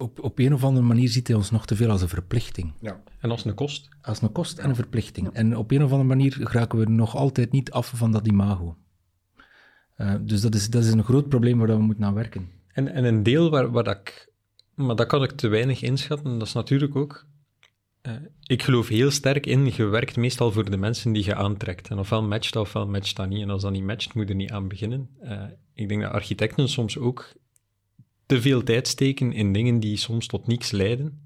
op, 0.03 0.23
op 0.23 0.39
een 0.39 0.53
of 0.53 0.63
andere 0.63 0.85
manier 0.85 1.09
ziet 1.09 1.27
hij 1.27 1.35
ons 1.35 1.51
nog 1.51 1.65
te 1.65 1.75
veel 1.75 1.89
als 1.89 2.01
een 2.01 2.07
verplichting. 2.07 2.73
Ja. 2.79 3.01
En 3.19 3.31
als 3.31 3.45
een 3.45 3.53
kost? 3.53 3.89
Als 4.01 4.21
een 4.21 4.31
kost 4.31 4.57
en 4.57 4.69
een 4.69 4.75
verplichting. 4.75 5.29
En 5.33 5.57
op 5.57 5.71
een 5.71 5.83
of 5.83 5.91
andere 5.91 6.09
manier 6.09 6.37
geraken 6.41 6.79
we 6.79 6.89
nog 6.89 7.15
altijd 7.15 7.51
niet 7.51 7.71
af 7.71 7.91
van 7.95 8.11
dat 8.11 8.27
imago. 8.27 8.77
Uh, 9.97 10.15
dus 10.21 10.41
dat 10.41 10.55
is, 10.55 10.69
dat 10.69 10.83
is 10.83 10.91
een 10.91 11.03
groot 11.03 11.29
probleem 11.29 11.57
waar 11.57 11.67
we 11.67 11.77
moeten 11.77 12.05
aan 12.05 12.13
werken. 12.13 12.49
En, 12.67 12.87
en 12.87 13.03
een 13.03 13.23
deel 13.23 13.49
waar, 13.49 13.71
waar 13.71 13.83
dat 13.83 13.97
ik... 13.97 14.31
Maar 14.73 14.95
dat 14.95 15.07
kan 15.07 15.23
ik 15.23 15.31
te 15.31 15.47
weinig 15.47 15.81
inschatten, 15.81 16.39
dat 16.39 16.47
is 16.47 16.53
natuurlijk 16.53 16.95
ook... 16.95 17.25
Uh, 18.07 18.13
ik 18.43 18.63
geloof 18.63 18.87
heel 18.87 19.11
sterk 19.11 19.45
in, 19.45 19.71
je 19.75 19.85
werkt 19.85 20.15
meestal 20.15 20.51
voor 20.51 20.69
de 20.69 20.77
mensen 20.77 21.13
die 21.13 21.25
je 21.25 21.35
aantrekt. 21.35 21.89
En 21.89 21.99
ofwel 21.99 22.23
matcht, 22.23 22.55
ofwel 22.55 22.87
matcht 22.87 23.15
dat 23.15 23.29
niet. 23.29 23.41
En 23.41 23.49
als 23.49 23.61
dat 23.61 23.71
niet 23.71 23.83
matcht, 23.83 24.13
moet 24.13 24.23
je 24.23 24.29
er 24.29 24.35
niet 24.35 24.51
aan 24.51 24.67
beginnen. 24.67 25.09
Uh, 25.23 25.43
ik 25.73 25.89
denk 25.89 26.01
dat 26.01 26.11
architecten 26.11 26.69
soms 26.69 26.97
ook 26.97 27.33
te 28.25 28.41
veel 28.41 28.63
tijd 28.63 28.87
steken 28.87 29.33
in 29.33 29.53
dingen 29.53 29.79
die 29.79 29.97
soms 29.97 30.27
tot 30.27 30.47
niets 30.47 30.71
leiden. 30.71 31.21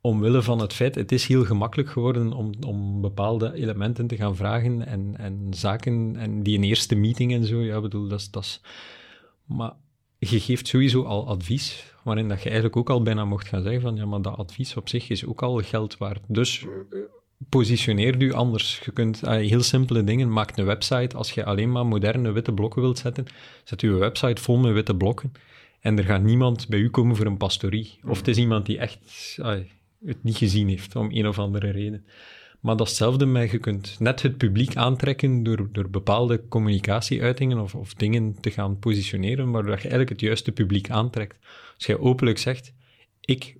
Omwille 0.00 0.42
van 0.42 0.58
het 0.58 0.72
feit, 0.72 0.94
het 0.94 1.12
is 1.12 1.26
heel 1.26 1.44
gemakkelijk 1.44 1.90
geworden 1.90 2.32
om, 2.32 2.52
om 2.66 3.00
bepaalde 3.00 3.52
elementen 3.52 4.06
te 4.06 4.16
gaan 4.16 4.36
vragen 4.36 4.86
en, 4.86 5.16
en 5.16 5.46
zaken, 5.50 6.16
en 6.16 6.42
die 6.42 6.56
een 6.56 6.64
eerste 6.64 6.94
meeting 6.94 7.32
en 7.32 7.44
zo, 7.44 7.62
ja, 7.62 7.80
bedoel, 7.80 8.08
dat 8.08 8.36
is... 8.40 8.60
Maar 9.44 9.72
je 10.18 10.40
geeft 10.40 10.68
sowieso 10.68 11.02
al 11.02 11.28
advies, 11.28 11.94
waarin 12.04 12.28
dat 12.28 12.38
je 12.38 12.44
eigenlijk 12.44 12.76
ook 12.76 12.90
al 12.90 13.02
bijna 13.02 13.24
mocht 13.24 13.48
gaan 13.48 13.62
zeggen 13.62 13.80
van, 13.80 13.96
ja, 13.96 14.06
maar 14.06 14.22
dat 14.22 14.36
advies 14.36 14.76
op 14.76 14.88
zich 14.88 15.08
is 15.08 15.26
ook 15.26 15.42
al 15.42 15.62
geld 15.62 15.98
waard. 15.98 16.20
Dus 16.26 16.66
positioneer 17.48 18.22
u 18.22 18.32
anders. 18.32 18.80
Je 18.84 18.92
kunt 18.92 19.22
uh, 19.24 19.30
heel 19.30 19.62
simpele 19.62 20.04
dingen, 20.04 20.32
maak 20.32 20.56
een 20.56 20.64
website. 20.64 21.16
Als 21.16 21.32
je 21.32 21.44
alleen 21.44 21.72
maar 21.72 21.86
moderne 21.86 22.32
witte 22.32 22.52
blokken 22.52 22.82
wilt 22.82 22.98
zetten, 22.98 23.26
zet 23.64 23.80
uw 23.80 23.98
website 23.98 24.42
vol 24.42 24.56
met 24.56 24.72
witte 24.72 24.96
blokken. 24.96 25.32
En 25.80 25.98
er 25.98 26.04
gaat 26.04 26.22
niemand 26.22 26.68
bij 26.68 26.78
u 26.78 26.90
komen 26.90 27.16
voor 27.16 27.26
een 27.26 27.36
pastorie. 27.36 27.98
Of 28.06 28.18
het 28.18 28.28
is 28.28 28.36
iemand 28.36 28.66
die 28.66 28.78
echt 28.78 28.98
het 30.04 30.22
niet 30.22 30.36
gezien 30.36 30.68
heeft, 30.68 30.96
om 30.96 31.10
een 31.10 31.28
of 31.28 31.38
andere 31.38 31.70
reden. 31.70 32.04
Maar 32.60 32.76
dat 32.76 32.86
is 32.86 32.92
hetzelfde 32.92 33.26
met, 33.26 33.50
je 33.50 33.58
kunt 33.58 33.96
net 33.98 34.22
het 34.22 34.36
publiek 34.36 34.76
aantrekken 34.76 35.42
door, 35.42 35.68
door 35.72 35.90
bepaalde 35.90 36.48
communicatieuitingen 36.48 37.58
of, 37.58 37.74
of 37.74 37.94
dingen 37.94 38.40
te 38.40 38.50
gaan 38.50 38.78
positioneren, 38.78 39.50
waardoor 39.50 39.72
je 39.72 39.78
eigenlijk 39.78 40.08
het 40.08 40.20
juiste 40.20 40.52
publiek 40.52 40.90
aantrekt. 40.90 41.36
Als 41.74 41.86
jij 41.86 41.98
openlijk 41.98 42.38
zegt, 42.38 42.72
ik, 43.20 43.56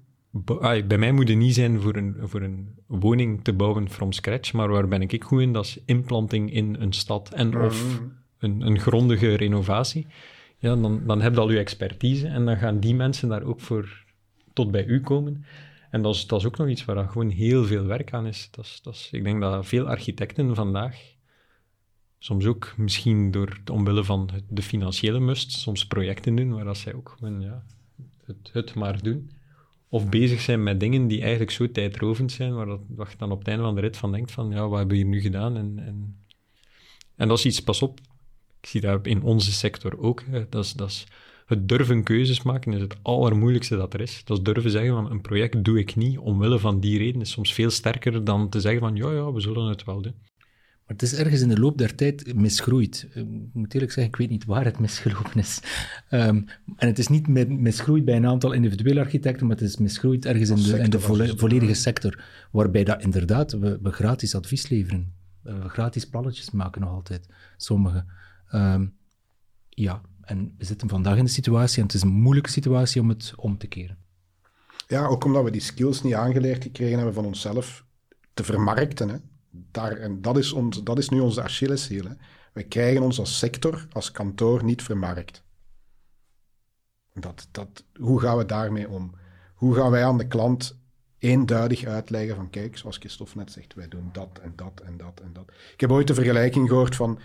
bij 0.86 0.98
mij 0.98 1.12
moet 1.12 1.28
het 1.28 1.38
niet 1.38 1.54
zijn 1.54 1.80
voor 1.80 1.96
een, 1.96 2.16
voor 2.20 2.42
een 2.42 2.74
woning 2.86 3.44
te 3.44 3.52
bouwen 3.52 3.90
from 3.90 4.12
scratch, 4.12 4.52
maar 4.52 4.68
waar 4.68 4.88
ben 4.88 5.02
ik 5.02 5.24
goed 5.24 5.40
in? 5.40 5.52
Dat 5.52 5.64
is 5.64 5.78
implanting 5.84 6.52
in 6.52 6.76
een 6.78 6.92
stad 6.92 7.34
en 7.34 7.60
of 7.60 8.00
een, 8.38 8.60
een 8.60 8.80
grondige 8.80 9.34
renovatie 9.34 10.06
ja, 10.58 10.76
dan, 10.76 11.02
dan 11.06 11.20
heb 11.20 11.34
je 11.34 11.40
al 11.40 11.50
je 11.50 11.58
expertise 11.58 12.26
en 12.26 12.44
dan 12.44 12.56
gaan 12.56 12.80
die 12.80 12.94
mensen 12.94 13.28
daar 13.28 13.42
ook 13.42 13.60
voor 13.60 14.04
tot 14.52 14.70
bij 14.70 14.84
u 14.84 15.00
komen. 15.00 15.44
En 15.90 16.02
dat 16.02 16.14
is, 16.14 16.26
dat 16.26 16.40
is 16.40 16.46
ook 16.46 16.56
nog 16.56 16.68
iets 16.68 16.84
waar 16.84 17.08
gewoon 17.08 17.30
heel 17.30 17.64
veel 17.64 17.84
werk 17.84 18.12
aan 18.12 18.26
is. 18.26 18.48
Dat 18.50 18.64
is, 18.64 18.80
dat 18.82 18.94
is. 18.94 19.08
Ik 19.12 19.24
denk 19.24 19.40
dat 19.40 19.66
veel 19.66 19.86
architecten 19.86 20.54
vandaag, 20.54 21.14
soms 22.18 22.46
ook 22.46 22.74
misschien 22.76 23.30
door 23.30 23.60
omwille 23.72 24.04
van 24.04 24.30
de 24.48 24.62
financiële 24.62 25.20
must, 25.20 25.52
soms 25.52 25.86
projecten 25.86 26.34
doen 26.34 26.54
waar 26.54 26.64
dat 26.64 26.76
zij 26.76 26.94
ook 26.94 27.14
gewoon, 27.18 27.40
ja, 27.40 27.64
het, 28.24 28.50
het 28.52 28.74
maar 28.74 29.02
doen. 29.02 29.30
Of 29.88 30.08
bezig 30.08 30.40
zijn 30.40 30.62
met 30.62 30.80
dingen 30.80 31.06
die 31.06 31.20
eigenlijk 31.20 31.50
zo 31.50 31.70
tijdrovend 31.70 32.32
zijn, 32.32 32.54
waar, 32.54 32.66
dat, 32.66 32.80
waar 32.88 33.08
je 33.10 33.16
dan 33.16 33.32
op 33.32 33.38
het 33.38 33.48
einde 33.48 33.62
van 33.62 33.74
de 33.74 33.80
rit 33.80 33.96
van 33.96 34.12
denkt 34.12 34.30
van, 34.30 34.50
ja, 34.50 34.68
wat 34.68 34.78
hebben 34.78 34.96
we 34.96 35.02
hier 35.02 35.12
nu 35.12 35.20
gedaan? 35.20 35.56
En, 35.56 35.78
en, 35.78 36.16
en 37.16 37.28
dat 37.28 37.38
is 37.38 37.44
iets, 37.44 37.62
pas 37.62 37.82
op, 37.82 38.00
ik 38.60 38.66
zie 38.68 38.80
dat 38.80 39.06
in 39.06 39.22
onze 39.22 39.52
sector 39.52 39.98
ook. 39.98 40.24
Dat 40.50 40.64
is, 40.64 40.72
dat 40.72 40.88
is, 40.88 41.06
het 41.48 41.68
durven 41.68 42.02
keuzes 42.02 42.42
maken 42.42 42.72
is 42.72 42.80
het 42.80 42.96
allermoeilijkste 43.02 43.76
dat 43.76 43.94
er 43.94 44.00
is. 44.00 44.22
Dat 44.24 44.38
is 44.38 44.44
durven 44.44 44.70
zeggen 44.70 44.92
van 44.92 45.10
een 45.10 45.20
project 45.20 45.64
doe 45.64 45.78
ik 45.78 45.96
niet 45.96 46.18
omwille 46.18 46.58
van 46.58 46.80
die 46.80 46.98
reden 46.98 47.20
is 47.20 47.30
soms 47.30 47.54
veel 47.54 47.70
sterker 47.70 48.24
dan 48.24 48.48
te 48.48 48.60
zeggen 48.60 48.80
van 48.80 48.96
ja, 48.96 49.12
ja, 49.12 49.32
we 49.32 49.40
zullen 49.40 49.68
het 49.68 49.84
wel 49.84 50.02
doen. 50.02 50.14
Maar 50.18 50.96
het 50.96 51.02
is 51.02 51.14
ergens 51.14 51.40
in 51.40 51.48
de 51.48 51.60
loop 51.60 51.78
der 51.78 51.94
tijd 51.94 52.34
misgroeid. 52.34 53.08
Ik 53.14 53.26
moet 53.52 53.74
eerlijk 53.74 53.92
zeggen, 53.92 54.12
ik 54.12 54.18
weet 54.18 54.30
niet 54.30 54.44
waar 54.44 54.64
het 54.64 54.78
misgelopen 54.88 55.40
is. 55.40 55.60
Um, 56.10 56.46
en 56.76 56.88
het 56.88 56.98
is 56.98 57.08
niet 57.08 57.28
misgroeid 57.48 58.04
bij 58.04 58.16
een 58.16 58.26
aantal 58.26 58.52
individuele 58.52 59.00
architecten, 59.00 59.46
maar 59.46 59.56
het 59.56 59.64
is 59.64 59.76
misgroeid 59.76 60.26
ergens 60.26 60.50
in 60.50 60.72
de, 60.72 60.78
in 60.78 60.90
de 60.90 61.00
volledige 61.36 61.74
sector. 61.74 62.24
Waarbij 62.50 62.84
dat 62.84 63.02
inderdaad, 63.02 63.52
we, 63.52 63.78
we 63.82 63.90
gratis 63.90 64.34
advies 64.34 64.68
leveren. 64.68 65.12
We 65.42 65.68
gratis 65.68 66.08
plannetjes 66.08 66.50
maken 66.50 66.80
nog 66.80 66.90
altijd, 66.90 67.28
sommigen. 67.56 68.06
Um, 68.52 68.94
ja, 69.68 70.00
en 70.28 70.54
we 70.58 70.64
zitten 70.64 70.88
vandaag 70.88 71.16
in 71.16 71.24
de 71.24 71.30
situatie 71.30 71.78
en 71.78 71.86
het 71.86 71.94
is 71.94 72.02
een 72.02 72.08
moeilijke 72.08 72.50
situatie 72.50 73.00
om 73.00 73.08
het 73.08 73.32
om 73.36 73.58
te 73.58 73.66
keren. 73.66 73.98
Ja, 74.86 75.06
ook 75.06 75.24
omdat 75.24 75.44
we 75.44 75.50
die 75.50 75.60
skills 75.60 76.02
niet 76.02 76.14
aangeleerd 76.14 76.62
gekregen 76.62 76.96
hebben 76.96 77.14
van 77.14 77.24
onszelf 77.24 77.84
te 78.34 78.44
vermarkten. 78.44 79.08
Hè. 79.08 79.16
Daar, 79.50 79.92
en 79.92 80.22
dat 80.22 80.38
is, 80.38 80.52
ons, 80.52 80.82
dat 80.82 80.98
is 80.98 81.08
nu 81.08 81.20
onze 81.20 81.42
Achilleshiel. 81.42 82.04
We 82.52 82.62
krijgen 82.62 83.02
ons 83.02 83.18
als 83.18 83.38
sector, 83.38 83.86
als 83.92 84.10
kantoor 84.10 84.64
niet 84.64 84.82
vermarkt. 84.82 85.42
Dat, 87.14 87.48
dat, 87.50 87.84
hoe 87.94 88.20
gaan 88.20 88.36
we 88.36 88.46
daarmee 88.46 88.88
om? 88.88 89.14
Hoe 89.54 89.74
gaan 89.74 89.90
wij 89.90 90.04
aan 90.04 90.18
de 90.18 90.26
klant 90.26 90.78
eenduidig 91.18 91.84
uitleggen 91.84 92.36
van 92.36 92.50
kijk, 92.50 92.76
zoals 92.76 92.96
Christophe 92.96 93.38
net 93.38 93.52
zegt, 93.52 93.74
wij 93.74 93.88
doen 93.88 94.08
dat 94.12 94.38
en 94.42 94.52
dat 94.56 94.80
en 94.84 94.96
dat 94.96 95.20
en 95.22 95.32
dat. 95.32 95.52
Ik 95.72 95.80
heb 95.80 95.90
ooit 95.90 96.06
de 96.06 96.14
vergelijking 96.14 96.68
gehoord 96.68 96.96
van 96.96 97.18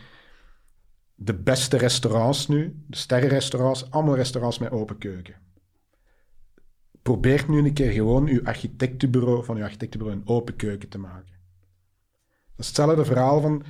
de 1.15 1.33
beste 1.33 1.77
restaurants 1.77 2.47
nu, 2.47 2.83
de 2.87 2.97
sterrenrestaurants, 2.97 3.91
allemaal 3.91 4.15
restaurants 4.15 4.59
met 4.59 4.71
open 4.71 4.97
keuken. 4.97 5.35
Probeer 7.01 7.45
nu 7.47 7.57
een 7.57 7.73
keer 7.73 7.91
gewoon 7.91 8.27
uw 8.27 8.43
architectenbureau 8.43 9.43
van 9.43 9.57
uw 9.57 9.63
architectenbureau 9.63 10.21
een 10.21 10.27
open 10.27 10.55
keuken 10.55 10.89
te 10.89 10.97
maken. 10.97 11.33
Dat 12.55 12.65
is 12.65 12.67
hetzelfde 12.67 13.05
verhaal 13.05 13.41
van 13.41 13.63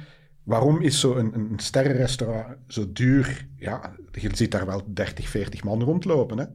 waarom 0.44 0.82
is 0.82 1.00
zo'n 1.00 1.18
een, 1.18 1.34
een 1.36 1.60
sterrenrestaurant 1.60 2.58
zo 2.68 2.92
duur? 2.92 3.48
Ja, 3.56 3.96
je 4.12 4.30
ziet 4.36 4.52
daar 4.52 4.66
wel 4.66 4.82
30, 4.88 5.30
40 5.30 5.64
man 5.64 5.84
rondlopen. 5.84 6.38
Hè? 6.38 6.46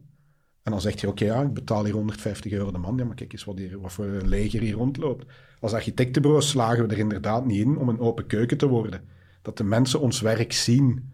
En 0.62 0.74
dan 0.74 0.80
zegt 0.80 1.01
je, 1.01 1.09
oké, 1.09 1.24
ja, 1.24 1.43
ik 1.43 1.55
betaal 1.55 1.84
hier 1.84 1.95
150 1.95 2.53
euro 2.53 2.70
de 2.70 2.78
man. 2.78 2.97
Ja, 2.97 3.05
maar 3.05 3.14
kijk 3.14 3.32
eens 3.32 3.45
wat, 3.45 3.59
hier, 3.59 3.80
wat 3.80 3.93
voor 3.93 4.05
een 4.05 4.28
leger 4.28 4.61
hier 4.61 4.74
rondloopt. 4.74 5.26
Als 5.61 5.72
architectenbureau 5.72 6.43
slagen 6.43 6.86
we 6.86 6.95
er 6.95 6.99
inderdaad 6.99 7.47
niet 7.47 7.61
in 7.61 7.78
om 7.78 7.89
een 7.89 8.01
open 8.01 8.26
keuken 8.26 8.57
te 8.57 8.68
worden. 8.68 9.09
Dat 9.43 9.57
de 9.57 9.64
mensen 9.64 10.01
ons 10.01 10.20
werk 10.20 10.53
zien. 10.53 11.12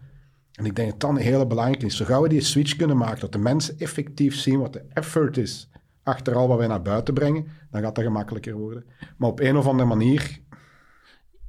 En 0.51 0.65
ik 0.65 0.75
denk 0.75 0.89
dat 0.91 0.99
dat 0.99 1.09
een 1.09 1.15
hele 1.17 1.47
belangrijke 1.47 1.85
is. 1.85 1.97
Zo 1.97 2.05
gauw 2.05 2.21
we 2.21 2.29
die 2.29 2.41
switch 2.41 2.75
kunnen 2.75 2.97
maken, 2.97 3.19
dat 3.19 3.31
de 3.31 3.37
mensen 3.37 3.79
effectief 3.79 4.35
zien 4.35 4.59
wat 4.59 4.73
de 4.73 4.85
effort 4.93 5.37
is 5.37 5.69
achter 6.05 6.35
al 6.35 6.47
wat 6.47 6.57
wij 6.57 6.67
naar 6.67 6.81
buiten 6.81 7.13
brengen, 7.13 7.47
dan 7.71 7.81
gaat 7.81 7.95
dat 7.95 8.03
gemakkelijker 8.03 8.53
worden. 8.53 8.85
Maar 9.17 9.29
op 9.29 9.39
een 9.39 9.57
of 9.57 9.67
andere 9.67 9.89
manier... 9.89 10.39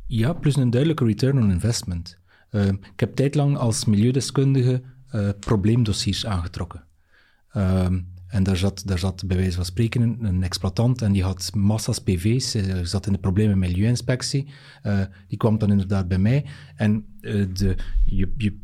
Ja, 0.06 0.32
plus 0.32 0.56
een 0.56 0.70
duidelijke 0.70 1.04
return 1.04 1.38
on 1.38 1.50
investment. 1.50 2.18
Uh, 2.50 2.66
ik 2.66 3.00
heb 3.00 3.14
tijdlang 3.14 3.56
als 3.56 3.84
milieudeskundige 3.84 4.82
uh, 5.14 5.28
probleemdossiers 5.40 6.26
aangetrokken. 6.26 6.84
Uh, 7.56 7.86
en 8.36 8.42
daar 8.42 8.56
zat, 8.56 8.82
daar 8.86 8.98
zat 8.98 9.24
bij 9.26 9.36
wijze 9.36 9.56
van 9.56 9.64
spreken 9.64 10.16
een, 10.20 10.42
exploitant 10.42 11.02
en 11.02 11.12
die 11.12 11.22
had 11.22 11.50
massa's 11.54 11.98
PV's, 11.98 12.54
uh, 12.54 12.78
zat 12.82 13.06
in 13.06 13.12
de 13.12 13.18
problemen 13.18 13.58
met 13.58 13.68
milieuinspectie. 13.68 14.46
die 15.28 15.38
kwam 15.38 15.58
dan 15.58 15.70
inderdaad 15.70 16.08
bij 16.08 16.18
mij 16.18 16.44
en 16.76 17.04
de, 17.20 17.76
je, 18.04 18.32
je 18.36 18.58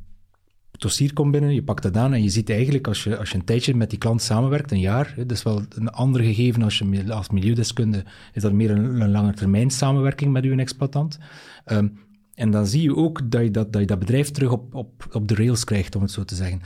dossier 0.82 1.12
komt 1.12 1.30
binnen, 1.30 1.54
je 1.54 1.62
pakt 1.62 1.82
dat 1.82 1.96
aan 1.96 2.12
en 2.12 2.22
je 2.22 2.28
ziet 2.28 2.50
eigenlijk 2.50 2.86
als 2.86 3.04
je, 3.04 3.16
als 3.16 3.30
je 3.30 3.38
een 3.38 3.44
tijdje 3.44 3.74
met 3.74 3.90
die 3.90 3.98
klant 3.98 4.22
samenwerkt, 4.22 4.70
een 4.70 4.80
jaar, 4.80 5.14
dat 5.16 5.30
is 5.30 5.42
wel 5.42 5.62
een 5.68 5.90
ander 5.90 6.22
gegeven 6.22 6.62
als 6.62 6.78
je 6.78 7.12
als 7.12 7.30
milieudeskunde, 7.30 8.04
is 8.32 8.42
dat 8.42 8.52
meer 8.52 8.70
een, 8.70 9.00
een 9.00 9.10
lange 9.10 9.34
termijn 9.34 9.70
samenwerking 9.70 10.32
met 10.32 10.44
uw 10.44 10.58
exploitant. 10.58 11.18
Um, 11.66 11.98
en 12.34 12.50
dan 12.50 12.66
zie 12.66 12.82
je 12.82 12.96
ook 12.96 13.30
dat 13.30 13.42
je 13.42 13.50
dat, 13.50 13.72
dat, 13.72 13.88
dat 13.88 13.98
bedrijf 13.98 14.30
terug 14.30 14.50
op, 14.50 14.74
op, 14.74 15.08
op 15.12 15.28
de 15.28 15.34
rails 15.34 15.64
krijgt, 15.64 15.96
om 15.96 16.02
het 16.02 16.10
zo 16.10 16.24
te 16.24 16.34
zeggen. 16.34 16.60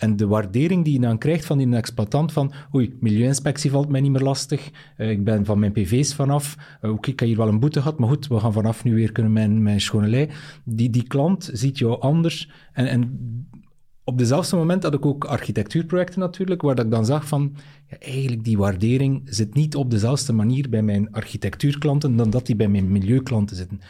En 0.00 0.16
de 0.16 0.26
waardering 0.26 0.84
die 0.84 0.92
je 0.92 1.00
dan 1.00 1.18
krijgt 1.18 1.44
van 1.44 1.58
die 1.58 1.74
exploitant 1.76 2.32
van 2.32 2.52
oei, 2.74 2.96
milieuinspectie 3.00 3.70
valt 3.70 3.88
mij 3.88 4.00
niet 4.00 4.10
meer 4.10 4.22
lastig, 4.22 4.70
uh, 4.96 5.10
ik 5.10 5.24
ben 5.24 5.44
van 5.44 5.58
mijn 5.58 5.72
pv's 5.72 6.14
vanaf, 6.14 6.56
uh, 6.82 6.90
oké, 6.90 7.10
ik 7.10 7.20
heb 7.20 7.28
hier 7.28 7.36
wel 7.36 7.48
een 7.48 7.60
boete 7.60 7.80
gehad, 7.80 7.98
maar 7.98 8.08
goed, 8.08 8.26
we 8.26 8.40
gaan 8.40 8.52
vanaf 8.52 8.84
nu 8.84 8.94
weer 8.94 9.12
kunnen 9.12 9.32
mijn, 9.32 9.62
mijn 9.62 9.80
schone. 9.80 10.28
Die, 10.64 10.90
die 10.90 11.02
klant 11.02 11.50
ziet 11.52 11.78
jou 11.78 12.00
anders 12.00 12.50
en, 12.72 12.86
en 12.86 13.20
op 14.04 14.18
dezelfde 14.18 14.56
moment 14.56 14.82
had 14.82 14.94
ik 14.94 15.06
ook 15.06 15.24
architectuurprojecten 15.24 16.20
natuurlijk, 16.20 16.62
waar 16.62 16.78
ik 16.78 16.90
dan 16.90 17.04
zag 17.04 17.28
van, 17.28 17.56
ja, 17.88 17.98
eigenlijk 17.98 18.44
die 18.44 18.58
waardering 18.58 19.22
zit 19.24 19.54
niet 19.54 19.76
op 19.76 19.90
dezelfde 19.90 20.32
manier 20.32 20.68
bij 20.68 20.82
mijn 20.82 21.12
architectuurklanten 21.12 22.16
dan 22.16 22.30
dat 22.30 22.46
die 22.46 22.56
bij 22.56 22.68
mijn 22.68 22.92
milieuklanten 22.92 23.56
zitten. 23.56 23.80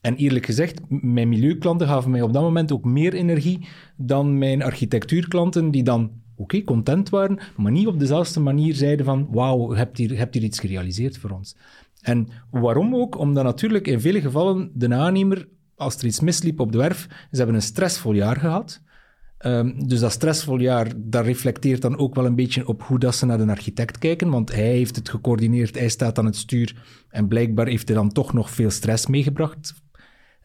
En 0.00 0.16
eerlijk 0.16 0.46
gezegd, 0.46 0.80
mijn 0.88 1.28
milieuklanten 1.28 1.86
gaven 1.86 2.10
mij 2.10 2.22
op 2.22 2.32
dat 2.32 2.42
moment 2.42 2.72
ook 2.72 2.84
meer 2.84 3.14
energie 3.14 3.68
dan 3.96 4.38
mijn 4.38 4.62
architectuurklanten, 4.62 5.70
die 5.70 5.82
dan 5.82 6.10
oké, 6.36 6.62
content 6.62 7.08
waren, 7.08 7.38
maar 7.56 7.72
niet 7.72 7.86
op 7.86 7.98
dezelfde 7.98 8.40
manier 8.40 8.74
zeiden 8.74 9.04
van 9.04 9.28
wauw, 9.30 9.70
hebt 9.70 9.98
hier, 9.98 10.16
hebt 10.16 10.34
hier 10.34 10.42
iets 10.42 10.58
gerealiseerd 10.60 11.18
voor 11.18 11.30
ons. 11.30 11.56
En 12.00 12.28
waarom 12.50 12.94
ook? 12.94 13.18
Omdat 13.18 13.44
natuurlijk 13.44 13.86
in 13.86 14.00
vele 14.00 14.20
gevallen 14.20 14.70
de 14.74 14.94
aannemer, 14.94 15.48
als 15.76 15.96
er 15.96 16.06
iets 16.06 16.20
misliep 16.20 16.60
op 16.60 16.72
de 16.72 16.78
werf, 16.78 17.06
ze 17.30 17.36
hebben 17.36 17.54
een 17.54 17.62
stressvol 17.62 18.12
jaar 18.12 18.36
gehad. 18.36 18.82
Um, 19.46 19.88
dus 19.88 20.00
dat 20.00 20.12
stressvol 20.12 20.58
jaar, 20.58 20.92
dat 20.96 21.24
reflecteert 21.24 21.82
dan 21.82 21.98
ook 21.98 22.14
wel 22.14 22.26
een 22.26 22.34
beetje 22.34 22.68
op 22.68 22.82
hoe 22.82 22.98
dat 22.98 23.14
ze 23.14 23.26
naar 23.26 23.38
de 23.38 23.50
architect 23.50 23.98
kijken, 23.98 24.30
want 24.30 24.52
hij 24.52 24.72
heeft 24.72 24.96
het 24.96 25.08
gecoördineerd, 25.08 25.78
hij 25.78 25.88
staat 25.88 26.18
aan 26.18 26.24
het 26.24 26.36
stuur 26.36 26.76
en 27.08 27.28
blijkbaar 27.28 27.66
heeft 27.66 27.88
hij 27.88 27.96
dan 27.96 28.12
toch 28.12 28.32
nog 28.32 28.50
veel 28.50 28.70
stress 28.70 29.06
meegebracht. 29.06 29.74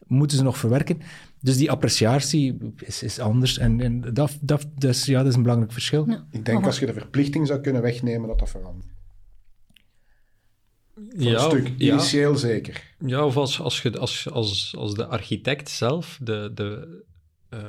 Moeten 0.06 0.36
ze 0.36 0.42
nog 0.42 0.58
verwerken. 0.58 1.00
Dus 1.40 1.56
die 1.56 1.70
appreciatie 1.70 2.74
is, 2.76 3.02
is 3.02 3.18
anders 3.18 3.58
en, 3.58 3.80
en 3.80 4.00
dat, 4.00 4.38
dat, 4.40 4.66
dus, 4.78 5.04
ja, 5.04 5.18
dat 5.18 5.26
is 5.26 5.34
een 5.34 5.42
belangrijk 5.42 5.72
verschil. 5.72 6.08
Ja. 6.08 6.26
Ik 6.30 6.44
denk 6.44 6.64
als 6.64 6.78
je 6.78 6.86
de 6.86 6.92
verplichting 6.92 7.46
zou 7.46 7.60
kunnen 7.60 7.82
wegnemen, 7.82 8.28
dat 8.28 8.38
dat 8.38 8.50
verandert. 8.50 8.92
Voor 10.94 11.04
ja, 11.16 11.44
een 11.44 11.50
stuk, 11.50 11.72
initieel 11.78 12.32
ja, 12.32 12.38
zeker. 12.38 12.94
Ja, 13.06 13.24
of 13.24 13.36
als, 13.36 13.60
als, 13.60 13.82
je, 13.82 13.98
als, 13.98 14.30
als, 14.30 14.74
als 14.78 14.94
de 14.94 15.06
architect 15.06 15.68
zelf 15.68 16.18
de, 16.22 16.50
de 16.54 17.02
uh, 17.50 17.60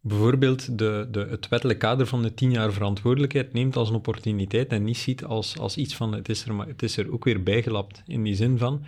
bijvoorbeeld 0.00 0.78
de, 0.78 1.08
de, 1.10 1.26
het 1.30 1.48
wettelijk 1.48 1.78
kader 1.78 2.06
van 2.06 2.22
de 2.22 2.34
tien 2.34 2.50
jaar 2.50 2.72
verantwoordelijkheid 2.72 3.52
neemt 3.52 3.76
als 3.76 3.88
een 3.88 3.94
opportuniteit 3.94 4.68
en 4.68 4.84
niet 4.84 4.98
ziet 4.98 5.24
als, 5.24 5.58
als 5.58 5.76
iets 5.76 5.94
van 5.94 6.14
het 6.14 6.28
is, 6.28 6.44
er, 6.44 6.54
maar 6.54 6.66
het 6.66 6.82
is 6.82 6.96
er 6.96 7.12
ook 7.12 7.24
weer 7.24 7.42
bijgelapt. 7.42 8.02
In 8.06 8.22
die 8.22 8.34
zin 8.34 8.58
van, 8.58 8.84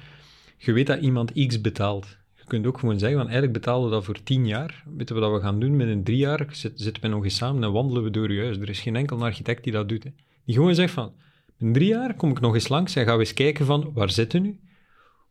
je 0.64 0.72
weet 0.72 0.86
dat 0.86 1.00
iemand 1.00 1.46
x 1.46 1.60
betaalt. 1.60 2.16
Je 2.34 2.44
kunt 2.44 2.66
ook 2.66 2.78
gewoon 2.78 2.98
zeggen, 2.98 3.18
van 3.18 3.28
eigenlijk 3.28 3.58
betalen 3.58 3.84
we 3.84 3.90
dat 3.90 4.04
voor 4.04 4.22
tien 4.22 4.46
jaar. 4.46 4.84
Weten 4.96 5.14
we 5.14 5.20
dat 5.20 5.32
we 5.32 5.40
gaan 5.40 5.60
doen 5.60 5.80
een 5.80 6.04
drie 6.04 6.16
jaar? 6.16 6.46
Zitten 6.52 7.02
we 7.02 7.08
nog 7.08 7.24
eens 7.24 7.36
samen 7.36 7.62
en 7.62 7.72
wandelen 7.72 8.02
we 8.02 8.10
door 8.10 8.32
je 8.32 8.42
huis. 8.42 8.58
Er 8.58 8.68
is 8.68 8.80
geen 8.80 8.96
enkel 8.96 9.24
architect 9.24 9.64
die 9.64 9.72
dat 9.72 9.88
doet. 9.88 10.04
Hè. 10.04 10.10
Die 10.44 10.54
gewoon 10.54 10.74
zegt 10.74 10.92
van, 10.92 11.12
in 11.58 11.72
drie 11.72 11.88
jaar 11.88 12.14
kom 12.14 12.30
ik 12.30 12.40
nog 12.40 12.54
eens 12.54 12.68
langs 12.68 12.96
en 12.96 13.04
gaan 13.04 13.14
we 13.14 13.20
eens 13.20 13.34
kijken 13.34 13.66
van, 13.66 13.90
waar 13.94 14.10
zitten 14.10 14.42
nu? 14.42 14.60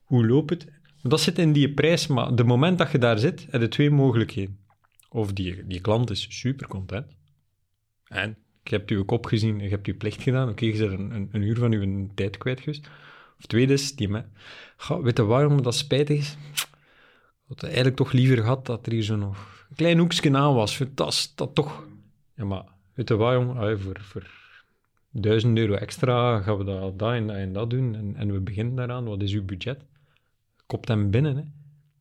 Hoe 0.03 0.27
loopt 0.27 0.49
het? 0.49 0.67
Dat 1.01 1.21
zit 1.21 1.37
in 1.37 1.53
die 1.53 1.73
prijs, 1.73 2.07
maar 2.07 2.35
de 2.35 2.43
moment 2.43 2.77
dat 2.77 2.91
je 2.91 2.97
daar 2.97 3.19
zit, 3.19 3.47
heb 3.49 3.61
je 3.61 3.67
twee 3.67 3.89
mogelijkheden 3.89 4.59
of 5.09 5.33
die, 5.33 5.67
die 5.67 5.81
klant 5.81 6.09
is 6.09 6.25
super 6.29 6.67
content. 6.67 7.05
En 8.07 8.37
je 8.63 8.75
hebt 8.75 8.89
uw 8.89 9.05
kop 9.05 9.25
gezien, 9.25 9.59
je 9.59 9.69
hebt 9.69 9.87
uw 9.87 9.97
plicht 9.97 10.21
gedaan. 10.21 10.49
Oké, 10.49 10.65
je 10.65 10.77
bent 10.77 10.91
een, 10.91 11.15
een, 11.15 11.29
een, 11.31 11.41
uur 11.41 11.57
van 11.57 11.71
uw 11.71 12.07
tijd 12.15 12.37
kwijt 12.37 12.59
geweest. 12.59 12.89
Of 13.41 13.47
tweede 13.47 13.73
is, 13.73 13.95
die 13.95 14.09
me... 14.09 14.23
Ga, 14.77 15.01
weet 15.01 15.17
je 15.17 15.23
waarom 15.23 15.61
dat 15.61 15.75
spijtig 15.75 16.17
is? 16.17 16.37
Dat 17.47 17.63
eigenlijk 17.63 17.95
toch 17.95 18.11
liever 18.11 18.37
gehad 18.37 18.65
dat 18.65 18.85
er 18.85 18.91
hier 18.91 19.03
zo 19.03 19.15
nog 19.15 19.65
een 19.69 19.75
klein 19.75 19.97
hoekje 19.97 20.37
aan 20.37 20.53
was. 20.53 20.81
Dat, 20.93 21.31
dat 21.35 21.55
toch... 21.55 21.87
Ja, 22.35 22.45
maar 22.45 22.63
weet 22.93 23.07
je 23.07 23.15
waarom? 23.15 23.77
voor, 23.77 23.97
voor 24.01 24.29
duizend 25.11 25.57
euro 25.57 25.73
extra 25.73 26.41
gaan 26.41 26.57
we 26.57 26.63
dat, 26.63 26.99
dat 26.99 27.13
en 27.13 27.27
dat 27.27 27.35
en 27.35 27.53
dat 27.53 27.69
doen. 27.69 27.95
En, 27.95 28.15
en 28.15 28.31
we 28.31 28.39
beginnen 28.39 28.75
daaraan. 28.75 29.05
Wat 29.05 29.21
is 29.21 29.33
uw 29.33 29.45
budget? 29.45 29.85
Kopt 30.65 30.87
hem 30.87 31.11
binnen, 31.11 31.35
hè. 31.35 31.43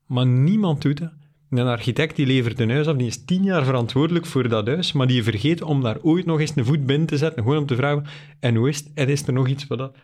Maar 0.07 0.27
niemand 0.27 0.83
doet 0.83 0.99
dat. 0.99 1.13
Een 1.51 1.67
architect 1.67 2.17
die 2.17 2.27
levert 2.27 2.61
een 2.61 2.71
huis 2.71 2.87
af, 2.87 2.97
die 2.97 3.07
is 3.07 3.25
tien 3.25 3.43
jaar 3.43 3.65
verantwoordelijk 3.65 4.27
voor 4.27 4.49
dat 4.49 4.67
huis, 4.67 4.93
maar 4.93 5.07
die 5.07 5.23
vergeet 5.23 5.63
om 5.63 5.83
daar 5.83 6.01
ooit 6.01 6.27
nog 6.27 6.41
eens 6.41 6.57
een 6.57 6.65
voet 6.65 6.87
binnen 6.87 7.07
te 7.07 7.17
zetten, 7.17 7.43
gewoon 7.43 7.59
om 7.59 7.67
te 7.67 7.77
vragen, 7.77 8.05
en 8.41 8.55
hoe 8.55 8.69
is 8.69 8.85
het? 8.95 9.09
Is 9.09 9.27
er 9.27 9.33
nog 9.33 9.49
iets 9.49 9.67
wat 9.67 9.79
dat... 9.79 9.97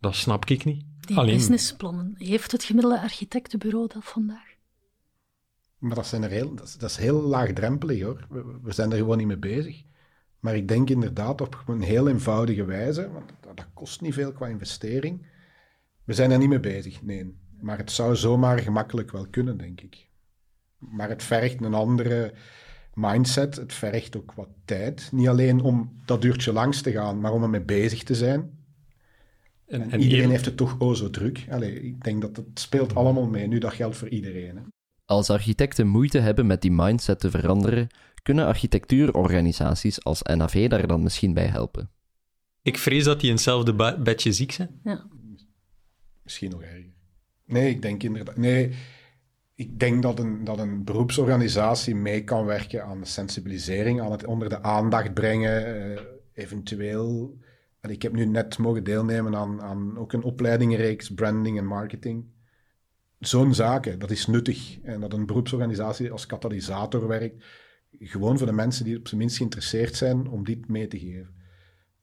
Dat 0.00 0.14
snap 0.14 0.44
ik 0.44 0.64
niet. 0.64 0.84
Die 1.00 1.16
Alleen... 1.16 1.34
businessplannen, 1.34 2.14
heeft 2.18 2.52
het 2.52 2.64
gemiddelde 2.64 3.00
architectenbureau 3.00 3.88
dat 3.88 4.04
vandaag? 4.04 4.48
Maar 5.78 5.94
dat, 5.94 6.06
zijn 6.06 6.22
er 6.22 6.30
heel, 6.30 6.54
dat, 6.54 6.66
is, 6.66 6.76
dat 6.76 6.90
is 6.90 6.96
heel 6.96 7.22
laagdrempelig 7.22 8.02
hoor. 8.02 8.26
We, 8.28 8.58
we, 8.62 8.72
zijn 8.72 8.90
er 8.90 8.96
gewoon 8.96 9.18
niet 9.18 9.26
mee 9.26 9.38
bezig. 9.38 9.82
Maar 10.40 10.56
ik 10.56 10.68
denk 10.68 10.90
inderdaad 10.90 11.40
op 11.40 11.62
een 11.66 11.80
heel 11.80 12.08
eenvoudige 12.08 12.64
wijze, 12.64 13.12
want 13.12 13.32
dat, 13.40 13.56
dat 13.56 13.66
kost 13.74 14.00
niet 14.00 14.14
veel 14.14 14.32
qua 14.32 14.46
investering. 14.46 15.26
We 16.04 16.12
zijn 16.12 16.30
er 16.30 16.38
niet 16.38 16.48
mee 16.48 16.60
bezig, 16.60 17.02
nee. 17.02 17.34
Maar 17.60 17.78
het 17.78 17.90
zou 17.90 18.16
zomaar 18.16 18.58
gemakkelijk 18.58 19.10
wel 19.10 19.26
kunnen, 19.30 19.56
denk 19.56 19.80
ik. 19.80 20.08
Maar 20.78 21.08
het 21.08 21.22
vergt 21.22 21.60
een 21.60 21.74
andere 21.74 22.34
mindset. 22.94 23.56
Het 23.56 23.72
vergt 23.72 24.16
ook 24.16 24.32
wat 24.32 24.48
tijd. 24.64 25.08
Niet 25.12 25.28
alleen 25.28 25.60
om 25.60 26.00
dat 26.04 26.24
uurtje 26.24 26.52
langs 26.52 26.82
te 26.82 26.92
gaan, 26.92 27.20
maar 27.20 27.32
om 27.32 27.42
ermee 27.42 27.62
bezig 27.62 28.02
te 28.02 28.14
zijn. 28.14 28.59
En, 29.70 29.90
en, 29.90 30.00
iedereen 30.00 30.30
heeft 30.30 30.44
het 30.44 30.56
toch 30.56 30.76
oh 30.78 30.94
zo 30.94 31.10
druk. 31.10 31.46
Allee, 31.50 31.82
ik 31.82 32.04
denk 32.04 32.20
dat 32.20 32.36
het 32.36 32.60
speelt 32.60 32.94
allemaal 32.94 33.26
mee. 33.26 33.46
Nu, 33.46 33.58
dat 33.58 33.72
geldt 33.72 33.96
voor 33.96 34.08
iedereen. 34.08 34.56
Hè. 34.56 34.62
Als 35.04 35.30
architecten 35.30 35.86
moeite 35.86 36.18
hebben 36.18 36.46
met 36.46 36.62
die 36.62 36.72
mindset 36.72 37.20
te 37.20 37.30
veranderen, 37.30 37.88
kunnen 38.22 38.46
architectuurorganisaties 38.46 40.04
als 40.04 40.22
NAV 40.22 40.68
daar 40.68 40.86
dan 40.86 41.02
misschien 41.02 41.34
bij 41.34 41.46
helpen. 41.46 41.90
Ik 42.62 42.78
vrees 42.78 43.04
dat 43.04 43.20
die 43.20 43.28
in 43.28 43.34
hetzelfde 43.34 43.98
bedje 44.02 44.32
ziek 44.32 44.52
zijn. 44.52 44.80
Ja. 44.84 45.06
Misschien 46.22 46.50
nog 46.50 46.62
erger. 46.62 46.94
Nee, 47.44 47.70
ik 47.70 47.82
denk 47.82 48.02
inderdaad... 48.02 48.36
Nee, 48.36 48.70
ik 49.54 49.78
denk 49.78 50.02
dat 50.02 50.18
een, 50.18 50.44
dat 50.44 50.58
een 50.58 50.84
beroepsorganisatie 50.84 51.94
mee 51.94 52.24
kan 52.24 52.44
werken 52.44 52.84
aan 52.84 53.00
de 53.00 53.06
sensibilisering, 53.06 54.00
aan 54.00 54.12
het 54.12 54.24
onder 54.24 54.48
de 54.48 54.62
aandacht 54.62 55.14
brengen, 55.14 55.90
uh, 55.90 56.00
eventueel. 56.32 57.38
Ik 57.88 58.02
heb 58.02 58.12
nu 58.12 58.24
net 58.24 58.58
mogen 58.58 58.84
deelnemen 58.84 59.36
aan, 59.36 59.62
aan 59.62 59.98
ook 59.98 60.12
een 60.12 60.22
opleidingenreeks 60.22 61.14
branding 61.14 61.58
en 61.58 61.66
marketing. 61.66 62.24
Zo'n 63.18 63.54
zaken, 63.54 63.98
dat 63.98 64.10
is 64.10 64.26
nuttig. 64.26 64.80
En 64.82 65.00
dat 65.00 65.12
een 65.12 65.26
beroepsorganisatie 65.26 66.10
als 66.12 66.26
katalysator 66.26 67.06
werkt, 67.08 67.44
gewoon 67.98 68.38
voor 68.38 68.46
de 68.46 68.52
mensen 68.52 68.84
die 68.84 68.98
op 68.98 69.08
zijn 69.08 69.20
minst 69.20 69.36
geïnteresseerd 69.36 69.96
zijn, 69.96 70.28
om 70.28 70.44
dit 70.44 70.68
mee 70.68 70.86
te 70.86 70.98
geven. 70.98 71.38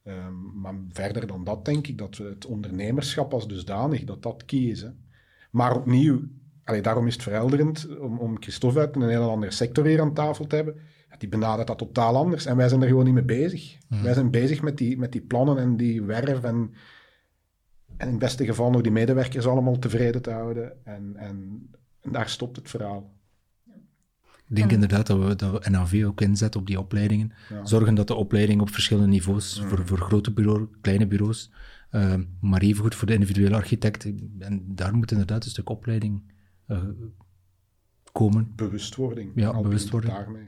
Um, 0.03 0.59
maar 0.59 0.75
verder 0.89 1.27
dan 1.27 1.43
dat 1.43 1.65
denk 1.65 1.87
ik 1.87 1.97
dat 1.97 2.17
het 2.17 2.45
ondernemerschap 2.45 3.33
als 3.33 3.47
dusdanig, 3.47 4.03
dat 4.03 4.23
dat 4.23 4.45
kiezen. 4.45 5.05
Maar 5.51 5.75
opnieuw, 5.75 6.21
allee, 6.63 6.81
daarom 6.81 7.07
is 7.07 7.13
het 7.13 7.23
verhelderend 7.23 7.97
om, 7.99 8.19
om 8.19 8.41
Christophe 8.41 8.79
uit 8.79 8.95
een 8.95 9.01
hele 9.01 9.19
andere 9.19 9.51
sector 9.51 9.85
hier 9.85 10.01
aan 10.01 10.13
tafel 10.13 10.47
te 10.47 10.55
hebben. 10.55 10.75
Die 11.17 11.29
benadert 11.29 11.67
dat 11.67 11.77
totaal 11.77 12.15
anders 12.15 12.45
en 12.45 12.57
wij 12.57 12.69
zijn 12.69 12.81
er 12.81 12.87
gewoon 12.87 13.05
niet 13.05 13.13
mee 13.13 13.23
bezig. 13.23 13.77
Wij 13.87 14.13
zijn 14.13 14.31
bezig 14.31 14.61
met 14.61 14.77
die, 14.77 14.97
met 14.97 15.11
die 15.11 15.21
plannen 15.21 15.57
en 15.57 15.77
die 15.77 16.03
werf 16.03 16.43
en, 16.43 16.73
en 17.97 18.07
in 18.07 18.07
het 18.07 18.19
beste 18.19 18.45
geval 18.45 18.69
nog 18.69 18.81
die 18.81 18.91
medewerkers 18.91 19.47
allemaal 19.47 19.79
tevreden 19.79 20.21
te 20.21 20.31
houden. 20.31 20.85
En, 20.85 21.15
en, 21.15 21.69
en 22.01 22.11
daar 22.11 22.29
stopt 22.29 22.55
het 22.55 22.69
verhaal. 22.69 23.15
Ik 24.49 24.55
denk 24.55 24.71
inderdaad 24.71 25.07
dat 25.07 25.23
we, 25.23 25.35
dat 25.35 25.63
we 25.63 25.69
NAV 25.69 26.03
ook 26.05 26.21
inzetten 26.21 26.59
op 26.59 26.67
die 26.67 26.79
opleidingen. 26.79 27.31
Zorgen 27.63 27.95
dat 27.95 28.07
de 28.07 28.15
opleiding 28.15 28.61
op 28.61 28.69
verschillende 28.69 29.09
niveaus, 29.09 29.63
voor, 29.67 29.87
voor 29.87 29.97
grote 29.97 30.31
bureaus, 30.31 30.67
kleine 30.81 31.07
bureaus, 31.07 31.51
uh, 31.91 32.13
maar 32.41 32.61
evengoed 32.61 32.95
voor 32.95 33.07
de 33.07 33.13
individuele 33.13 33.55
architect. 33.55 34.05
En 34.39 34.63
daar 34.65 34.95
moet 34.95 35.11
inderdaad 35.11 35.43
een 35.43 35.49
stuk 35.49 35.69
opleiding 35.69 36.31
uh, 36.67 36.83
komen. 38.11 38.53
Bewustwording. 38.55 39.31
Ja, 39.35 39.61
bewustwording. 39.61 40.13
Daarmee. 40.13 40.47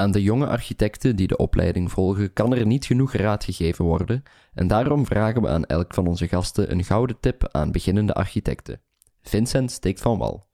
Aan 0.00 0.12
de 0.12 0.22
jonge 0.22 0.46
architecten 0.46 1.16
die 1.16 1.26
de 1.26 1.36
opleiding 1.36 1.92
volgen 1.92 2.32
kan 2.32 2.54
er 2.54 2.66
niet 2.66 2.84
genoeg 2.84 3.12
raad 3.12 3.44
gegeven 3.44 3.84
worden 3.84 4.22
en 4.54 4.66
daarom 4.66 5.06
vragen 5.06 5.42
we 5.42 5.48
aan 5.48 5.64
elk 5.64 5.94
van 5.94 6.06
onze 6.06 6.28
gasten 6.28 6.70
een 6.70 6.84
gouden 6.84 7.20
tip 7.20 7.48
aan 7.50 7.72
beginnende 7.72 8.14
architecten. 8.14 8.80
Vincent 9.22 9.70
steekt 9.70 10.00
van 10.00 10.18
wal. 10.18 10.46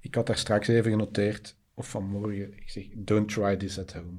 Ik 0.00 0.14
had 0.14 0.26
daar 0.26 0.36
straks 0.36 0.68
even 0.68 0.90
genoteerd, 0.90 1.56
of 1.74 1.88
vanmorgen, 1.88 2.56
ik 2.56 2.70
zeg, 2.70 2.84
don't 2.94 3.28
try 3.28 3.56
this 3.56 3.78
at 3.78 3.92
home. 3.92 4.18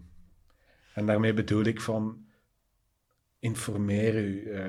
En 0.93 1.05
daarmee 1.05 1.34
bedoel 1.34 1.63
ik 1.63 1.82
van, 1.82 2.26
informeer 3.39 4.15
u, 4.15 4.43
uh, 4.45 4.61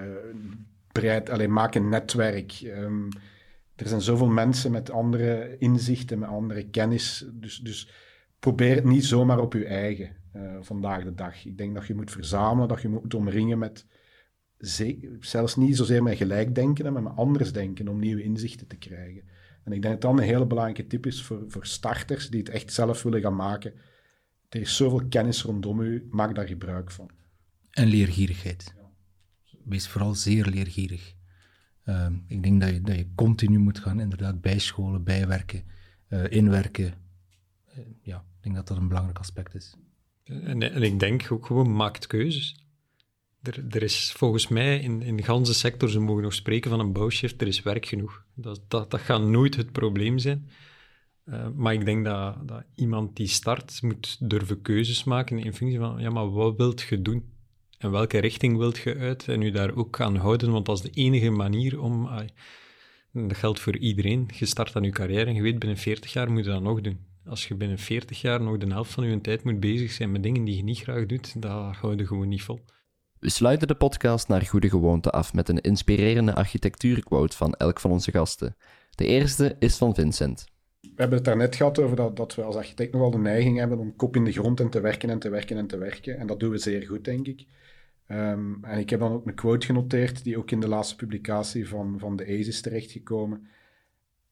breid, 0.93 1.31
alleen, 1.31 1.53
maak 1.53 1.75
een 1.75 1.89
netwerk. 1.89 2.61
Um, 2.65 3.09
er 3.77 3.89
zijn 3.89 4.01
zoveel 4.01 4.29
mensen 4.29 4.71
met 4.71 4.91
andere 4.91 5.57
inzichten, 5.59 6.19
met 6.19 6.29
andere 6.29 6.69
kennis, 6.71 7.25
dus... 7.33 7.59
dus 7.59 8.13
probeer 8.45 8.75
het 8.75 8.85
niet 8.85 9.05
zomaar 9.05 9.39
op 9.39 9.53
je 9.53 9.67
eigen 9.67 10.17
uh, 10.37 10.57
vandaag 10.61 11.05
de 11.05 11.15
dag. 11.15 11.45
Ik 11.45 11.59
denk 11.59 11.75
dat 11.75 11.87
je 11.87 11.95
moet 11.95 12.11
verzamelen, 12.11 12.69
dat 12.69 12.83
je 12.83 12.89
moet 12.89 13.15
omringen 13.15 13.59
met 13.59 13.87
zelfs 15.21 15.57
niet 15.57 15.77
zozeer 15.77 16.03
met 16.03 16.17
gelijkdenken, 16.17 16.93
maar 16.93 17.03
met 17.03 17.17
anders 17.17 17.53
denken 17.53 17.89
om 17.89 17.99
nieuwe 17.99 18.23
inzichten 18.23 18.67
te 18.67 18.77
krijgen. 18.77 19.23
En 19.65 19.73
ik 19.73 19.83
denk 19.83 19.95
dat 19.95 20.01
dat 20.01 20.13
een 20.13 20.29
hele 20.29 20.47
belangrijke 20.47 20.87
tip 20.87 21.07
is 21.07 21.23
voor, 21.23 21.45
voor 21.49 21.67
starters 21.67 22.31
die 22.31 22.41
het 22.41 22.49
echt 22.49 22.73
zelf 22.73 23.03
willen 23.03 23.21
gaan 23.21 23.37
maken. 23.37 23.73
Er 24.49 24.61
is 24.61 24.77
zoveel 24.77 25.09
kennis 25.09 25.43
rondom 25.43 25.81
u, 25.81 26.09
maak 26.11 26.35
daar 26.35 26.47
gebruik 26.47 26.91
van. 26.91 27.11
En 27.71 27.87
leergierigheid. 27.87 28.75
Wees 29.65 29.89
vooral 29.89 30.15
zeer 30.15 30.47
leergierig. 30.47 31.15
Uh, 31.85 32.07
ik 32.27 32.43
denk 32.43 32.61
dat 32.61 32.71
je, 32.71 32.81
dat 32.81 32.97
je 32.97 33.15
continu 33.15 33.59
moet 33.59 33.79
gaan 33.79 34.01
inderdaad 34.01 34.41
bijscholen, 34.41 35.05
bijwerken, 35.05 35.63
uh, 36.09 36.31
inwerken. 36.31 36.95
Uh, 37.79 37.85
ja, 38.03 38.25
denk 38.45 38.57
dat 38.57 38.69
dat 38.69 38.77
een 38.77 38.89
belangrijk 38.89 39.19
aspect 39.19 39.55
is. 39.55 39.75
En, 40.25 40.83
ik 40.83 41.01
denk 41.01 41.27
ook 41.33 41.47
gewoon, 41.47 41.77
maakt 41.77 42.07
keuzes. 42.07 42.57
Er, 43.43 43.65
er 43.71 43.83
is 43.83 44.13
volgens 44.13 44.49
mij 44.49 44.81
in, 44.81 45.03
in 45.03 45.17
de 45.17 45.23
ganse 45.23 45.55
sector, 45.55 45.91
ze 45.91 46.01
mogen 46.01 46.23
nog 46.23 46.35
spreken 46.35 46.71
van 46.71 46.81
een 46.81 46.93
bouwshift, 46.93 47.41
er 47.41 47.47
is 47.47 47.63
werk 47.63 47.87
genoeg. 47.87 48.25
Dat, 48.35 48.61
dat, 48.69 48.91
dat 48.91 49.01
gaat 49.01 49.23
nooit 49.23 49.57
het 49.57 49.73
probleem 49.73 50.19
zijn. 50.19 50.49
Uh, 51.25 51.49
maar 51.55 51.73
ik 51.73 51.85
denk 51.85 52.05
dat, 52.05 52.49
dat 52.49 52.65
iemand 52.75 53.17
die 53.17 53.27
start 53.27 53.83
moet 53.83 54.17
durven 54.21 54.63
keuzes 54.63 55.05
maken 55.05 55.39
in 55.39 55.55
functie 55.55 55.79
van, 55.79 56.01
ja, 56.01 56.11
maar 56.11 56.31
wat 56.31 56.57
wilt 56.57 56.83
je 56.83 57.03
doen? 57.03 57.33
En 57.79 57.91
welke 57.91 58.19
richting 58.19 58.57
wilt 58.57 58.77
je 58.77 58.97
uit? 58.97 59.29
En 59.29 59.43
u 59.43 59.51
daar 59.51 59.75
ook 59.75 60.01
aan 60.01 60.17
houden, 60.17 60.51
want 60.51 60.67
dat 60.67 60.77
is 60.77 60.83
de 60.91 61.01
enige 61.01 61.31
manier 61.31 61.81
om... 61.81 62.07
Uh, 62.07 62.19
dat 63.13 63.37
geldt 63.37 63.61
voor 63.61 63.77
iedereen. 63.77 64.31
Je 64.35 64.47
start 64.47 64.77
aan 64.77 64.83
je 64.83 64.91
carrière 64.91 65.25
en 65.25 65.35
je 65.35 65.43
weet, 65.43 65.59
binnen 65.59 65.79
40 65.79 66.13
jaar 66.13 66.31
moet 66.31 66.45
je 66.45 66.51
dat 66.51 66.63
nog 66.63 66.81
doen 66.81 66.99
als 67.27 67.49
je 67.49 67.55
binnen 67.55 67.79
40 67.79 68.21
jaar 68.21 68.43
nog 68.43 68.59
de 68.59 68.73
helft 68.73 68.93
van 68.93 69.09
je 69.09 69.21
tijd 69.21 69.45
moet 69.45 69.61
bezig 69.61 69.91
zijn 69.93 70.13
met 70.13 70.23
dingen 70.23 70.45
die 70.45 70.57
je 70.57 70.63
niet 70.63 70.79
graag 70.79 71.07
doet, 71.07 71.43
dat 71.43 71.77
hou 71.77 71.97
je 71.97 72.07
gewoon 72.07 72.29
niet 72.29 72.43
vol. 72.43 72.61
We 73.19 73.31
sluiten 73.31 73.69
de 73.69 73.75
podcast 73.75 74.29
naar 74.29 74.47
goede 74.47 74.69
gewoonte 74.69 75.11
af 75.11 75.35
met 75.35 75.49
een 75.49 75.61
inspirerende 75.61 76.35
architectuurquote 76.35 77.37
van 77.37 77.55
elk 77.55 77.81
van 77.81 77.91
onze 77.91 78.11
gasten. 78.11 78.57
De 78.91 79.07
eerste 79.07 79.57
is 79.59 79.77
van 79.77 79.95
Vincent. 79.95 80.45
We 80.81 80.89
hebben 80.97 81.17
het 81.17 81.27
daarnet 81.27 81.57
gehad 81.57 81.79
over 81.79 81.97
dat, 81.97 82.17
dat 82.17 82.35
we 82.35 82.43
als 82.43 82.57
architect 82.57 82.93
nogal 82.93 83.11
de 83.11 83.19
neiging 83.19 83.59
hebben 83.59 83.79
om 83.79 83.97
kop 83.97 84.17
in 84.17 84.25
de 84.25 84.33
grond 84.33 84.61
en 84.61 84.71
te 84.71 84.81
werken 84.81 85.11
en 85.11 85.19
te 85.19 85.29
werken 85.29 85.57
en 85.57 85.67
te 85.67 85.79
werken. 85.79 86.19
En 86.19 86.27
dat 86.27 86.41
doen 86.41 86.51
we 86.51 86.59
zeer 86.59 86.87
goed, 86.87 87.05
denk 87.05 87.27
ik. 87.27 87.47
Um, 88.09 88.65
en 88.65 88.79
ik 88.79 88.91
heb 88.91 89.01
dan 89.01 89.13
ook 89.13 89.27
een 89.27 89.35
quote 89.35 89.67
genoteerd, 89.67 90.25
die 90.25 90.39
ook 90.39 90.51
in 90.51 90.61
de 90.61 90.69
laatste 90.69 90.97
publicatie 90.97 91.69
van, 91.69 91.99
van 91.99 92.17
de 92.17 92.23
ACE 92.23 92.49
is 92.49 92.61
terechtgekomen. 92.61 93.47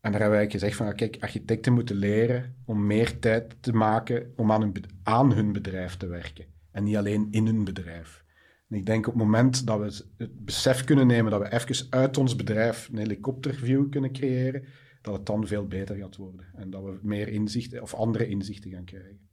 En 0.03 0.11
daar 0.11 0.21
hebben 0.21 0.39
wij 0.39 0.51
gezegd 0.51 0.77
van, 0.77 0.95
kijk, 0.95 1.17
architecten 1.21 1.73
moeten 1.73 1.97
leren 1.97 2.55
om 2.65 2.87
meer 2.87 3.19
tijd 3.19 3.57
te 3.61 3.73
maken 3.73 4.33
om 4.37 4.53
aan 4.53 4.61
hun, 4.61 4.75
aan 5.03 5.33
hun 5.33 5.53
bedrijf 5.53 5.97
te 5.97 6.07
werken. 6.07 6.45
En 6.71 6.85
niet 6.85 6.97
alleen 6.97 7.29
in 7.31 7.47
hun 7.47 7.65
bedrijf. 7.65 8.25
En 8.69 8.77
ik 8.77 8.87
denk 8.87 9.07
op 9.07 9.13
het 9.13 9.23
moment 9.23 9.67
dat 9.67 9.79
we 9.79 10.05
het 10.17 10.45
besef 10.45 10.85
kunnen 10.85 11.07
nemen 11.07 11.31
dat 11.31 11.41
we 11.41 11.53
even 11.53 11.87
uit 11.91 12.19
ons 12.19 12.37
bedrijf 12.37 12.89
een 12.89 12.99
helikopterview 12.99 13.91
kunnen 13.91 14.13
creëren, 14.13 14.65
dat 15.03 15.15
het 15.15 15.27
dan 15.27 15.47
veel 15.47 15.67
beter 15.67 15.97
gaat 15.97 16.17
worden. 16.17 16.47
En 16.55 16.71
dat 16.71 16.83
we 16.83 16.99
meer 17.03 17.29
inzichten 17.29 17.83
of 17.83 17.95
andere 17.95 18.27
inzichten 18.27 18.71
gaan 18.71 18.85
krijgen. 18.85 19.29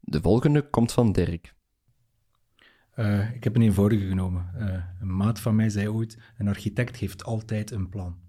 De 0.00 0.20
volgende 0.20 0.70
komt 0.70 0.92
van 0.92 1.12
Dirk. 1.12 1.54
Uh, 2.96 3.34
ik 3.34 3.44
heb 3.44 3.56
een 3.56 3.62
eenvoudige 3.62 4.08
genomen. 4.08 4.50
Uh, 4.58 4.84
een 5.00 5.16
maat 5.16 5.40
van 5.40 5.56
mij 5.56 5.68
zei 5.68 5.88
ooit: 5.88 6.18
een 6.38 6.48
architect 6.48 6.96
heeft 6.96 7.24
altijd 7.24 7.70
een 7.70 7.88
plan. 7.88 8.24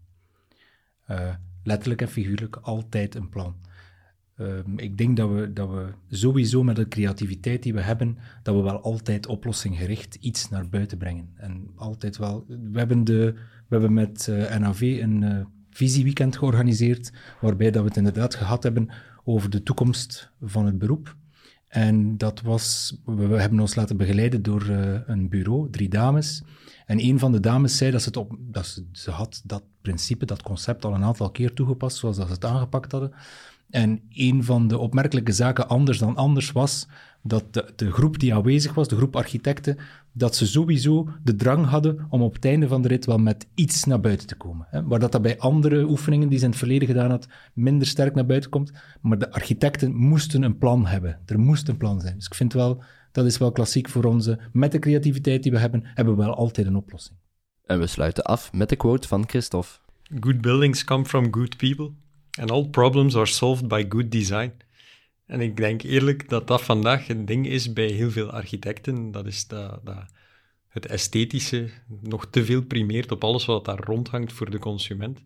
Uh, 1.12 1.36
letterlijk 1.64 2.02
en 2.02 2.08
figuurlijk 2.08 2.56
altijd 2.56 3.16
een 3.16 3.30
plan. 3.30 3.56
Uh, 4.38 4.48
ik 4.76 4.98
denk 4.98 5.18
dat 5.18 5.30
we, 5.30 5.54
dat 5.54 5.70
we 5.70 5.88
sowieso 6.10 6.64
met 6.64 6.76
de 6.76 6.88
creativiteit 6.88 7.64
die 7.64 7.74
we 7.74 7.82
hebben, 7.82 8.18
dat 8.44 8.56
we 8.56 8.62
wel 8.62 8.82
altijd 8.82 9.28
oplossing-gericht 9.28 10.16
iets 10.16 10.50
naar 10.50 10.70
buiten 10.70 10.98
brengen. 10.98 11.30
En 11.36 11.72
altijd 11.76 12.18
wel. 12.18 12.46
We 12.48 12.78
hebben, 12.78 13.04
de, 13.04 13.34
we 13.68 13.68
hebben 13.68 13.94
met 13.94 14.28
uh, 14.30 14.54
eh, 14.54 14.62
NAV 14.62 14.82
een 14.82 15.22
uh, 15.22 15.46
visieweekend 15.70 16.38
georganiseerd, 16.38 17.12
waarbij 17.42 17.72
dat 17.72 17.82
we 17.82 17.88
het 17.88 17.98
inderdaad 17.98 18.36
gehad 18.36 18.64
hebben 18.64 18.90
over 19.24 19.50
de 19.50 19.64
toekomst 19.64 20.32
van 20.42 20.66
het 20.66 20.78
beroep. 20.78 21.16
En 21.68 22.18
dat 22.18 22.42
was, 22.42 22.96
we 23.06 23.40
hebben 23.40 23.60
ons 23.60 23.76
laten 23.76 23.98
begeleiden 23.98 24.42
door 24.42 24.66
uh, 24.70 25.00
een 25.06 25.30
bureau, 25.30 25.70
drie 25.70 25.90
dames. 25.90 26.44
En 26.86 27.00
een 27.00 27.20
van 27.20 27.32
de 27.32 27.40
dames 27.40 27.78
zei 27.78 27.92
dat 27.92 28.02
ze, 28.02 28.08
het 28.08 28.18
op, 28.18 28.36
dat 28.40 28.84
ze 28.92 29.12
had 29.12 29.42
dat 29.46 29.64
principe, 29.82 30.26
dat 30.26 30.42
concept 30.42 30.86
al 30.86 30.94
een 30.94 31.04
aantal 31.04 31.32
keer 31.32 31.54
toegepast, 31.54 31.98
zoals 31.98 32.18
dat 32.18 32.28
ze 32.28 32.34
het 32.34 32.46
aangepakt 32.46 32.92
hadden. 32.92 33.14
En 33.70 34.02
een 34.10 34.44
van 34.44 34.68
de 34.68 34.78
opmerkelijke 34.78 35.32
zaken 35.32 35.68
anders 35.68 35.98
dan 35.98 36.16
anders 36.16 36.52
was 36.52 36.88
dat 37.28 37.54
de, 37.54 37.74
de, 37.76 37.92
groep 37.92 38.20
die 38.20 38.34
aanwezig 38.34 38.74
was, 38.74 38.88
de 38.88 38.96
groep 38.96 39.16
architecten, 39.16 39.78
dat 40.12 40.36
ze 40.36 40.48
sowieso 40.48 41.10
de 41.24 41.36
drang 41.36 41.66
hadden 41.66 42.06
om 42.10 42.22
op 42.22 42.34
het 42.34 42.46
einde 42.46 42.68
van 42.68 42.82
de 42.82 42.88
rit 42.88 43.06
wel 43.06 43.18
met 43.18 43.48
iets 43.56 43.84
naar 43.84 44.00
buiten 44.00 44.28
te 44.28 44.36
komen. 44.36 44.68
Hè? 44.70 44.84
Waar 44.84 45.00
dat, 45.00 45.12
dat 45.12 45.22
bij 45.22 45.40
andere 45.40 45.84
oefeningen 45.90 46.30
die 46.30 46.38
ze 46.38 46.44
in 46.44 46.50
het 46.50 46.60
verleden 46.60 46.88
gedaan 46.88 47.10
had, 47.10 47.28
minder 47.54 47.88
sterk 47.88 48.16
naar 48.16 48.26
buiten 48.26 48.50
komt. 48.50 48.72
Maar 49.02 49.18
de 49.18 49.32
architecten 49.32 49.96
moesten 49.96 50.44
een 50.44 50.58
plan 50.58 50.86
hebben. 50.86 51.20
Er 51.26 51.40
moest 51.40 51.68
een 51.68 51.78
plan 51.78 52.02
zijn. 52.02 52.16
Dus 52.16 52.26
ik 52.26 52.36
vind 52.36 52.54
wel, 52.54 52.84
dat 53.12 53.26
is 53.26 53.38
wel 53.38 53.52
klassiek 53.52 53.90
voor 53.90 54.04
onze, 54.04 54.40
met 54.52 54.72
de 54.72 54.80
creativiteit 54.80 55.44
die 55.44 55.52
we 55.52 55.60
hebben, 55.60 55.84
hebben 55.94 56.18
we 56.18 56.24
wel 56.24 56.36
altijd 56.36 56.68
een 56.68 56.76
oplossing. 56.76 57.18
En 57.66 57.80
we 57.80 57.88
sluiten 57.88 58.24
af 58.24 58.54
met 58.54 58.70
de 58.70 58.76
quote 58.76 59.08
van 59.08 59.30
Christophe. 59.30 59.70
Good 60.20 60.42
buildings 60.42 60.84
come 60.84 61.06
from 61.06 61.34
good 61.34 61.58
people. 61.58 61.92
And 62.38 62.52
all 62.52 62.68
problems 62.68 63.16
are 63.16 63.26
solved 63.26 63.68
by 63.68 63.86
good 63.90 64.12
design. 64.12 64.52
En 65.26 65.42
ik 65.42 65.58
denk 65.58 65.82
eerlijk 65.82 66.30
dat 66.30 66.48
dat 66.48 66.62
vandaag 66.62 67.10
een 67.10 67.26
ding 67.26 67.48
is 67.48 67.74
bij 67.74 67.88
heel 67.88 68.12
veel 68.12 68.32
architecten. 68.32 69.12
Dat 69.12 69.26
is 69.26 69.48
dat, 69.48 69.86
dat 69.86 70.06
het 70.68 70.86
esthetische 70.86 71.70
nog 72.02 72.26
te 72.26 72.46
veel 72.46 72.64
primeert 72.64 73.12
op 73.12 73.24
alles 73.24 73.46
wat 73.46 73.66
daar 73.66 73.80
rondhangt 73.80 74.34
voor 74.34 74.50
de 74.50 74.60
consument. 74.60 75.24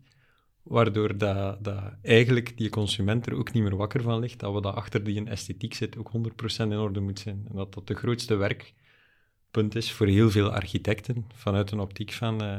Waardoor 0.62 1.18
dat, 1.18 1.64
dat 1.64 1.82
eigenlijk 2.02 2.56
die 2.56 2.68
consument 2.68 3.26
er 3.26 3.34
ook 3.34 3.52
niet 3.52 3.62
meer 3.62 3.76
wakker 3.76 4.02
van 4.02 4.18
ligt, 4.18 4.40
dat 4.40 4.54
we 4.54 4.60
dat 4.60 4.74
achter 4.74 5.04
die 5.04 5.24
esthetiek 5.24 5.74
zit 5.74 5.96
ook 5.96 6.10
100% 6.16 6.56
in 6.56 6.78
orde 6.78 7.00
moet 7.00 7.18
zijn. 7.18 7.46
En 7.48 7.56
dat 7.56 7.74
dat 7.74 7.86
de 7.86 7.94
grootste 7.94 8.34
werkpunt 8.34 9.74
is 9.74 9.92
voor 9.92 10.06
heel 10.06 10.30
veel 10.30 10.52
architecten, 10.52 11.26
vanuit 11.34 11.70
een 11.70 11.80
optiek 11.80 12.12
van... 12.12 12.44
Uh, 12.44 12.56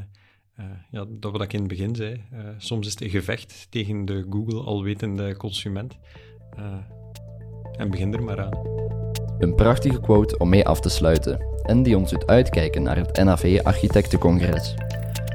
uh, 0.60 0.66
ja, 0.92 1.06
dat 1.10 1.32
wat 1.32 1.42
ik 1.42 1.54
in 1.54 1.60
het 1.60 1.68
begin 1.68 1.96
zei. 1.96 2.24
Uh, 2.34 2.40
soms 2.58 2.88
is 2.88 2.94
het 2.94 3.02
een 3.02 3.10
gevecht 3.10 3.68
tegen 3.70 4.06
de 4.06 4.26
Google 4.30 4.62
alwetende 4.62 5.38
consument. 5.38 5.98
En 7.78 7.90
begin 7.90 8.14
er 8.14 8.24
maar 8.24 8.42
aan. 8.42 8.68
Een 9.40 9.56
prachtige 9.56 10.00
quote 10.00 10.38
om 10.38 10.50
mee 10.50 10.68
af 10.68 10.80
te 10.80 10.90
sluiten 10.90 11.46
en 11.64 11.84
die 11.84 11.98
ons 11.98 12.10
doet 12.10 12.28
uitkijken 12.28 12.84
naar 12.84 12.98
het 12.98 13.24
NAV 13.24 13.60
Architectencongres. 13.64 14.76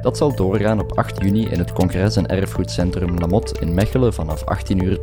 Dat 0.02 0.16
zal 0.16 0.36
doorgaan 0.36 0.80
op 0.80 0.98
8 0.98 1.22
juni 1.22 1.46
in 1.46 1.58
het 1.58 1.72
Congres- 1.72 2.16
en 2.16 2.26
Erfgoedcentrum 2.26 3.18
Lamotte 3.18 3.60
in 3.60 3.74
Mechelen 3.74 4.14
vanaf 4.14 4.44
18.30 4.72 4.84
uur. 4.84 4.98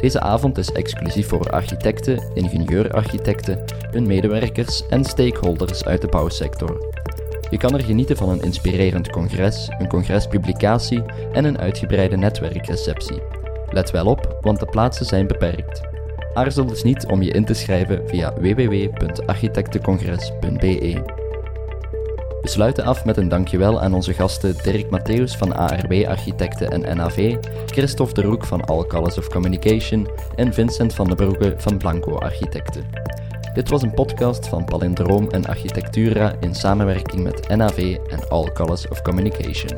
Deze 0.00 0.20
avond 0.20 0.58
is 0.58 0.72
exclusief 0.72 1.28
voor 1.28 1.50
architecten, 1.50 2.30
ingenieur-architecten, 2.34 3.64
hun 3.90 4.06
medewerkers 4.06 4.86
en 4.88 5.04
stakeholders 5.04 5.84
uit 5.84 6.00
de 6.00 6.08
bouwsector. 6.08 6.95
Je 7.50 7.56
kan 7.56 7.74
er 7.74 7.84
genieten 7.84 8.16
van 8.16 8.28
een 8.28 8.42
inspirerend 8.42 9.10
congres, 9.10 9.68
een 9.78 9.88
congrespublicatie 9.88 11.02
en 11.32 11.44
een 11.44 11.58
uitgebreide 11.58 12.16
netwerkreceptie. 12.16 13.22
Let 13.70 13.90
wel 13.90 14.06
op, 14.06 14.38
want 14.40 14.60
de 14.60 14.66
plaatsen 14.66 15.06
zijn 15.06 15.26
beperkt. 15.26 15.80
Aarzel 16.34 16.66
dus 16.66 16.82
niet 16.82 17.06
om 17.06 17.22
je 17.22 17.30
in 17.30 17.44
te 17.44 17.54
schrijven 17.54 18.08
via 18.08 18.32
www.architectencongres.be. 18.32 21.14
We 22.40 22.48
sluiten 22.52 22.84
af 22.84 23.04
met 23.04 23.16
een 23.16 23.28
dankjewel 23.28 23.80
aan 23.80 23.94
onze 23.94 24.12
gasten 24.12 24.54
Dirk 24.62 24.90
Matthews 24.90 25.36
van 25.36 25.56
ARW 25.56 26.06
Architecten 26.06 26.70
en 26.70 26.96
NAV, 26.96 27.36
Christophe 27.66 28.14
de 28.14 28.22
Roek 28.22 28.44
van 28.44 28.64
Alcalus 28.64 29.18
of 29.18 29.28
Communication 29.28 30.08
en 30.34 30.54
Vincent 30.54 30.94
van 30.94 31.06
den 31.06 31.16
Broeke 31.16 31.54
van 31.56 31.78
Blanco 31.78 32.18
Architecten. 32.18 32.84
Dit 33.56 33.68
was 33.68 33.82
een 33.82 33.94
podcast 33.94 34.48
van 34.48 34.64
Palindroom 34.64 35.30
en 35.30 35.46
Architectura 35.46 36.34
in 36.40 36.54
samenwerking 36.54 37.22
met 37.22 37.48
NAV 37.48 37.96
en 38.08 38.28
Alcalus 38.28 38.88
of 38.88 39.02
Communication. 39.02 39.76